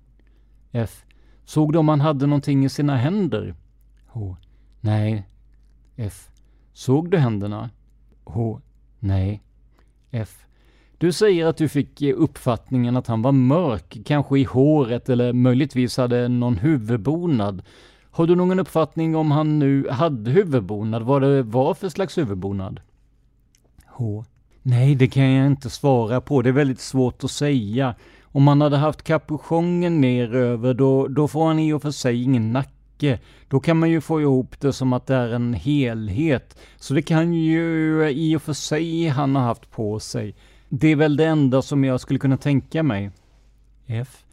F. 0.72 1.04
Såg 1.44 1.72
du 1.72 1.78
om 1.78 1.88
han 1.88 2.00
hade 2.00 2.26
någonting 2.26 2.64
i 2.64 2.68
sina 2.68 2.96
händer? 2.96 3.54
H. 4.06 4.36
Nej. 4.80 5.28
F. 5.96 6.28
Såg 6.72 7.10
du 7.10 7.18
händerna? 7.18 7.70
H. 8.24 8.60
Nej. 8.98 9.42
F. 10.10 10.46
Du 10.98 11.12
säger 11.12 11.46
att 11.46 11.56
du 11.56 11.68
fick 11.68 12.02
eh, 12.02 12.14
uppfattningen 12.16 12.96
att 12.96 13.06
han 13.06 13.22
var 13.22 13.32
mörk, 13.32 13.98
kanske 14.04 14.38
i 14.38 14.44
håret 14.44 15.08
eller 15.08 15.32
möjligtvis 15.32 15.96
hade 15.96 16.28
någon 16.28 16.56
huvudbonad. 16.56 17.62
Har 18.10 18.26
du 18.26 18.36
någon 18.36 18.58
uppfattning 18.58 19.16
om 19.16 19.30
han 19.30 19.58
nu 19.58 19.88
hade 19.88 20.30
huvudbonad, 20.30 21.02
vad 21.02 21.22
det 21.22 21.42
var 21.42 21.74
för 21.74 21.88
slags 21.88 22.18
huvudbonad? 22.18 22.80
H. 23.86 24.24
Nej, 24.62 24.94
det 24.94 25.08
kan 25.08 25.30
jag 25.30 25.46
inte 25.46 25.70
svara 25.70 26.20
på. 26.20 26.42
Det 26.42 26.48
är 26.48 26.52
väldigt 26.52 26.80
svårt 26.80 27.24
att 27.24 27.30
säga. 27.30 27.94
Om 28.22 28.48
han 28.48 28.60
hade 28.60 28.76
haft 28.76 29.02
kapuschongen 29.02 30.00
neröver, 30.00 30.74
då, 30.74 31.08
då 31.08 31.28
får 31.28 31.46
han 31.46 31.58
i 31.58 31.72
och 31.72 31.82
för 31.82 31.90
sig 31.90 32.22
ingen 32.22 32.52
nacke. 32.52 33.18
Då 33.48 33.60
kan 33.60 33.78
man 33.78 33.90
ju 33.90 34.00
få 34.00 34.20
ihop 34.20 34.60
det 34.60 34.72
som 34.72 34.92
att 34.92 35.06
det 35.06 35.14
är 35.14 35.28
en 35.28 35.54
helhet. 35.54 36.58
Så 36.76 36.94
det 36.94 37.02
kan 37.02 37.32
ju 37.32 38.08
i 38.10 38.36
och 38.36 38.42
för 38.42 38.52
sig 38.52 39.08
han 39.08 39.36
ha 39.36 39.42
haft 39.42 39.70
på 39.70 40.00
sig. 40.00 40.34
Det 40.68 40.88
är 40.88 40.96
väl 40.96 41.16
det 41.16 41.24
enda 41.24 41.62
som 41.62 41.84
jag 41.84 42.00
skulle 42.00 42.18
kunna 42.18 42.36
tänka 42.36 42.82
mig. 42.82 43.10
F. 43.86 44.24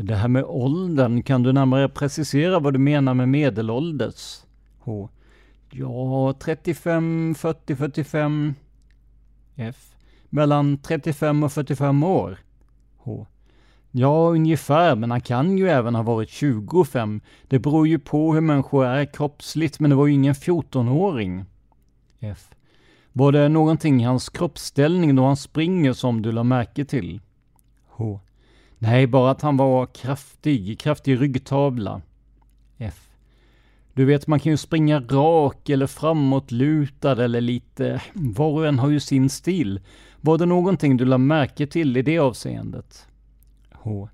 Det 0.00 0.14
här 0.14 0.28
med 0.28 0.44
åldern, 0.44 1.22
kan 1.22 1.42
du 1.42 1.52
närmare 1.52 1.88
precisera 1.88 2.58
vad 2.58 2.72
du 2.72 2.78
menar 2.78 3.14
med 3.14 3.28
medelålders? 3.28 4.42
H. 4.78 5.08
Ja, 5.70 6.34
35, 6.40 7.34
40, 7.38 7.76
45. 7.76 8.54
F. 9.56 9.94
Mellan 10.28 10.78
35 10.78 11.42
och 11.42 11.52
45 11.52 12.02
år. 12.02 12.38
H. 12.96 13.26
Ja, 13.90 14.28
ungefär, 14.28 14.96
men 14.96 15.10
han 15.10 15.20
kan 15.20 15.58
ju 15.58 15.68
även 15.68 15.94
ha 15.94 16.02
varit 16.02 16.30
25. 16.30 17.20
Det 17.48 17.58
beror 17.58 17.88
ju 17.88 17.98
på 17.98 18.34
hur 18.34 18.40
människor 18.40 18.86
är 18.86 19.04
kroppsligt, 19.04 19.80
men 19.80 19.90
det 19.90 19.96
var 19.96 20.06
ju 20.06 20.12
ingen 20.12 20.34
14-åring. 20.34 21.44
F. 22.20 22.50
Var 23.12 23.32
det 23.32 23.48
någonting 23.48 24.00
i 24.00 24.04
hans 24.04 24.28
kroppsställning 24.28 25.16
då 25.16 25.24
han 25.24 25.36
springer 25.36 25.92
som 25.92 26.22
du 26.22 26.32
la 26.32 26.42
märke 26.42 26.84
till? 26.84 27.20
H. 27.88 28.20
Nej, 28.78 29.06
bara 29.06 29.30
att 29.30 29.42
han 29.42 29.56
var 29.56 29.86
kraftig, 29.86 30.80
kraftig 30.80 31.20
ryggtavla. 31.20 32.00
F. 32.78 33.08
Du 33.94 34.04
vet, 34.04 34.26
man 34.26 34.40
kan 34.40 34.52
ju 34.52 34.56
springa 34.56 35.00
rak 35.00 35.68
eller 35.68 35.86
framåtlutad 35.86 37.24
eller 37.24 37.40
lite... 37.40 38.02
Var 38.14 38.50
och 38.50 38.66
en 38.66 38.78
har 38.78 38.90
ju 38.90 39.00
sin 39.00 39.30
stil. 39.30 39.80
Var 40.20 40.38
det 40.38 40.46
någonting 40.46 40.96
du 40.96 41.04
lade 41.04 41.18
märke 41.18 41.66
till 41.66 41.96
i 41.96 42.02
det 42.02 42.18
avseendet? 42.18 43.06
H. 43.72 44.08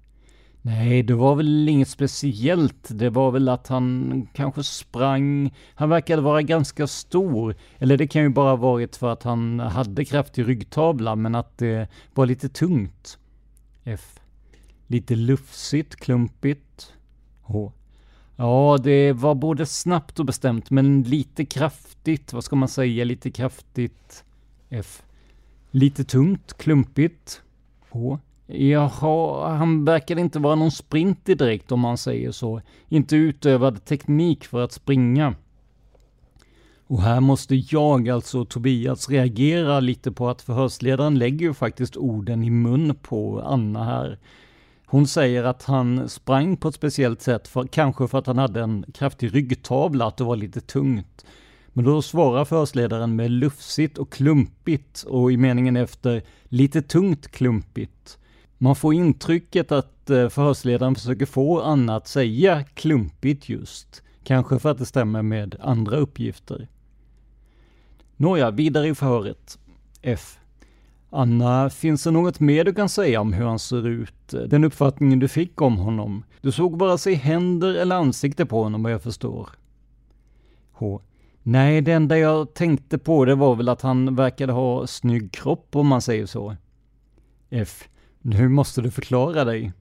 Nej, 0.62 1.02
det 1.02 1.14
var 1.14 1.34
väl 1.34 1.68
inget 1.68 1.88
speciellt. 1.88 2.88
Det 2.90 3.10
var 3.10 3.30
väl 3.30 3.48
att 3.48 3.68
han 3.68 4.28
kanske 4.32 4.62
sprang. 4.62 5.54
Han 5.74 5.88
verkade 5.88 6.22
vara 6.22 6.42
ganska 6.42 6.86
stor. 6.86 7.56
Eller 7.78 7.96
det 7.96 8.06
kan 8.06 8.22
ju 8.22 8.28
bara 8.28 8.56
varit 8.56 8.96
för 8.96 9.12
att 9.12 9.22
han 9.22 9.60
hade 9.60 10.04
kraftig 10.04 10.48
ryggtavla, 10.48 11.16
men 11.16 11.34
att 11.34 11.58
det 11.58 11.88
var 12.14 12.26
lite 12.26 12.48
tungt. 12.48 13.18
F. 13.84 14.20
Lite 14.94 15.16
lufsigt, 15.16 15.96
klumpigt. 15.96 16.92
H. 17.42 17.72
Ja, 18.36 18.78
det 18.82 19.12
var 19.12 19.34
både 19.34 19.66
snabbt 19.66 20.18
och 20.18 20.26
bestämt, 20.26 20.70
men 20.70 21.02
lite 21.02 21.44
kraftigt. 21.44 22.32
Vad 22.32 22.44
ska 22.44 22.56
man 22.56 22.68
säga? 22.68 23.04
Lite 23.04 23.30
kraftigt. 23.30 24.24
F. 24.70 25.02
Lite 25.70 26.04
tungt, 26.04 26.58
klumpigt. 26.58 27.42
H. 27.90 28.18
Jaha, 28.46 29.48
han 29.56 29.84
verkade 29.84 30.20
inte 30.20 30.38
vara 30.38 30.54
någon 30.54 30.70
sprinter 30.70 31.34
direkt 31.34 31.72
om 31.72 31.80
man 31.80 31.98
säger 31.98 32.32
så. 32.32 32.60
Inte 32.88 33.16
utövad 33.16 33.84
teknik 33.84 34.44
för 34.44 34.64
att 34.64 34.72
springa. 34.72 35.34
Och 36.86 37.02
här 37.02 37.20
måste 37.20 37.54
jag, 37.54 38.08
alltså 38.08 38.44
Tobias, 38.44 39.08
reagera 39.08 39.80
lite 39.80 40.12
på 40.12 40.28
att 40.28 40.42
förhörsledaren 40.42 41.18
lägger 41.18 41.46
ju 41.46 41.54
faktiskt 41.54 41.96
orden 41.96 42.44
i 42.44 42.50
mun 42.50 42.94
på 43.02 43.40
Anna 43.40 43.84
här. 43.84 44.18
Hon 44.86 45.06
säger 45.06 45.44
att 45.44 45.62
han 45.62 46.08
sprang 46.08 46.56
på 46.56 46.68
ett 46.68 46.74
speciellt 46.74 47.22
sätt, 47.22 47.48
för, 47.48 47.66
kanske 47.66 48.08
för 48.08 48.18
att 48.18 48.26
han 48.26 48.38
hade 48.38 48.60
en 48.60 48.84
kraftig 48.94 49.34
ryggtavla, 49.34 50.06
att 50.06 50.16
det 50.16 50.24
var 50.24 50.36
lite 50.36 50.60
tungt. 50.60 51.24
Men 51.68 51.84
då 51.84 52.02
svarar 52.02 52.44
förhörsledaren 52.44 53.16
med 53.16 53.30
lufsigt 53.30 53.98
och 53.98 54.12
klumpigt 54.12 55.02
och 55.02 55.32
i 55.32 55.36
meningen 55.36 55.76
efter 55.76 56.22
lite 56.44 56.82
tungt 56.82 57.30
klumpigt. 57.30 58.18
Man 58.58 58.76
får 58.76 58.94
intrycket 58.94 59.72
att 59.72 60.10
eh, 60.10 60.28
förhörsledaren 60.28 60.94
försöker 60.94 61.26
få 61.26 61.60
Anna 61.60 61.96
att 61.96 62.08
säga 62.08 62.64
klumpigt 62.64 63.48
just. 63.48 64.02
Kanske 64.24 64.58
för 64.58 64.70
att 64.70 64.78
det 64.78 64.86
stämmer 64.86 65.22
med 65.22 65.56
andra 65.60 65.96
uppgifter. 65.96 66.68
Nåja, 68.16 68.50
vidare 68.50 68.88
i 68.88 68.94
förhöret. 68.94 69.58
F. 70.02 70.38
Anna, 71.16 71.70
finns 71.70 72.04
det 72.04 72.10
något 72.10 72.40
mer 72.40 72.64
du 72.64 72.74
kan 72.74 72.88
säga 72.88 73.20
om 73.20 73.32
hur 73.32 73.44
han 73.44 73.58
ser 73.58 73.86
ut? 73.86 74.28
Den 74.28 74.64
uppfattningen 74.64 75.18
du 75.18 75.28
fick 75.28 75.60
om 75.60 75.76
honom? 75.76 76.24
Du 76.40 76.52
såg 76.52 76.76
bara 76.76 76.98
sig 76.98 77.14
händer 77.14 77.74
eller 77.74 77.96
ansikte 77.96 78.46
på 78.46 78.62
honom 78.62 78.82
vad 78.82 78.92
jag 78.92 79.02
förstår. 79.02 79.48
H. 80.72 81.00
Nej, 81.42 81.80
det 81.80 81.92
enda 81.92 82.18
jag 82.18 82.54
tänkte 82.54 82.98
på 82.98 83.24
det 83.24 83.34
var 83.34 83.54
väl 83.54 83.68
att 83.68 83.82
han 83.82 84.14
verkade 84.14 84.52
ha 84.52 84.86
snygg 84.86 85.32
kropp 85.32 85.76
om 85.76 85.86
man 85.86 86.02
säger 86.02 86.26
så. 86.26 86.56
F. 87.50 87.88
Nu 88.20 88.48
måste 88.48 88.82
du 88.82 88.90
förklara 88.90 89.44
dig. 89.44 89.72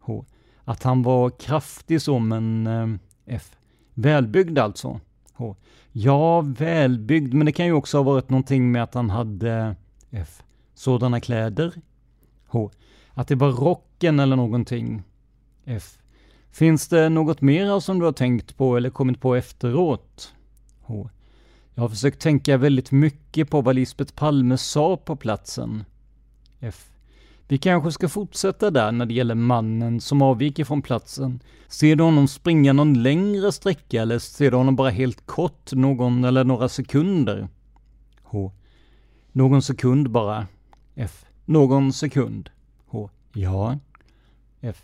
H. 0.00 0.24
Att 0.64 0.82
han 0.82 1.02
var 1.02 1.30
kraftig 1.30 2.02
så, 2.02 2.18
men 2.18 2.66
eh, 2.66 2.88
F. 3.26 3.56
Välbyggd 3.94 4.58
alltså. 4.58 5.00
H. 5.32 5.56
Ja, 5.92 6.40
välbyggd, 6.40 7.34
men 7.34 7.46
det 7.46 7.52
kan 7.52 7.66
ju 7.66 7.72
också 7.72 7.96
ha 7.98 8.02
varit 8.02 8.30
någonting 8.30 8.72
med 8.72 8.82
att 8.82 8.94
han 8.94 9.10
hade... 9.10 9.76
F. 10.10 10.42
Sådana 10.82 11.20
kläder. 11.20 11.72
H. 12.46 12.70
Att 13.14 13.28
det 13.28 13.34
var 13.34 13.52
rocken 13.52 14.20
eller 14.20 14.36
någonting. 14.36 15.02
F. 15.64 15.98
Finns 16.50 16.88
det 16.88 17.08
något 17.08 17.40
mer 17.40 17.80
som 17.80 17.98
du 17.98 18.04
har 18.04 18.12
tänkt 18.12 18.56
på 18.56 18.76
eller 18.76 18.90
kommit 18.90 19.20
på 19.20 19.34
efteråt? 19.34 20.34
H. 20.80 21.10
Jag 21.74 21.82
har 21.82 21.88
försökt 21.88 22.20
tänka 22.20 22.56
väldigt 22.56 22.90
mycket 22.90 23.50
på 23.50 23.60
vad 23.60 23.74
Lisbeth 23.74 24.14
Palme 24.14 24.58
sa 24.58 24.96
på 24.96 25.16
platsen. 25.16 25.84
F. 26.60 26.90
Vi 27.48 27.58
kanske 27.58 27.92
ska 27.92 28.08
fortsätta 28.08 28.70
där 28.70 28.92
när 28.92 29.06
det 29.06 29.14
gäller 29.14 29.34
mannen 29.34 30.00
som 30.00 30.22
avviker 30.22 30.64
från 30.64 30.82
platsen. 30.82 31.40
Ser 31.68 31.96
du 31.96 32.04
honom 32.04 32.28
springa 32.28 32.72
någon 32.72 33.02
längre 33.02 33.52
sträcka 33.52 34.02
eller 34.02 34.18
ser 34.18 34.50
du 34.50 34.56
honom 34.56 34.76
bara 34.76 34.90
helt 34.90 35.26
kort, 35.26 35.72
någon 35.72 36.24
eller 36.24 36.44
några 36.44 36.68
sekunder? 36.68 37.48
H. 38.22 38.52
Någon 39.32 39.62
sekund 39.62 40.10
bara. 40.10 40.46
F. 40.94 41.24
Någon 41.44 41.92
sekund. 41.92 42.50
H. 42.86 43.10
Ja. 43.32 43.78
F. 44.60 44.82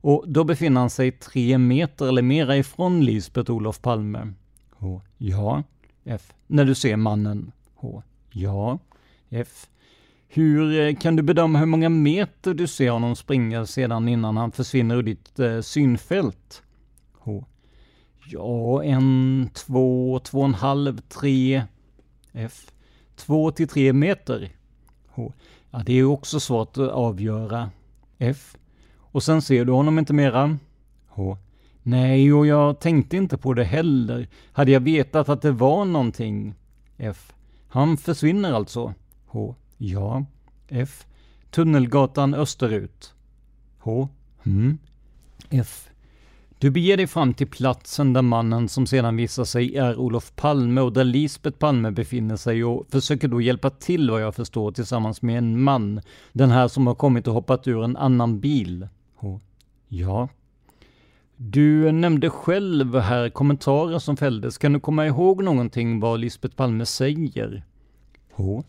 Och 0.00 0.24
då 0.26 0.44
befinner 0.44 0.80
han 0.80 0.90
sig 0.90 1.12
tre 1.12 1.58
meter 1.58 2.08
eller 2.08 2.22
mera 2.22 2.56
ifrån 2.56 3.04
Lisbeth 3.04 3.50
Olof 3.50 3.82
Palme. 3.82 4.32
H. 4.70 5.02
Ja. 5.18 5.62
F. 6.04 6.32
När 6.46 6.64
du 6.64 6.74
ser 6.74 6.96
mannen. 6.96 7.52
H. 7.74 8.02
Ja. 8.30 8.78
F. 9.30 9.66
Hur 10.28 10.80
eh, 10.80 10.94
kan 10.94 11.16
du 11.16 11.22
bedöma 11.22 11.58
hur 11.58 11.66
många 11.66 11.88
meter 11.88 12.54
du 12.54 12.66
ser 12.66 12.90
honom 12.90 13.16
springa 13.16 13.66
sedan 13.66 14.08
innan 14.08 14.36
han 14.36 14.52
försvinner 14.52 14.96
ur 14.96 15.02
ditt 15.02 15.38
eh, 15.38 15.60
synfält? 15.60 16.62
H. 17.12 17.44
Ja, 18.26 18.84
en, 18.84 19.50
två, 19.54 20.20
två 20.24 20.38
och 20.38 20.44
en 20.44 20.54
halv, 20.54 21.00
tre. 21.00 21.62
F. 22.32 22.66
Två 23.16 23.50
till 23.50 23.68
tre 23.68 23.92
meter. 23.92 24.50
H. 25.10 25.32
Ja, 25.70 25.82
det 25.86 25.92
är 25.92 26.04
också 26.04 26.40
svårt 26.40 26.76
att 26.78 26.90
avgöra. 26.90 27.70
F. 28.18 28.56
Och 28.96 29.22
sen 29.22 29.42
ser 29.42 29.64
du 29.64 29.72
honom 29.72 29.98
inte 29.98 30.12
mera? 30.12 30.58
H. 31.08 31.38
Nej, 31.82 32.32
och 32.32 32.46
jag 32.46 32.80
tänkte 32.80 33.16
inte 33.16 33.38
på 33.38 33.54
det 33.54 33.64
heller. 33.64 34.28
Hade 34.52 34.70
jag 34.70 34.80
vetat 34.80 35.28
att 35.28 35.42
det 35.42 35.52
var 35.52 35.84
någonting? 35.84 36.54
F. 36.96 37.32
Han 37.68 37.96
försvinner 37.96 38.52
alltså? 38.52 38.94
H. 39.26 39.54
Ja. 39.76 40.24
F. 40.68 41.06
Tunnelgatan 41.50 42.34
österut. 42.34 43.14
H. 43.78 44.08
Mm. 44.44 44.78
F. 45.50 45.89
Du 46.60 46.70
beger 46.70 46.96
dig 46.96 47.06
fram 47.06 47.34
till 47.34 47.46
platsen 47.46 48.12
där 48.12 48.22
mannen 48.22 48.68
som 48.68 48.86
sedan 48.86 49.16
visar 49.16 49.44
sig 49.44 49.76
är 49.76 49.96
Olof 49.96 50.36
Palme 50.36 50.80
och 50.80 50.92
där 50.92 51.04
Lisbet 51.04 51.58
Palme 51.58 51.90
befinner 51.90 52.36
sig 52.36 52.64
och 52.64 52.86
försöker 52.90 53.28
då 53.28 53.40
hjälpa 53.40 53.70
till 53.70 54.10
vad 54.10 54.22
jag 54.22 54.34
förstår 54.34 54.72
tillsammans 54.72 55.22
med 55.22 55.38
en 55.38 55.62
man. 55.62 56.00
Den 56.32 56.50
här 56.50 56.68
som 56.68 56.86
har 56.86 56.94
kommit 56.94 57.26
och 57.26 57.34
hoppat 57.34 57.68
ur 57.68 57.84
en 57.84 57.96
annan 57.96 58.40
bil. 58.40 58.88
Ja. 59.88 60.28
Du 61.36 61.92
nämnde 61.92 62.30
själv 62.30 62.98
här 62.98 63.28
kommentarer 63.28 63.98
som 63.98 64.16
fälldes. 64.16 64.58
Kan 64.58 64.72
du 64.72 64.80
komma 64.80 65.06
ihåg 65.06 65.44
någonting 65.44 66.00
vad 66.00 66.20
Lisbet 66.20 66.56
Palme 66.56 66.86
säger? 66.86 67.62
H. 68.32 68.64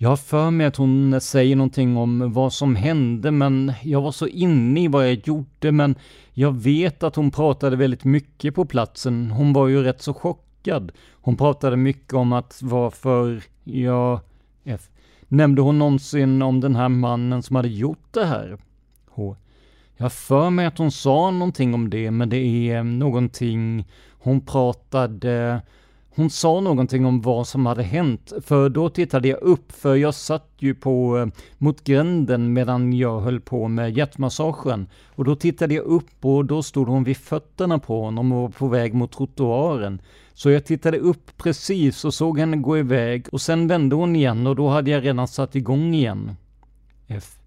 Jag 0.00 0.08
har 0.08 0.16
för 0.16 0.50
mig 0.50 0.66
att 0.66 0.76
hon 0.76 1.20
säger 1.20 1.56
någonting 1.56 1.96
om 1.96 2.32
vad 2.32 2.52
som 2.52 2.76
hände, 2.76 3.30
men 3.30 3.72
jag 3.82 4.00
var 4.00 4.12
så 4.12 4.26
inne 4.26 4.82
i 4.84 4.88
vad 4.88 5.08
jag 5.08 5.28
gjorde, 5.28 5.72
men 5.72 5.94
jag 6.32 6.52
vet 6.52 7.02
att 7.02 7.16
hon 7.16 7.30
pratade 7.30 7.76
väldigt 7.76 8.04
mycket 8.04 8.54
på 8.54 8.64
platsen. 8.64 9.30
Hon 9.30 9.52
var 9.52 9.68
ju 9.68 9.82
rätt 9.82 10.02
så 10.02 10.14
chockad. 10.14 10.92
Hon 11.12 11.36
pratade 11.36 11.76
mycket 11.76 12.14
om 12.14 12.32
att 12.32 12.60
varför 12.62 13.42
jag... 13.64 14.20
F. 14.64 14.88
Nämnde 15.28 15.62
hon 15.62 15.78
någonsin 15.78 16.42
om 16.42 16.60
den 16.60 16.76
här 16.76 16.88
mannen 16.88 17.42
som 17.42 17.56
hade 17.56 17.68
gjort 17.68 18.12
det 18.12 18.24
här? 18.24 18.58
H. 19.08 19.36
Jag 19.96 20.04
har 20.04 20.10
för 20.10 20.50
mig 20.50 20.66
att 20.66 20.78
hon 20.78 20.90
sa 20.90 21.30
någonting 21.30 21.74
om 21.74 21.90
det, 21.90 22.10
men 22.10 22.28
det 22.28 22.70
är 22.70 22.82
någonting 22.82 23.86
hon 24.18 24.40
pratade 24.40 25.62
hon 26.18 26.30
sa 26.30 26.60
någonting 26.60 27.06
om 27.06 27.20
vad 27.20 27.48
som 27.48 27.66
hade 27.66 27.82
hänt, 27.82 28.32
för 28.44 28.68
då 28.68 28.90
tittade 28.90 29.28
jag 29.28 29.40
upp, 29.40 29.72
för 29.72 29.96
jag 29.96 30.14
satt 30.14 30.48
ju 30.58 30.74
på, 30.74 31.18
eh, 31.18 31.26
mot 31.58 31.84
gränden 31.84 32.52
medan 32.52 32.92
jag 32.92 33.20
höll 33.20 33.40
på 33.40 33.68
med 33.68 33.96
hjärtmassagen. 33.96 34.86
Och 35.06 35.24
då 35.24 35.36
tittade 35.36 35.74
jag 35.74 35.84
upp 35.84 36.24
och 36.24 36.44
då 36.44 36.62
stod 36.62 36.88
hon 36.88 37.04
vid 37.04 37.16
fötterna 37.16 37.78
på 37.78 38.02
honom 38.02 38.32
och 38.32 38.42
var 38.42 38.48
på 38.48 38.68
väg 38.68 38.94
mot 38.94 39.12
trottoaren. 39.12 40.02
Så 40.34 40.50
jag 40.50 40.64
tittade 40.64 40.98
upp 40.98 41.36
precis 41.36 42.04
och 42.04 42.14
såg 42.14 42.38
henne 42.38 42.56
gå 42.56 42.78
iväg 42.78 43.26
och 43.32 43.40
sen 43.40 43.68
vände 43.68 43.96
hon 43.96 44.16
igen 44.16 44.46
och 44.46 44.56
då 44.56 44.68
hade 44.68 44.90
jag 44.90 45.04
redan 45.04 45.28
satt 45.28 45.56
igång 45.56 45.94
igen. 45.94 46.36
F. 47.06 47.38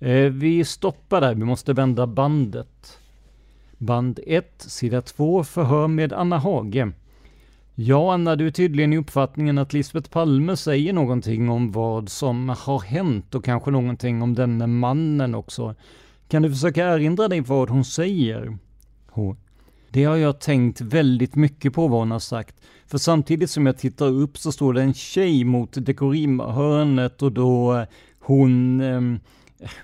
Eh, 0.00 0.30
vi 0.30 0.64
stoppar 0.64 1.20
där, 1.20 1.34
vi 1.34 1.44
måste 1.44 1.72
vända 1.72 2.06
bandet. 2.06 2.98
Band 3.78 4.20
1, 4.26 4.54
sida 4.58 5.02
2, 5.02 5.44
förhör 5.44 5.88
med 5.88 6.12
Anna 6.12 6.38
Hage. 6.38 6.92
Ja, 7.76 8.14
Anna, 8.14 8.36
du 8.36 8.46
är 8.46 8.50
tydligen 8.50 8.92
i 8.92 8.96
uppfattningen 8.96 9.58
att 9.58 9.72
Lisbeth 9.72 10.10
Palme 10.10 10.56
säger 10.56 10.92
någonting 10.92 11.48
om 11.48 11.72
vad 11.72 12.08
som 12.08 12.48
har 12.48 12.80
hänt 12.80 13.34
och 13.34 13.44
kanske 13.44 13.70
någonting 13.70 14.22
om 14.22 14.34
denne 14.34 14.66
mannen 14.66 15.34
också. 15.34 15.74
Kan 16.28 16.42
du 16.42 16.50
försöka 16.50 16.84
erinra 16.84 17.28
dig 17.28 17.40
vad 17.40 17.70
hon 17.70 17.84
säger? 17.84 18.58
H. 19.10 19.36
Det 19.90 20.04
har 20.04 20.16
jag 20.16 20.40
tänkt 20.40 20.80
väldigt 20.80 21.34
mycket 21.34 21.74
på 21.74 21.88
vad 21.88 22.00
hon 22.00 22.10
har 22.10 22.18
sagt. 22.18 22.56
För 22.86 22.98
samtidigt 22.98 23.50
som 23.50 23.66
jag 23.66 23.78
tittar 23.78 24.06
upp 24.06 24.38
så 24.38 24.52
står 24.52 24.72
det 24.72 24.82
en 24.82 24.94
tjej 24.94 25.44
mot 25.44 25.86
dekorimhörnet 25.86 27.22
och 27.22 27.32
då 27.32 27.76
eh, 27.76 27.86
hon... 28.20 28.80
Ehm, 28.80 29.20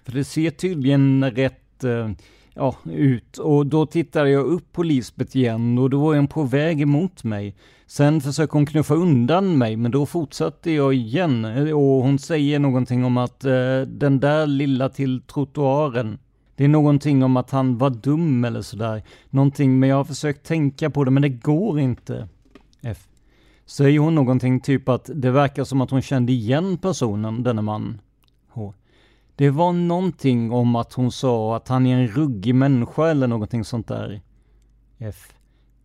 för 0.05 0.13
det 0.13 0.25
ser 0.25 0.51
tydligen 0.51 1.31
rätt 1.31 1.85
eh, 1.85 2.11
ja, 2.55 2.77
ut 2.85 3.39
och 3.39 3.67
då 3.67 3.87
tittade 3.87 4.31
jag 4.31 4.47
upp 4.47 4.73
på 4.73 4.83
Lisbeth 4.83 5.37
igen 5.37 5.79
och 5.79 5.91
då 5.91 6.01
var 6.01 6.17
hon 6.17 6.29
på 6.29 6.43
väg 6.43 6.81
emot 6.81 7.25
mig. 7.25 7.55
Sen 7.91 8.21
försöker 8.21 8.53
hon 8.53 8.67
knuffa 8.67 8.95
undan 8.95 9.59
mig, 9.59 9.77
men 9.77 9.91
då 9.91 10.07
fortsätter 10.07 10.71
jag 10.71 10.95
igen 10.95 11.45
och 11.73 12.03
hon 12.03 12.19
säger 12.19 12.59
någonting 12.59 13.05
om 13.05 13.17
att 13.17 13.45
eh, 13.45 13.81
den 13.81 14.21
där 14.21 14.47
lilla 14.47 14.89
till 14.89 15.23
trottoaren, 15.23 16.19
det 16.57 16.65
är 16.65 16.69
någonting 16.69 17.23
om 17.23 17.37
att 17.37 17.51
han 17.51 17.79
var 17.79 17.91
dum 17.91 18.45
eller 18.45 18.63
sådär. 18.63 19.03
Någonting, 19.31 19.79
men 19.79 19.89
jag 19.89 19.97
har 19.97 20.05
försökt 20.05 20.47
tänka 20.47 20.91
på 20.91 21.05
det, 21.05 21.11
men 21.11 21.23
det 21.23 21.29
går 21.29 21.81
inte. 21.81 22.29
F. 22.83 23.09
Säger 23.67 23.99
hon 23.99 24.15
någonting 24.15 24.61
typ 24.61 24.89
att 24.89 25.11
det 25.15 25.31
verkar 25.31 25.65
som 25.65 25.81
att 25.81 25.91
hon 25.91 26.03
kände 26.03 26.33
igen 26.33 26.79
personen, 26.79 27.43
denne 27.43 27.63
man? 27.63 28.01
H. 28.49 28.75
Det 29.37 29.51
var 29.51 29.73
någonting 29.73 30.53
om 30.53 30.77
att 30.77 30.93
hon 30.93 31.13
sa 31.13 31.57
att 31.57 31.69
han 31.69 31.87
är 31.87 31.99
en 31.99 32.09
ruggig 32.09 32.55
människa 32.55 33.09
eller 33.09 33.27
någonting 33.27 33.65
sånt 33.65 33.89
där. 33.89 34.21
F. 34.99 35.33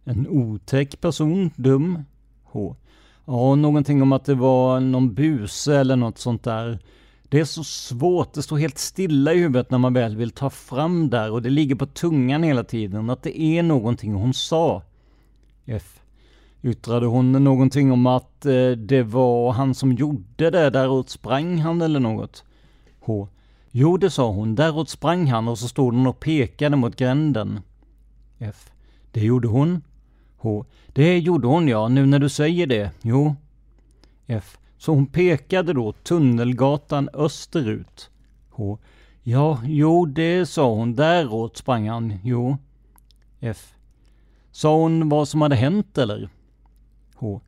En 0.07 0.27
otäck 0.27 1.01
person, 1.01 1.51
dum. 1.55 2.03
H. 2.43 2.75
Ja, 3.25 3.55
någonting 3.55 4.01
om 4.01 4.11
att 4.11 4.25
det 4.25 4.35
var 4.35 4.79
någon 4.79 5.13
buse 5.13 5.77
eller 5.77 5.95
något 5.95 6.17
sånt 6.17 6.43
där. 6.43 6.79
Det 7.29 7.39
är 7.39 7.45
så 7.45 7.63
svårt, 7.63 8.33
det 8.33 8.41
står 8.41 8.57
helt 8.57 8.77
stilla 8.77 9.33
i 9.33 9.37
huvudet 9.37 9.71
när 9.71 9.77
man 9.77 9.93
väl 9.93 10.17
vill 10.17 10.31
ta 10.31 10.49
fram 10.49 11.09
där 11.09 11.31
och 11.31 11.41
det 11.41 11.49
ligger 11.49 11.75
på 11.75 11.85
tungan 11.85 12.43
hela 12.43 12.63
tiden 12.63 13.09
att 13.09 13.23
det 13.23 13.41
är 13.41 13.63
någonting 13.63 14.13
hon 14.13 14.33
sa. 14.33 14.81
F. 15.65 16.01
Yttrade 16.63 17.05
hon 17.05 17.31
någonting 17.31 17.91
om 17.91 18.05
att 18.07 18.45
eh, 18.45 18.71
det 18.71 19.03
var 19.03 19.51
han 19.51 19.75
som 19.75 19.93
gjorde 19.93 20.49
det, 20.49 20.69
däråt 20.69 21.09
sprang 21.09 21.57
han 21.57 21.81
eller 21.81 21.99
något? 21.99 22.43
H. 22.99 23.27
Jo, 23.71 23.97
det 23.97 24.09
sa 24.09 24.31
hon, 24.31 24.55
däråt 24.55 24.89
sprang 24.89 25.27
han 25.27 25.47
och 25.47 25.59
så 25.59 25.67
stod 25.67 25.93
hon 25.93 26.07
och 26.07 26.19
pekade 26.19 26.75
mot 26.75 26.95
gränden. 26.95 27.59
F. 28.39 28.71
Det 29.11 29.21
gjorde 29.21 29.47
hon. 29.47 29.81
H. 30.45 30.65
Det 30.87 31.19
gjorde 31.19 31.47
hon 31.47 31.67
ja, 31.67 31.87
nu 31.87 32.05
när 32.05 32.19
du 32.19 32.29
säger 32.29 32.67
det. 32.67 32.91
Jo. 33.01 33.35
F. 34.27 34.57
Så 34.77 34.91
hon 34.91 35.05
pekade 35.05 35.73
då 35.73 35.91
Tunnelgatan 35.91 37.09
österut. 37.13 38.09
H. 38.49 38.77
Ja, 39.23 39.61
jo, 39.65 40.05
det 40.05 40.45
sa 40.45 40.73
hon. 40.73 40.95
Däråt 40.95 41.57
sprang 41.57 41.89
han. 41.89 42.13
Jo. 42.23 42.57
F. 43.39 43.73
Sa 44.51 44.75
hon 44.75 45.09
vad 45.09 45.27
som 45.27 45.41
hade 45.41 45.55
hänt 45.55 45.97
eller? 45.97 46.29
H. 47.15 47.41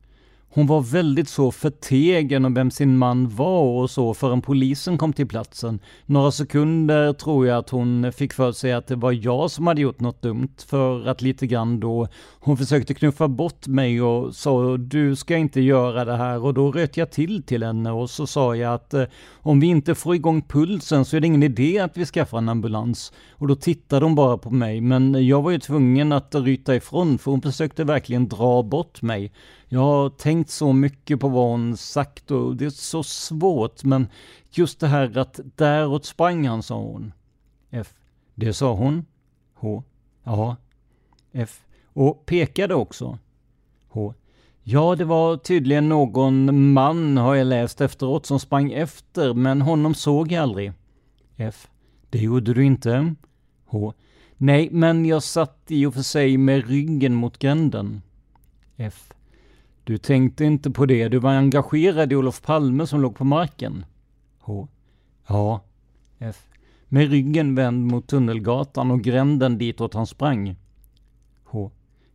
Hon 0.50 0.66
var 0.66 0.80
väldigt 0.80 1.28
så 1.28 1.52
förtegen 1.52 2.44
om 2.44 2.54
vem 2.54 2.70
sin 2.70 2.98
man 2.98 3.28
var 3.28 3.82
och 3.82 3.90
så 3.90 4.14
förrän 4.14 4.42
polisen 4.42 4.98
kom 4.98 5.12
till 5.12 5.28
platsen. 5.28 5.80
Några 6.06 6.30
sekunder 6.30 7.12
tror 7.12 7.46
jag 7.46 7.58
att 7.58 7.70
hon 7.70 8.12
fick 8.12 8.32
för 8.32 8.52
sig 8.52 8.72
att 8.72 8.86
det 8.86 8.96
var 8.96 9.12
jag 9.12 9.50
som 9.50 9.66
hade 9.66 9.80
gjort 9.80 10.00
något 10.00 10.22
dumt 10.22 10.54
för 10.66 11.06
att 11.06 11.22
lite 11.22 11.46
grann 11.46 11.80
då 11.80 12.08
hon 12.40 12.56
försökte 12.56 12.94
knuffa 12.94 13.28
bort 13.28 13.66
mig 13.66 14.02
och 14.02 14.34
sa 14.34 14.76
du 14.76 15.16
ska 15.16 15.36
inte 15.36 15.60
göra 15.60 16.04
det 16.04 16.16
här 16.16 16.44
och 16.44 16.54
då 16.54 16.72
röt 16.72 16.96
jag 16.96 17.10
till 17.10 17.42
till 17.42 17.62
henne 17.62 17.90
och 17.90 18.10
så 18.10 18.26
sa 18.26 18.56
jag 18.56 18.74
att 18.74 18.94
eh, 18.94 19.04
om 19.32 19.60
vi 19.60 19.66
inte 19.66 19.94
får 19.94 20.14
igång 20.14 20.42
pulsen 20.42 21.04
så 21.04 21.16
är 21.16 21.20
det 21.20 21.26
ingen 21.26 21.42
idé 21.42 21.78
att 21.78 21.96
vi 21.96 22.06
skaffar 22.06 22.38
en 22.38 22.48
ambulans. 22.48 23.12
Och 23.30 23.48
då 23.48 23.54
tittade 23.54 24.04
hon 24.06 24.14
bara 24.14 24.38
på 24.38 24.50
mig 24.50 24.80
men 24.80 25.26
jag 25.26 25.42
var 25.42 25.50
ju 25.50 25.58
tvungen 25.58 26.12
att 26.12 26.34
ryta 26.34 26.76
ifrån 26.76 27.18
för 27.18 27.30
hon 27.30 27.42
försökte 27.42 27.84
verkligen 27.84 28.28
dra 28.28 28.62
bort 28.62 29.02
mig. 29.02 29.32
Jag 29.68 29.80
har 29.80 30.10
tänkt 30.10 30.50
så 30.50 30.72
mycket 30.72 31.20
på 31.20 31.28
vad 31.28 31.50
hon 31.50 31.76
sagt 31.76 32.30
och 32.30 32.56
det 32.56 32.64
är 32.64 32.70
så 32.70 33.02
svårt, 33.02 33.84
men 33.84 34.06
just 34.50 34.80
det 34.80 34.86
här 34.86 35.18
att 35.18 35.40
däråt 35.56 36.04
sprang 36.04 36.46
han, 36.46 36.62
sa 36.62 36.80
hon. 36.80 37.12
F. 37.70 37.94
Det 38.34 38.52
sa 38.52 38.74
hon. 38.74 39.04
H. 39.54 39.82
Ja. 40.24 40.56
F. 41.32 41.60
Och 41.92 42.26
pekade 42.26 42.74
också. 42.74 43.18
H. 43.88 44.14
Ja, 44.62 44.94
det 44.94 45.04
var 45.04 45.36
tydligen 45.36 45.88
någon 45.88 46.72
man, 46.72 47.16
har 47.16 47.34
jag 47.34 47.46
läst 47.46 47.80
efteråt, 47.80 48.26
som 48.26 48.40
sprang 48.40 48.72
efter, 48.72 49.34
men 49.34 49.62
honom 49.62 49.94
såg 49.94 50.32
jag 50.32 50.42
aldrig. 50.42 50.72
F. 51.36 51.68
Det 52.10 52.18
gjorde 52.18 52.54
du 52.54 52.64
inte? 52.64 53.14
H. 53.66 53.92
Nej, 54.36 54.68
men 54.72 55.06
jag 55.06 55.22
satt 55.22 55.64
i 55.68 55.86
och 55.86 55.94
för 55.94 56.02
sig 56.02 56.36
med 56.36 56.68
ryggen 56.68 57.14
mot 57.14 57.38
gränden. 57.38 58.02
F. 58.76 59.12
Du 59.88 59.98
tänkte 59.98 60.44
inte 60.44 60.70
på 60.70 60.86
det, 60.86 61.08
du 61.08 61.18
var 61.18 61.30
engagerad 61.30 62.12
i 62.12 62.16
Olof 62.16 62.42
Palme 62.42 62.86
som 62.86 63.00
låg 63.00 63.16
på 63.16 63.24
marken. 63.24 63.84
H. 64.40 64.68
Ja. 65.26 65.60
F. 66.18 66.46
Med 66.88 67.10
ryggen 67.10 67.54
vänd 67.54 67.86
mot 67.86 68.06
Tunnelgatan 68.06 68.90
och 68.90 69.00
gränden 69.00 69.58
ditåt 69.58 69.94
han 69.94 70.06
sprang. 70.06 70.56
H. 71.44 71.70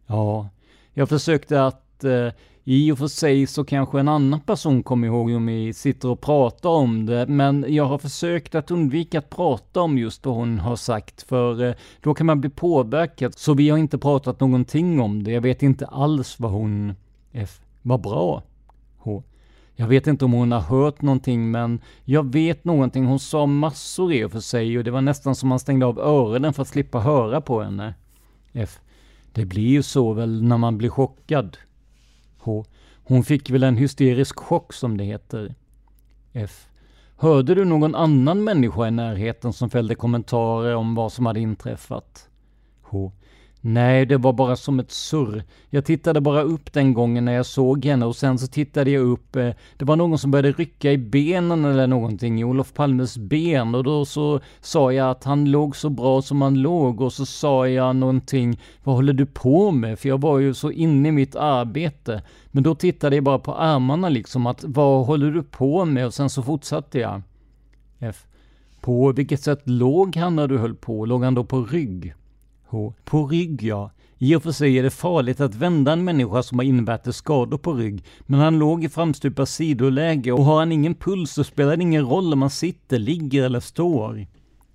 Ja. 0.07 0.49
Jag 0.93 1.09
försökte 1.09 1.65
att 1.65 2.03
eh, 2.03 2.29
i 2.63 2.91
och 2.91 2.97
för 2.97 3.07
sig 3.07 3.47
så 3.47 3.63
kanske 3.63 3.99
en 3.99 4.07
annan 4.07 4.39
person 4.39 4.83
kommer 4.83 5.07
ihåg 5.07 5.31
om 5.31 5.45
vi 5.45 5.73
sitter 5.73 6.09
och 6.09 6.21
pratar 6.21 6.69
om 6.69 7.05
det, 7.05 7.27
men 7.27 7.65
jag 7.67 7.85
har 7.85 7.97
försökt 7.97 8.55
att 8.55 8.71
undvika 8.71 9.19
att 9.19 9.29
prata 9.29 9.81
om 9.81 9.97
just 9.97 10.25
vad 10.25 10.35
hon 10.35 10.59
har 10.59 10.75
sagt, 10.75 11.21
för 11.21 11.63
eh, 11.63 11.75
då 12.01 12.13
kan 12.13 12.25
man 12.25 12.41
bli 12.41 12.49
påverkad. 12.49 13.33
Så 13.37 13.53
vi 13.53 13.69
har 13.69 13.77
inte 13.77 13.97
pratat 13.97 14.39
någonting 14.39 14.99
om 14.99 15.23
det. 15.23 15.31
Jag 15.31 15.41
vet 15.41 15.63
inte 15.63 15.85
alls 15.85 16.39
vad 16.39 16.51
hon 16.51 16.93
F. 17.31 17.62
Vad 17.83 18.01
bra. 18.01 18.43
H. 18.97 19.23
Jag 19.75 19.87
vet 19.87 20.07
inte 20.07 20.25
om 20.25 20.31
hon 20.31 20.51
har 20.51 20.59
hört 20.59 21.01
någonting, 21.01 21.51
men 21.51 21.81
jag 22.03 22.31
vet 22.31 22.65
någonting. 22.65 23.05
Hon 23.05 23.19
sa 23.19 23.45
massor 23.45 24.13
i 24.13 24.23
och 24.23 24.31
för 24.31 24.39
sig 24.39 24.77
och 24.77 24.83
det 24.83 24.91
var 24.91 25.01
nästan 25.01 25.35
som 25.35 25.49
man 25.49 25.59
stängde 25.59 25.85
av 25.85 25.99
öronen 25.99 26.53
för 26.53 26.61
att 26.61 26.67
slippa 26.67 26.99
höra 26.99 27.41
på 27.41 27.61
henne. 27.61 27.93
F. 28.53 28.79
Det 29.31 29.45
blir 29.45 29.67
ju 29.67 29.83
så 29.83 30.13
väl 30.13 30.43
när 30.43 30.57
man 30.57 30.77
blir 30.77 30.89
chockad. 30.89 31.57
H. 32.37 32.65
Hon 33.03 33.23
fick 33.23 33.49
väl 33.49 33.63
en 33.63 33.77
hysterisk 33.77 34.39
chock 34.39 34.73
som 34.73 34.97
det 34.97 35.03
heter. 35.03 35.55
F. 36.33 36.67
Hörde 37.17 37.55
du 37.55 37.65
någon 37.65 37.95
annan 37.95 38.43
människa 38.43 38.87
i 38.87 38.91
närheten 38.91 39.53
som 39.53 39.69
fällde 39.69 39.95
kommentarer 39.95 40.75
om 40.75 40.95
vad 40.95 41.13
som 41.13 41.25
hade 41.25 41.39
inträffat? 41.39 42.29
H. 42.81 43.11
Nej, 43.65 44.05
det 44.05 44.17
var 44.17 44.33
bara 44.33 44.55
som 44.55 44.79
ett 44.79 44.91
surr. 44.91 45.43
Jag 45.69 45.85
tittade 45.85 46.21
bara 46.21 46.41
upp 46.41 46.73
den 46.73 46.93
gången 46.93 47.25
när 47.25 47.33
jag 47.33 47.45
såg 47.45 47.85
henne 47.85 48.05
och 48.05 48.15
sen 48.15 48.39
så 48.39 48.47
tittade 48.47 48.91
jag 48.91 49.03
upp. 49.03 49.35
Eh, 49.35 49.49
det 49.77 49.85
var 49.85 49.95
någon 49.95 50.17
som 50.17 50.31
började 50.31 50.51
rycka 50.51 50.91
i 50.91 50.97
benen 50.97 51.65
eller 51.65 51.87
någonting, 51.87 52.39
i 52.39 52.43
Olof 52.43 52.73
Palmes 52.73 53.17
ben 53.17 53.75
och 53.75 53.83
då 53.83 54.05
så 54.05 54.39
sa 54.61 54.93
jag 54.93 55.09
att 55.09 55.23
han 55.23 55.51
låg 55.51 55.75
så 55.75 55.89
bra 55.89 56.21
som 56.21 56.41
han 56.41 56.55
låg 56.55 57.01
och 57.01 57.13
så 57.13 57.25
sa 57.25 57.67
jag 57.67 57.95
någonting, 57.95 58.59
vad 58.83 58.95
håller 58.95 59.13
du 59.13 59.25
på 59.25 59.71
med? 59.71 59.99
För 59.99 60.09
jag 60.09 60.21
var 60.21 60.39
ju 60.39 60.53
så 60.53 60.71
inne 60.71 61.09
i 61.09 61.11
mitt 61.11 61.35
arbete. 61.35 62.21
Men 62.47 62.63
då 62.63 62.75
tittade 62.75 63.15
jag 63.15 63.23
bara 63.23 63.39
på 63.39 63.55
armarna 63.55 64.09
liksom, 64.09 64.47
att 64.47 64.63
vad 64.63 65.05
håller 65.05 65.31
du 65.31 65.43
på 65.43 65.85
med? 65.85 66.05
Och 66.05 66.13
sen 66.13 66.29
så 66.29 66.43
fortsatte 66.43 66.99
jag. 66.99 67.21
F. 67.99 68.25
På 68.81 69.11
vilket 69.11 69.41
sätt 69.41 69.61
låg 69.63 70.15
han 70.15 70.35
när 70.35 70.47
du 70.47 70.57
höll 70.57 70.75
på? 70.75 71.05
Låg 71.05 71.23
han 71.23 71.35
då 71.35 71.43
på 71.43 71.61
rygg? 71.61 72.13
H. 72.73 72.93
På 73.03 73.27
rygg, 73.27 73.63
ja. 73.63 73.91
I 74.17 74.35
och 74.35 74.43
för 74.43 74.51
sig 74.51 74.79
är 74.79 74.83
det 74.83 74.89
farligt 74.89 75.39
att 75.39 75.55
vända 75.55 75.91
en 75.91 76.03
människa 76.03 76.43
som 76.43 76.59
har 76.59 76.65
invärtes 76.65 77.15
skador 77.15 77.57
på 77.57 77.73
rygg, 77.73 78.03
men 78.21 78.39
han 78.39 78.59
låg 78.59 78.83
i 78.83 78.89
framstupa 78.89 79.45
sidoläge 79.45 80.31
och 80.31 80.45
har 80.45 80.59
han 80.59 80.71
ingen 80.71 80.95
puls 80.95 81.31
så 81.31 81.43
spelar 81.43 81.77
det 81.77 81.83
ingen 81.83 82.05
roll 82.05 82.33
om 82.33 82.41
han 82.41 82.51
sitter, 82.51 82.99
ligger 82.99 83.43
eller 83.43 83.59
står. 83.59 84.27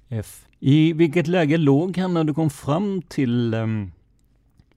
F. 0.09 0.47
I 0.61 0.93
vilket 0.93 1.27
läge 1.27 1.57
låg 1.57 1.97
han 1.99 2.15
när 2.15 2.25
du 2.25 2.35
kom 2.35 2.51
fram 2.51 3.03
till... 3.03 3.55
Um... 3.55 3.93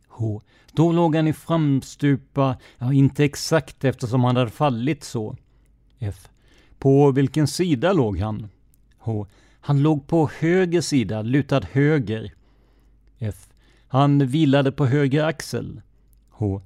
H. 0.07 0.41
Då 0.73 0.91
låg 0.91 1.15
han 1.15 1.27
i 1.27 1.33
framstupa, 1.33 2.57
ja 2.77 2.93
inte 2.93 3.25
exakt 3.25 3.83
eftersom 3.83 4.23
han 4.23 4.35
hade 4.35 4.51
fallit 4.51 5.03
så. 5.03 5.35
F. 5.99 6.29
På 6.79 7.11
vilken 7.11 7.47
sida 7.47 7.93
låg 7.93 8.19
han? 8.19 8.47
H. 8.97 9.27
Han 9.59 9.81
låg 9.81 10.07
på 10.07 10.29
höger 10.39 10.81
sida, 10.81 11.21
lutad 11.21 11.61
höger. 11.71 12.33
F. 13.23 13.47
Han 13.87 14.27
vilade 14.27 14.71
på 14.71 14.85
höger 14.85 15.23
axel. 15.23 15.81
H. 16.29 16.61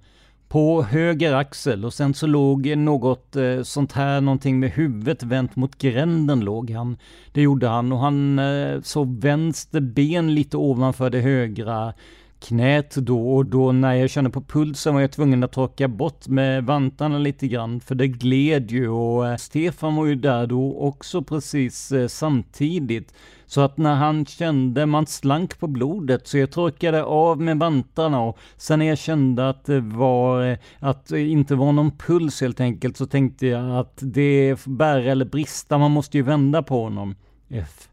På 0.47 0.83
höger 0.83 1.33
axel 1.33 1.85
och 1.85 1.93
sen 1.93 2.13
så 2.13 2.27
låg 2.27 2.77
något 2.77 3.35
eh, 3.35 3.61
sånt 3.61 3.91
här, 3.91 4.21
någonting 4.21 4.59
med 4.59 4.71
huvudet 4.71 5.23
vänt 5.23 5.55
mot 5.55 5.77
gränden 5.77 6.39
låg 6.39 6.71
han. 6.71 6.97
Det 7.31 7.41
gjorde 7.41 7.67
han 7.67 7.91
och 7.91 7.99
han 7.99 8.39
eh, 8.39 8.81
såg 8.81 9.21
vänster 9.21 9.79
ben 9.79 10.35
lite 10.35 10.57
ovanför 10.57 11.09
det 11.09 11.19
högra 11.19 11.93
knät 12.39 12.95
då 12.95 13.35
och 13.35 13.45
då 13.45 13.71
när 13.71 13.93
jag 13.93 14.09
kände 14.09 14.29
på 14.29 14.41
pulsen 14.41 14.93
var 14.93 15.01
jag 15.01 15.11
tvungen 15.11 15.43
att 15.43 15.51
torka 15.51 15.87
bort 15.87 16.27
med 16.27 16.65
vantarna 16.65 17.17
lite 17.17 17.47
grann 17.47 17.79
för 17.79 17.95
det 17.95 18.07
gled 18.07 18.71
ju 18.71 18.89
och 18.89 19.27
eh, 19.27 19.37
Stefan 19.37 19.95
var 19.95 20.05
ju 20.05 20.15
där 20.15 20.47
då 20.47 20.77
också 20.79 21.23
precis 21.23 21.91
eh, 21.91 22.07
samtidigt. 22.07 23.13
Så 23.47 23.61
att 23.61 23.77
när 23.77 23.95
han 23.95 24.25
kände, 24.25 24.85
man 24.85 25.07
slank 25.07 25.59
på 25.59 25.67
blodet, 25.67 26.27
så 26.27 26.37
jag 26.37 26.51
torkade 26.51 27.03
av 27.03 27.41
med 27.41 27.59
vantarna 27.59 28.21
och 28.21 28.37
sen 28.57 28.79
när 28.79 28.85
jag 28.85 28.97
kände 28.97 29.49
att 29.49 29.65
det 29.65 29.79
var, 29.79 30.57
att 30.79 31.07
det 31.07 31.21
inte 31.21 31.55
var 31.55 31.71
någon 31.71 31.91
puls 31.91 32.41
helt 32.41 32.59
enkelt, 32.59 32.97
så 32.97 33.05
tänkte 33.05 33.47
jag 33.47 33.79
att 33.79 33.97
det 34.01 34.49
är 34.49 34.69
bära 34.69 35.11
eller 35.11 35.25
brista, 35.25 35.77
man 35.77 35.91
måste 35.91 36.17
ju 36.17 36.23
vända 36.23 36.63
på 36.63 36.83
honom. 36.83 37.15
F. 37.49 37.89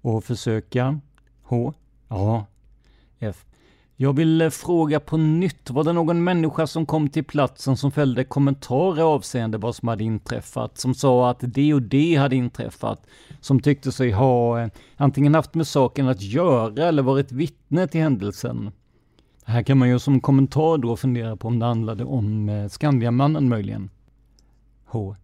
Och 0.00 0.24
försöka. 0.24 1.00
H. 1.42 1.72
Ja. 2.08 2.46
F. 3.18 3.44
Jag 3.96 4.12
vill 4.12 4.40
eh, 4.40 4.50
fråga 4.50 5.00
på 5.00 5.16
nytt, 5.16 5.70
var 5.70 5.84
det 5.84 5.92
någon 5.92 6.24
människa 6.24 6.66
som 6.66 6.86
kom 6.86 7.08
till 7.08 7.24
platsen 7.24 7.76
som 7.76 7.90
fällde 7.92 8.24
kommentarer 8.24 9.02
avseende 9.02 9.58
vad 9.58 9.76
som 9.76 9.88
hade 9.88 10.04
inträffat, 10.04 10.78
som 10.78 10.94
sa 10.94 11.30
att 11.30 11.38
det 11.40 11.74
och 11.74 11.82
det 11.82 12.14
hade 12.14 12.36
inträffat, 12.36 13.06
som 13.40 13.60
tyckte 13.60 13.92
sig 13.92 14.10
ha 14.10 14.60
eh, 14.60 14.68
antingen 14.96 15.34
haft 15.34 15.54
med 15.54 15.66
saken 15.66 16.08
att 16.08 16.22
göra 16.22 16.84
eller 16.84 17.02
varit 17.02 17.32
vittne 17.32 17.86
till 17.86 18.00
händelsen? 18.00 18.70
Här 19.44 19.62
kan 19.62 19.78
man 19.78 19.88
ju 19.88 19.98
som 19.98 20.20
kommentar 20.20 20.78
då 20.78 20.96
fundera 20.96 21.36
på 21.36 21.48
om 21.48 21.58
det 21.58 21.66
handlade 21.66 22.04
om 22.04 22.48
eh, 22.48 22.68
Skandiamannen 22.68 23.48
möjligen. 23.48 23.90
H. 24.86 25.16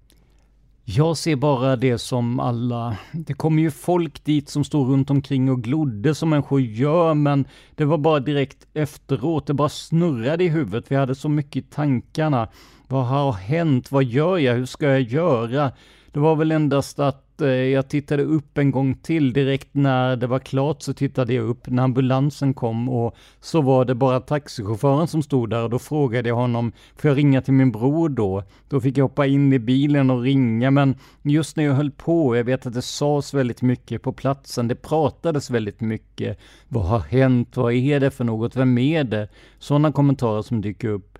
Jag 0.96 1.16
ser 1.16 1.36
bara 1.36 1.76
det 1.76 1.98
som 1.98 2.40
alla, 2.40 2.96
det 3.12 3.34
kommer 3.34 3.62
ju 3.62 3.70
folk 3.70 4.24
dit 4.24 4.48
som 4.48 4.64
står 4.64 4.84
runt 4.84 5.10
omkring 5.10 5.50
och 5.50 5.62
glodde 5.62 6.14
som 6.14 6.30
människor 6.30 6.60
gör, 6.60 7.14
men 7.14 7.44
det 7.74 7.84
var 7.84 7.98
bara 7.98 8.20
direkt 8.20 8.66
efteråt, 8.74 9.46
det 9.46 9.54
bara 9.54 9.68
snurrade 9.68 10.44
i 10.44 10.48
huvudet, 10.48 10.84
vi 10.88 10.96
hade 10.96 11.14
så 11.14 11.28
mycket 11.28 11.64
i 11.64 11.66
tankarna. 11.66 12.48
Vad 12.88 13.06
har 13.06 13.32
hänt? 13.32 13.92
Vad 13.92 14.04
gör 14.04 14.38
jag? 14.38 14.54
Hur 14.54 14.66
ska 14.66 14.86
jag 14.86 15.00
göra? 15.00 15.72
Det 16.12 16.20
var 16.20 16.36
väl 16.36 16.52
endast 16.52 16.98
att 16.98 17.29
Eh, 17.40 17.48
jag 17.48 17.88
tittade 17.88 18.22
upp 18.22 18.58
en 18.58 18.70
gång 18.70 18.94
till 18.94 19.32
direkt 19.32 19.68
när 19.72 20.16
det 20.16 20.26
var 20.26 20.38
klart 20.38 20.82
så 20.82 20.94
tittade 20.94 21.34
jag 21.34 21.44
upp 21.48 21.68
när 21.68 21.82
ambulansen 21.82 22.54
kom 22.54 22.88
och 22.88 23.16
så 23.40 23.60
var 23.60 23.84
det 23.84 23.94
bara 23.94 24.20
taxichauffören 24.20 25.08
som 25.08 25.22
stod 25.22 25.50
där 25.50 25.62
och 25.64 25.70
då 25.70 25.78
frågade 25.78 26.28
jag 26.28 26.36
honom, 26.36 26.72
får 26.96 27.08
jag 27.08 27.18
ringa 27.18 27.42
till 27.42 27.54
min 27.54 27.72
bror 27.72 28.08
då? 28.08 28.42
Då 28.68 28.80
fick 28.80 28.98
jag 28.98 29.04
hoppa 29.04 29.26
in 29.26 29.52
i 29.52 29.58
bilen 29.58 30.10
och 30.10 30.22
ringa 30.22 30.70
men 30.70 30.94
just 31.22 31.56
när 31.56 31.64
jag 31.64 31.74
höll 31.74 31.90
på, 31.90 32.36
jag 32.36 32.44
vet 32.44 32.66
att 32.66 32.74
det 32.74 32.82
sades 32.82 33.34
väldigt 33.34 33.62
mycket 33.62 34.02
på 34.02 34.12
platsen, 34.12 34.68
det 34.68 34.74
pratades 34.74 35.50
väldigt 35.50 35.80
mycket. 35.80 36.38
Vad 36.68 36.84
har 36.84 37.00
hänt? 37.00 37.56
Vad 37.56 37.72
är 37.72 38.00
det 38.00 38.10
för 38.10 38.24
något? 38.24 38.56
Vem 38.56 38.78
är 38.78 39.04
det? 39.04 39.28
Sådana 39.58 39.92
kommentarer 39.92 40.42
som 40.42 40.60
dyker 40.60 40.88
upp. 40.88 41.18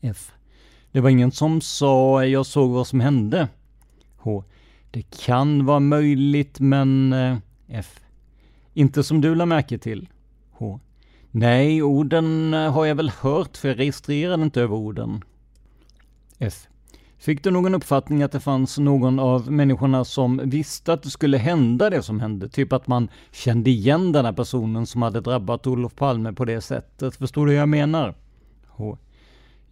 F. 0.00 0.32
Det 0.92 1.00
var 1.00 1.10
ingen 1.10 1.32
som 1.32 1.60
sa 1.60 2.24
jag 2.24 2.46
såg 2.46 2.70
vad 2.70 2.86
som 2.86 3.00
hände. 3.00 3.48
H. 4.16 4.44
Det 4.94 5.02
kan 5.02 5.66
vara 5.66 5.80
möjligt, 5.80 6.60
men... 6.60 7.12
Eh, 7.12 7.36
F. 7.68 8.00
Inte 8.74 9.04
som 9.04 9.20
du 9.20 9.34
lade 9.34 9.46
märke 9.46 9.78
till. 9.78 10.08
H. 10.50 10.80
Nej, 11.30 11.82
orden 11.82 12.54
eh, 12.54 12.72
har 12.72 12.84
jag 12.84 12.94
väl 12.94 13.10
hört, 13.20 13.56
för 13.56 13.68
jag 13.68 13.78
registrerade 13.78 14.42
inte 14.42 14.60
över 14.60 14.76
orden. 14.76 15.24
F. 16.38 16.66
Fick 17.18 17.44
du 17.44 17.50
någon 17.50 17.74
uppfattning 17.74 18.22
att 18.22 18.32
det 18.32 18.40
fanns 18.40 18.78
någon 18.78 19.18
av 19.18 19.50
människorna 19.50 20.04
som 20.04 20.40
visste 20.44 20.92
att 20.92 21.02
det 21.02 21.10
skulle 21.10 21.38
hända 21.38 21.90
det 21.90 22.02
som 22.02 22.20
hände? 22.20 22.48
Typ 22.48 22.72
att 22.72 22.86
man 22.86 23.08
kände 23.32 23.70
igen 23.70 24.12
den 24.12 24.24
här 24.24 24.32
personen 24.32 24.86
som 24.86 25.02
hade 25.02 25.20
drabbat 25.20 25.66
Olof 25.66 25.94
Palme 25.94 26.32
på 26.32 26.44
det 26.44 26.60
sättet. 26.60 27.16
Förstår 27.16 27.46
du 27.46 27.52
hur 27.52 27.58
jag 27.58 27.68
menar? 27.68 28.14
H. 28.66 28.98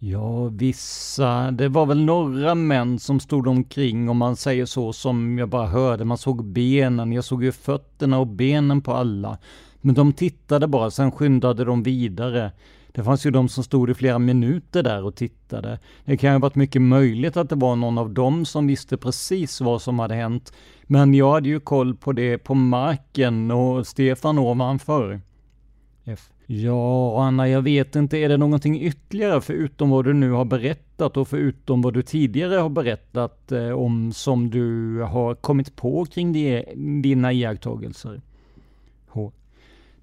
Ja, 0.05 0.47
vissa. 0.47 1.51
Det 1.51 1.69
var 1.69 1.85
väl 1.85 2.05
några 2.05 2.55
män 2.55 2.99
som 2.99 3.19
stod 3.19 3.47
omkring 3.47 4.09
om 4.09 4.17
man 4.17 4.35
säger 4.35 4.65
så 4.65 4.93
som 4.93 5.37
jag 5.37 5.49
bara 5.49 5.67
hörde. 5.67 6.05
Man 6.05 6.17
såg 6.17 6.45
benen, 6.45 7.11
jag 7.11 7.23
såg 7.23 7.43
ju 7.43 7.51
fötterna 7.51 8.19
och 8.19 8.27
benen 8.27 8.81
på 8.81 8.93
alla. 8.93 9.37
Men 9.81 9.95
de 9.95 10.13
tittade 10.13 10.67
bara, 10.67 10.91
sen 10.91 11.11
skyndade 11.11 11.65
de 11.65 11.83
vidare. 11.83 12.51
Det 12.91 13.03
fanns 13.03 13.25
ju 13.25 13.31
de 13.31 13.49
som 13.49 13.63
stod 13.63 13.89
i 13.89 13.93
flera 13.93 14.19
minuter 14.19 14.83
där 14.83 15.03
och 15.03 15.15
tittade. 15.15 15.79
Det 16.05 16.17
kan 16.17 16.29
ju 16.29 16.33
ha 16.33 16.39
varit 16.39 16.55
mycket 16.55 16.81
möjligt 16.81 17.37
att 17.37 17.49
det 17.49 17.55
var 17.55 17.75
någon 17.75 17.97
av 17.97 18.09
dem 18.13 18.45
som 18.45 18.67
visste 18.67 18.97
precis 18.97 19.61
vad 19.61 19.81
som 19.81 19.99
hade 19.99 20.15
hänt. 20.15 20.53
Men 20.83 21.13
jag 21.13 21.31
hade 21.31 21.49
ju 21.49 21.59
koll 21.59 21.95
på 21.95 22.11
det 22.11 22.37
på 22.37 22.55
marken 22.55 23.51
och 23.51 23.87
Stefan 23.87 24.39
ovanför. 24.39 25.21
F. 26.05 26.32
Ja, 26.61 27.23
Anna, 27.23 27.49
jag 27.49 27.61
vet 27.61 27.95
inte. 27.95 28.17
Är 28.17 28.29
det 28.29 28.37
någonting 28.37 28.81
ytterligare 28.81 29.41
förutom 29.41 29.89
vad 29.89 30.05
du 30.05 30.13
nu 30.13 30.31
har 30.31 30.45
berättat 30.45 31.17
och 31.17 31.27
förutom 31.27 31.81
vad 31.81 31.93
du 31.93 32.01
tidigare 32.01 32.55
har 32.55 32.69
berättat 32.69 33.51
eh, 33.51 33.69
om 33.69 34.13
som 34.13 34.49
du 34.49 34.99
har 34.99 35.35
kommit 35.35 35.75
på 35.75 36.05
kring 36.05 36.33
det, 36.33 36.65
dina 37.03 37.33
iakttagelser? 37.33 38.21
H. 39.07 39.31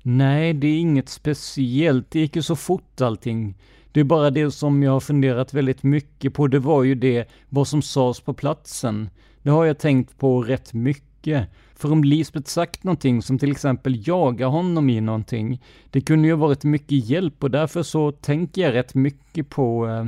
Nej, 0.02 0.52
det 0.52 0.66
är 0.66 0.78
inget 0.78 1.08
speciellt. 1.08 2.10
Det 2.10 2.20
gick 2.20 2.36
ju 2.36 2.42
så 2.42 2.56
fort 2.56 3.00
allting. 3.00 3.54
Det 3.92 4.00
är 4.00 4.04
bara 4.04 4.30
det 4.30 4.50
som 4.50 4.82
jag 4.82 4.92
har 4.92 5.00
funderat 5.00 5.54
väldigt 5.54 5.82
mycket 5.82 6.34
på. 6.34 6.46
Det 6.46 6.58
var 6.58 6.82
ju 6.82 6.94
det, 6.94 7.28
vad 7.48 7.68
som 7.68 7.82
sades 7.82 8.20
på 8.20 8.34
platsen. 8.34 9.10
Det 9.42 9.50
har 9.50 9.64
jag 9.64 9.78
tänkt 9.78 10.18
på 10.18 10.42
rätt 10.42 10.72
mycket. 10.72 11.48
För 11.80 11.92
om 11.92 12.04
Lisbeth 12.04 12.48
sagt 12.48 12.84
någonting 12.84 13.22
som 13.22 13.38
till 13.38 13.50
exempel 13.50 14.08
jagar 14.08 14.46
honom 14.46 14.90
i 14.90 15.00
någonting, 15.00 15.62
det 15.90 16.00
kunde 16.00 16.28
ju 16.28 16.34
varit 16.34 16.64
mycket 16.64 17.04
hjälp 17.04 17.44
och 17.44 17.50
därför 17.50 17.82
så 17.82 18.12
tänker 18.12 18.62
jag 18.62 18.74
rätt 18.74 18.94
mycket 18.94 19.48
på, 19.48 19.88
eh, 19.88 20.06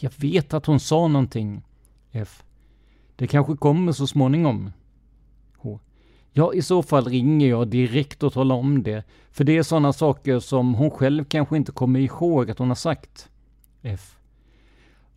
jag 0.00 0.10
vet 0.16 0.54
att 0.54 0.66
hon 0.66 0.80
sa 0.80 1.08
någonting. 1.08 1.62
F. 2.12 2.42
Det 3.16 3.26
kanske 3.26 3.56
kommer 3.56 3.92
så 3.92 4.06
småningom. 4.06 4.72
H. 5.56 5.80
Ja, 6.32 6.54
i 6.54 6.62
så 6.62 6.82
fall 6.82 7.04
ringer 7.04 7.48
jag 7.48 7.68
direkt 7.68 8.22
och 8.22 8.32
talar 8.32 8.56
om 8.56 8.82
det. 8.82 9.04
För 9.30 9.44
det 9.44 9.56
är 9.56 9.62
sådana 9.62 9.92
saker 9.92 10.38
som 10.38 10.74
hon 10.74 10.90
själv 10.90 11.24
kanske 11.24 11.56
inte 11.56 11.72
kommer 11.72 12.00
ihåg 12.00 12.50
att 12.50 12.58
hon 12.58 12.68
har 12.68 12.74
sagt. 12.74 13.28
F. 13.82 14.16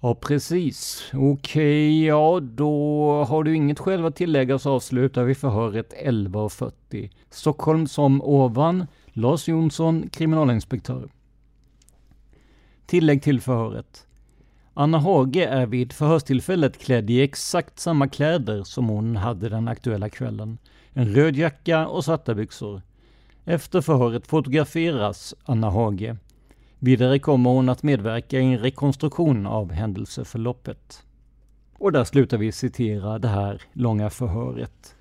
Ja, 0.02 0.16
precis. 0.16 1.10
Okej, 1.14 1.32
okay, 1.32 2.06
ja 2.06 2.40
då 2.40 3.24
har 3.24 3.44
du 3.44 3.56
inget 3.56 3.80
själv 3.80 4.06
att 4.06 4.16
tillägga 4.16 4.60
så 4.60 4.72
avslutar 4.72 5.24
vi 5.24 5.36
förhöret 5.36 5.94
11.40. 6.06 7.10
Stockholm 7.30 7.88
som 7.88 8.22
ovan, 8.22 8.88
Lars 9.08 9.48
Jonsson, 9.48 10.10
kriminalinspektör. 10.10 11.10
Tillägg 12.86 13.24
till 13.24 13.42
förhöret. 13.42 14.08
Anna 14.74 14.98
Hage 14.98 15.46
är 15.46 15.66
vid 15.66 15.94
förhörstillfället 15.94 16.78
klädd 16.78 17.10
i 17.10 17.22
exakt 17.22 17.80
samma 17.80 18.08
kläder 18.08 18.64
som 18.64 18.88
hon 18.88 19.16
hade 19.16 19.50
den 19.50 19.68
aktuella 19.68 20.10
kvällen. 20.10 20.58
En 20.94 21.16
röd 21.16 21.36
jacka 21.36 21.88
och 21.88 22.06
svarta 22.06 22.36
byxor. 22.36 22.82
Efter 23.46 23.82
förhöret 23.82 24.28
fotograferas 24.28 25.36
Anna 25.46 25.70
Hage. 25.70 26.18
Vidare 26.80 27.20
kommer 27.20 27.50
hon 27.50 27.70
att 27.70 27.84
medverka 27.84 28.40
i 28.40 28.44
en 28.44 28.60
rekonstruktion 28.60 29.46
av 29.46 29.72
händelseförloppet. 29.72 31.04
Och 31.80 31.92
där 31.92 32.04
slutar 32.04 32.38
vi 32.38 32.52
citera 32.52 33.20
det 33.20 33.28
här 33.28 33.62
långa 33.74 34.10
förhöret. 34.10 34.96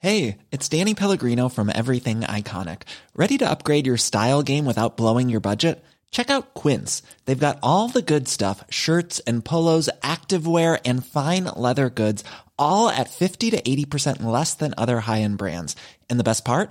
Hey, 0.00 0.36
it's 0.50 0.68
Danny 0.78 0.94
Pellegrino 0.94 1.48
from 1.48 1.68
Everything 1.68 2.20
Iconic. 2.20 2.82
Ready 3.14 3.38
to 3.38 3.50
upgrade 3.50 3.86
your 3.86 3.96
style 3.96 4.42
game 4.42 4.64
without 4.64 4.96
blowing 4.96 5.28
your 5.28 5.40
budget? 5.40 5.84
Check 6.10 6.30
out 6.30 6.54
Quince. 6.54 7.02
They've 7.24 7.46
got 7.46 7.58
all 7.62 7.88
the 7.88 8.14
good 8.14 8.28
stuff, 8.28 8.64
shirts 8.70 9.20
and 9.26 9.44
polos, 9.44 9.90
activewear 10.02 10.78
and 10.84 11.04
fine 11.04 11.44
leather 11.44 11.90
goods, 11.90 12.22
all 12.56 12.88
at 12.88 13.10
50 13.10 13.50
to 13.50 13.60
80% 13.60 14.22
less 14.22 14.54
than 14.54 14.72
other 14.76 15.00
high-end 15.00 15.36
brands. 15.36 15.74
And 16.08 16.20
the 16.20 16.24
best 16.24 16.44
part? 16.44 16.70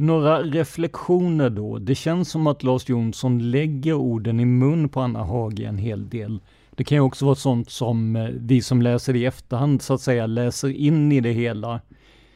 Några 0.00 0.42
reflektioner 0.42 1.50
då. 1.50 1.78
Det 1.78 1.94
känns 1.94 2.30
som 2.30 2.46
att 2.46 2.62
Lars 2.62 2.88
Jonsson 2.88 3.50
lägger 3.50 3.94
orden 3.94 4.40
i 4.40 4.44
mun 4.44 4.88
på 4.88 5.00
Anna 5.00 5.24
Hage 5.24 5.64
en 5.64 5.78
hel 5.78 6.08
del. 6.08 6.40
Det 6.70 6.84
kan 6.84 6.96
ju 6.96 7.02
också 7.02 7.24
vara 7.24 7.34
sånt 7.34 7.70
som 7.70 8.16
eh, 8.16 8.28
vi 8.34 8.62
som 8.62 8.82
läser 8.82 9.16
i 9.16 9.24
efterhand 9.24 9.82
så 9.82 9.94
att 9.94 10.00
säga 10.00 10.26
läser 10.26 10.68
in 10.68 11.12
i 11.12 11.20
det 11.20 11.32
hela. 11.32 11.80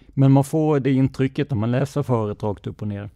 Men 0.08 0.32
man 0.32 0.44
får 0.44 0.80
det 0.80 0.92
intrycket 0.92 1.50
när 1.50 1.56
man 1.56 1.70
läser 1.70 2.02
förhöret 2.02 2.42
rakt 2.42 2.66
upp 2.66 2.82
och 2.82 2.88
ner. 2.88 3.10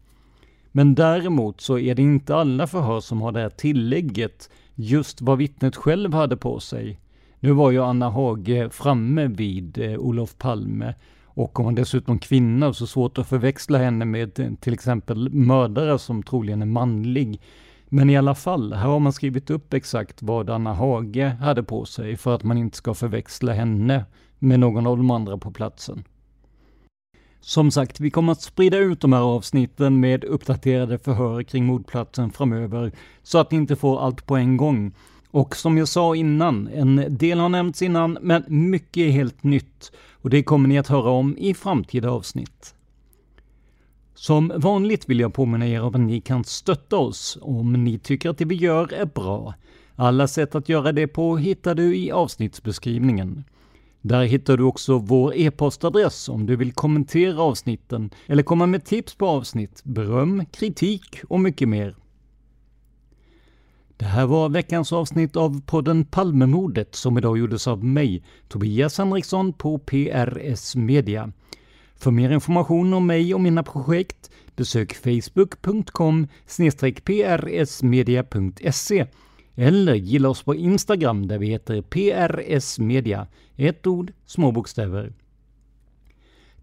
Men 0.73 0.95
däremot 0.95 1.61
så 1.61 1.79
är 1.79 1.95
det 1.95 2.03
inte 2.03 2.37
alla 2.37 2.67
förhör 2.67 3.01
som 3.01 3.23
har 3.23 3.33
det 3.33 3.41
här 3.41 3.51
tillägget, 3.51 4.51
just 4.75 5.23
vad 5.23 5.39
vittnet 5.39 5.77
själv 5.77 6.15
hade 6.15 6.37
på 6.37 6.61
sig. 6.61 7.01
Nu 7.41 7.53
var 7.53 7.71
ju 7.71 7.83
Anna 7.83 8.11
Hage 8.11 8.71
framme 8.71 9.27
vid 9.27 9.79
eh, 9.79 9.99
Olof 9.99 10.39
Palme 10.39 10.95
och 11.37 11.59
om 11.59 11.65
hon 11.65 11.75
dessutom 11.75 12.19
kvinna 12.19 12.73
så 12.73 12.87
svårt 12.87 13.19
att 13.19 13.29
förväxla 13.29 13.79
henne 13.79 14.05
med 14.05 14.61
till 14.61 14.73
exempel 14.73 15.31
mördare 15.31 15.99
som 15.99 16.23
troligen 16.23 16.63
är 16.63 16.67
manlig. 16.67 17.41
Men 17.89 18.11
i 18.11 18.17
alla 18.17 18.35
fall, 18.35 18.73
här 18.73 18.89
har 18.89 18.99
man 18.99 19.13
skrivit 19.13 19.51
upp 19.51 19.75
exakt 19.75 20.23
vad 20.23 20.51
Anna 20.51 20.75
Hage 20.75 21.37
hade 21.41 21.63
på 21.63 21.85
sig 21.85 22.17
för 22.17 22.35
att 22.35 22.43
man 22.43 22.59
inte 22.59 22.77
ska 22.77 22.95
förväxla 22.95 23.53
henne 23.53 24.05
med 24.39 24.61
någon 24.61 24.87
av 24.87 24.97
de 24.97 25.11
andra 25.11 25.39
på 25.39 25.51
platsen. 25.51 26.05
Som 27.41 27.71
sagt, 27.71 28.01
vi 28.01 28.11
kommer 28.11 28.33
att 28.33 28.43
sprida 28.43 28.79
ut 28.79 29.01
de 29.01 29.13
här 29.13 29.21
avsnitten 29.21 30.01
med 30.01 30.25
uppdaterade 30.25 30.99
förhör 30.99 31.43
kring 31.43 31.67
mordplatsen 31.67 32.31
framöver, 32.31 32.93
så 33.23 33.39
att 33.39 33.51
ni 33.51 33.57
inte 33.59 33.77
får 33.77 34.01
allt 34.01 34.27
på 34.27 34.37
en 34.37 34.57
gång. 34.57 34.95
Och 35.37 35.57
som 35.57 35.79
jag 35.79 35.89
sa 35.89 36.17
innan, 36.17 36.69
en 36.69 37.17
del 37.19 37.39
har 37.39 37.49
nämnts 37.49 37.83
innan, 37.83 38.19
men 38.21 38.45
mycket 38.49 39.01
är 39.01 39.11
helt 39.11 39.43
nytt. 39.43 39.93
Och 40.13 40.31
det 40.31 40.43
kommer 40.43 40.69
ni 40.69 40.79
att 40.79 40.87
höra 40.87 41.11
om 41.11 41.37
i 41.39 41.55
framtida 41.55 42.11
avsnitt. 42.11 42.75
Som 44.15 44.53
vanligt 44.57 45.09
vill 45.09 45.21
jag 45.21 45.35
påminna 45.35 45.69
er 45.69 45.83
om 45.83 45.95
att 45.95 46.01
ni 46.01 46.21
kan 46.21 46.45
stötta 46.45 46.97
oss 46.97 47.39
om 47.41 47.85
ni 47.85 47.99
tycker 47.99 48.31
att 48.31 48.39
det 48.39 48.45
vi 48.45 48.55
gör 48.55 48.93
är 48.93 49.05
bra. 49.05 49.55
Alla 49.97 50.29
sätt 50.29 50.55
att 50.55 50.69
göra 50.69 50.93
det 50.93 51.07
på 51.07 51.37
hittar 51.37 51.75
du 51.75 51.97
i 51.97 52.11
avsnittsbeskrivningen. 52.11 53.45
Där 54.01 54.25
hittar 54.25 54.57
du 54.57 54.63
också 54.63 54.99
vår 54.99 55.33
e-postadress 55.37 56.29
om 56.29 56.47
du 56.47 56.57
vill 56.57 56.73
kommentera 56.73 57.43
avsnitten 57.43 58.11
eller 58.27 58.43
komma 58.43 58.67
med 58.67 58.85
tips 58.85 59.15
på 59.15 59.27
avsnitt, 59.27 59.81
beröm, 59.85 60.45
kritik 60.47 61.21
och 61.29 61.41
mycket 61.41 61.69
mer. 61.69 61.95
Det 63.99 64.05
här 64.05 64.27
var 64.27 64.49
veckans 64.49 64.93
avsnitt 64.93 65.37
av 65.37 65.61
podden 65.61 66.05
Palmemordet 66.05 66.95
som 66.95 67.19
idag 67.19 67.39
gjordes 67.39 67.67
av 67.67 67.85
mig, 67.85 68.23
Tobias 68.49 68.99
Henriksson 68.99 69.53
på 69.53 69.79
PRS 69.79 70.77
Media. 70.77 71.33
För 71.97 72.11
mer 72.11 72.31
information 72.31 72.95
om 72.95 73.07
mig 73.07 73.35
och 73.35 73.41
mina 73.41 73.63
projekt 73.63 74.31
besök 74.57 74.95
facebook.com 74.95 76.29
prsmedia.se 77.37 79.07
eller 79.55 79.95
gilla 79.95 80.29
oss 80.29 80.43
på 80.43 80.55
Instagram 80.55 81.29
där 81.29 81.39
vi 81.39 81.47
heter 81.47 81.83
PRS 81.83 82.79
Media. 82.79 83.27
Ett 83.57 83.87
ord, 83.87 84.13
små 84.27 84.53
bokstäver. 84.53 85.13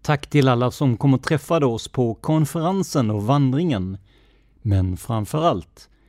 Tack 0.02 0.30
till 0.30 0.48
alla 0.48 0.70
som 0.70 0.96
kom 0.96 1.14
och 1.14 1.22
träffade 1.22 1.66
oss 1.66 1.88
på 1.88 2.14
konferensen 2.14 3.10
och 3.10 3.22
vandringen. 3.22 3.98
Men 4.62 4.96
framför 4.96 5.42
allt, 5.42 5.88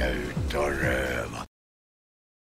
out 0.00 0.54
or 0.54 0.74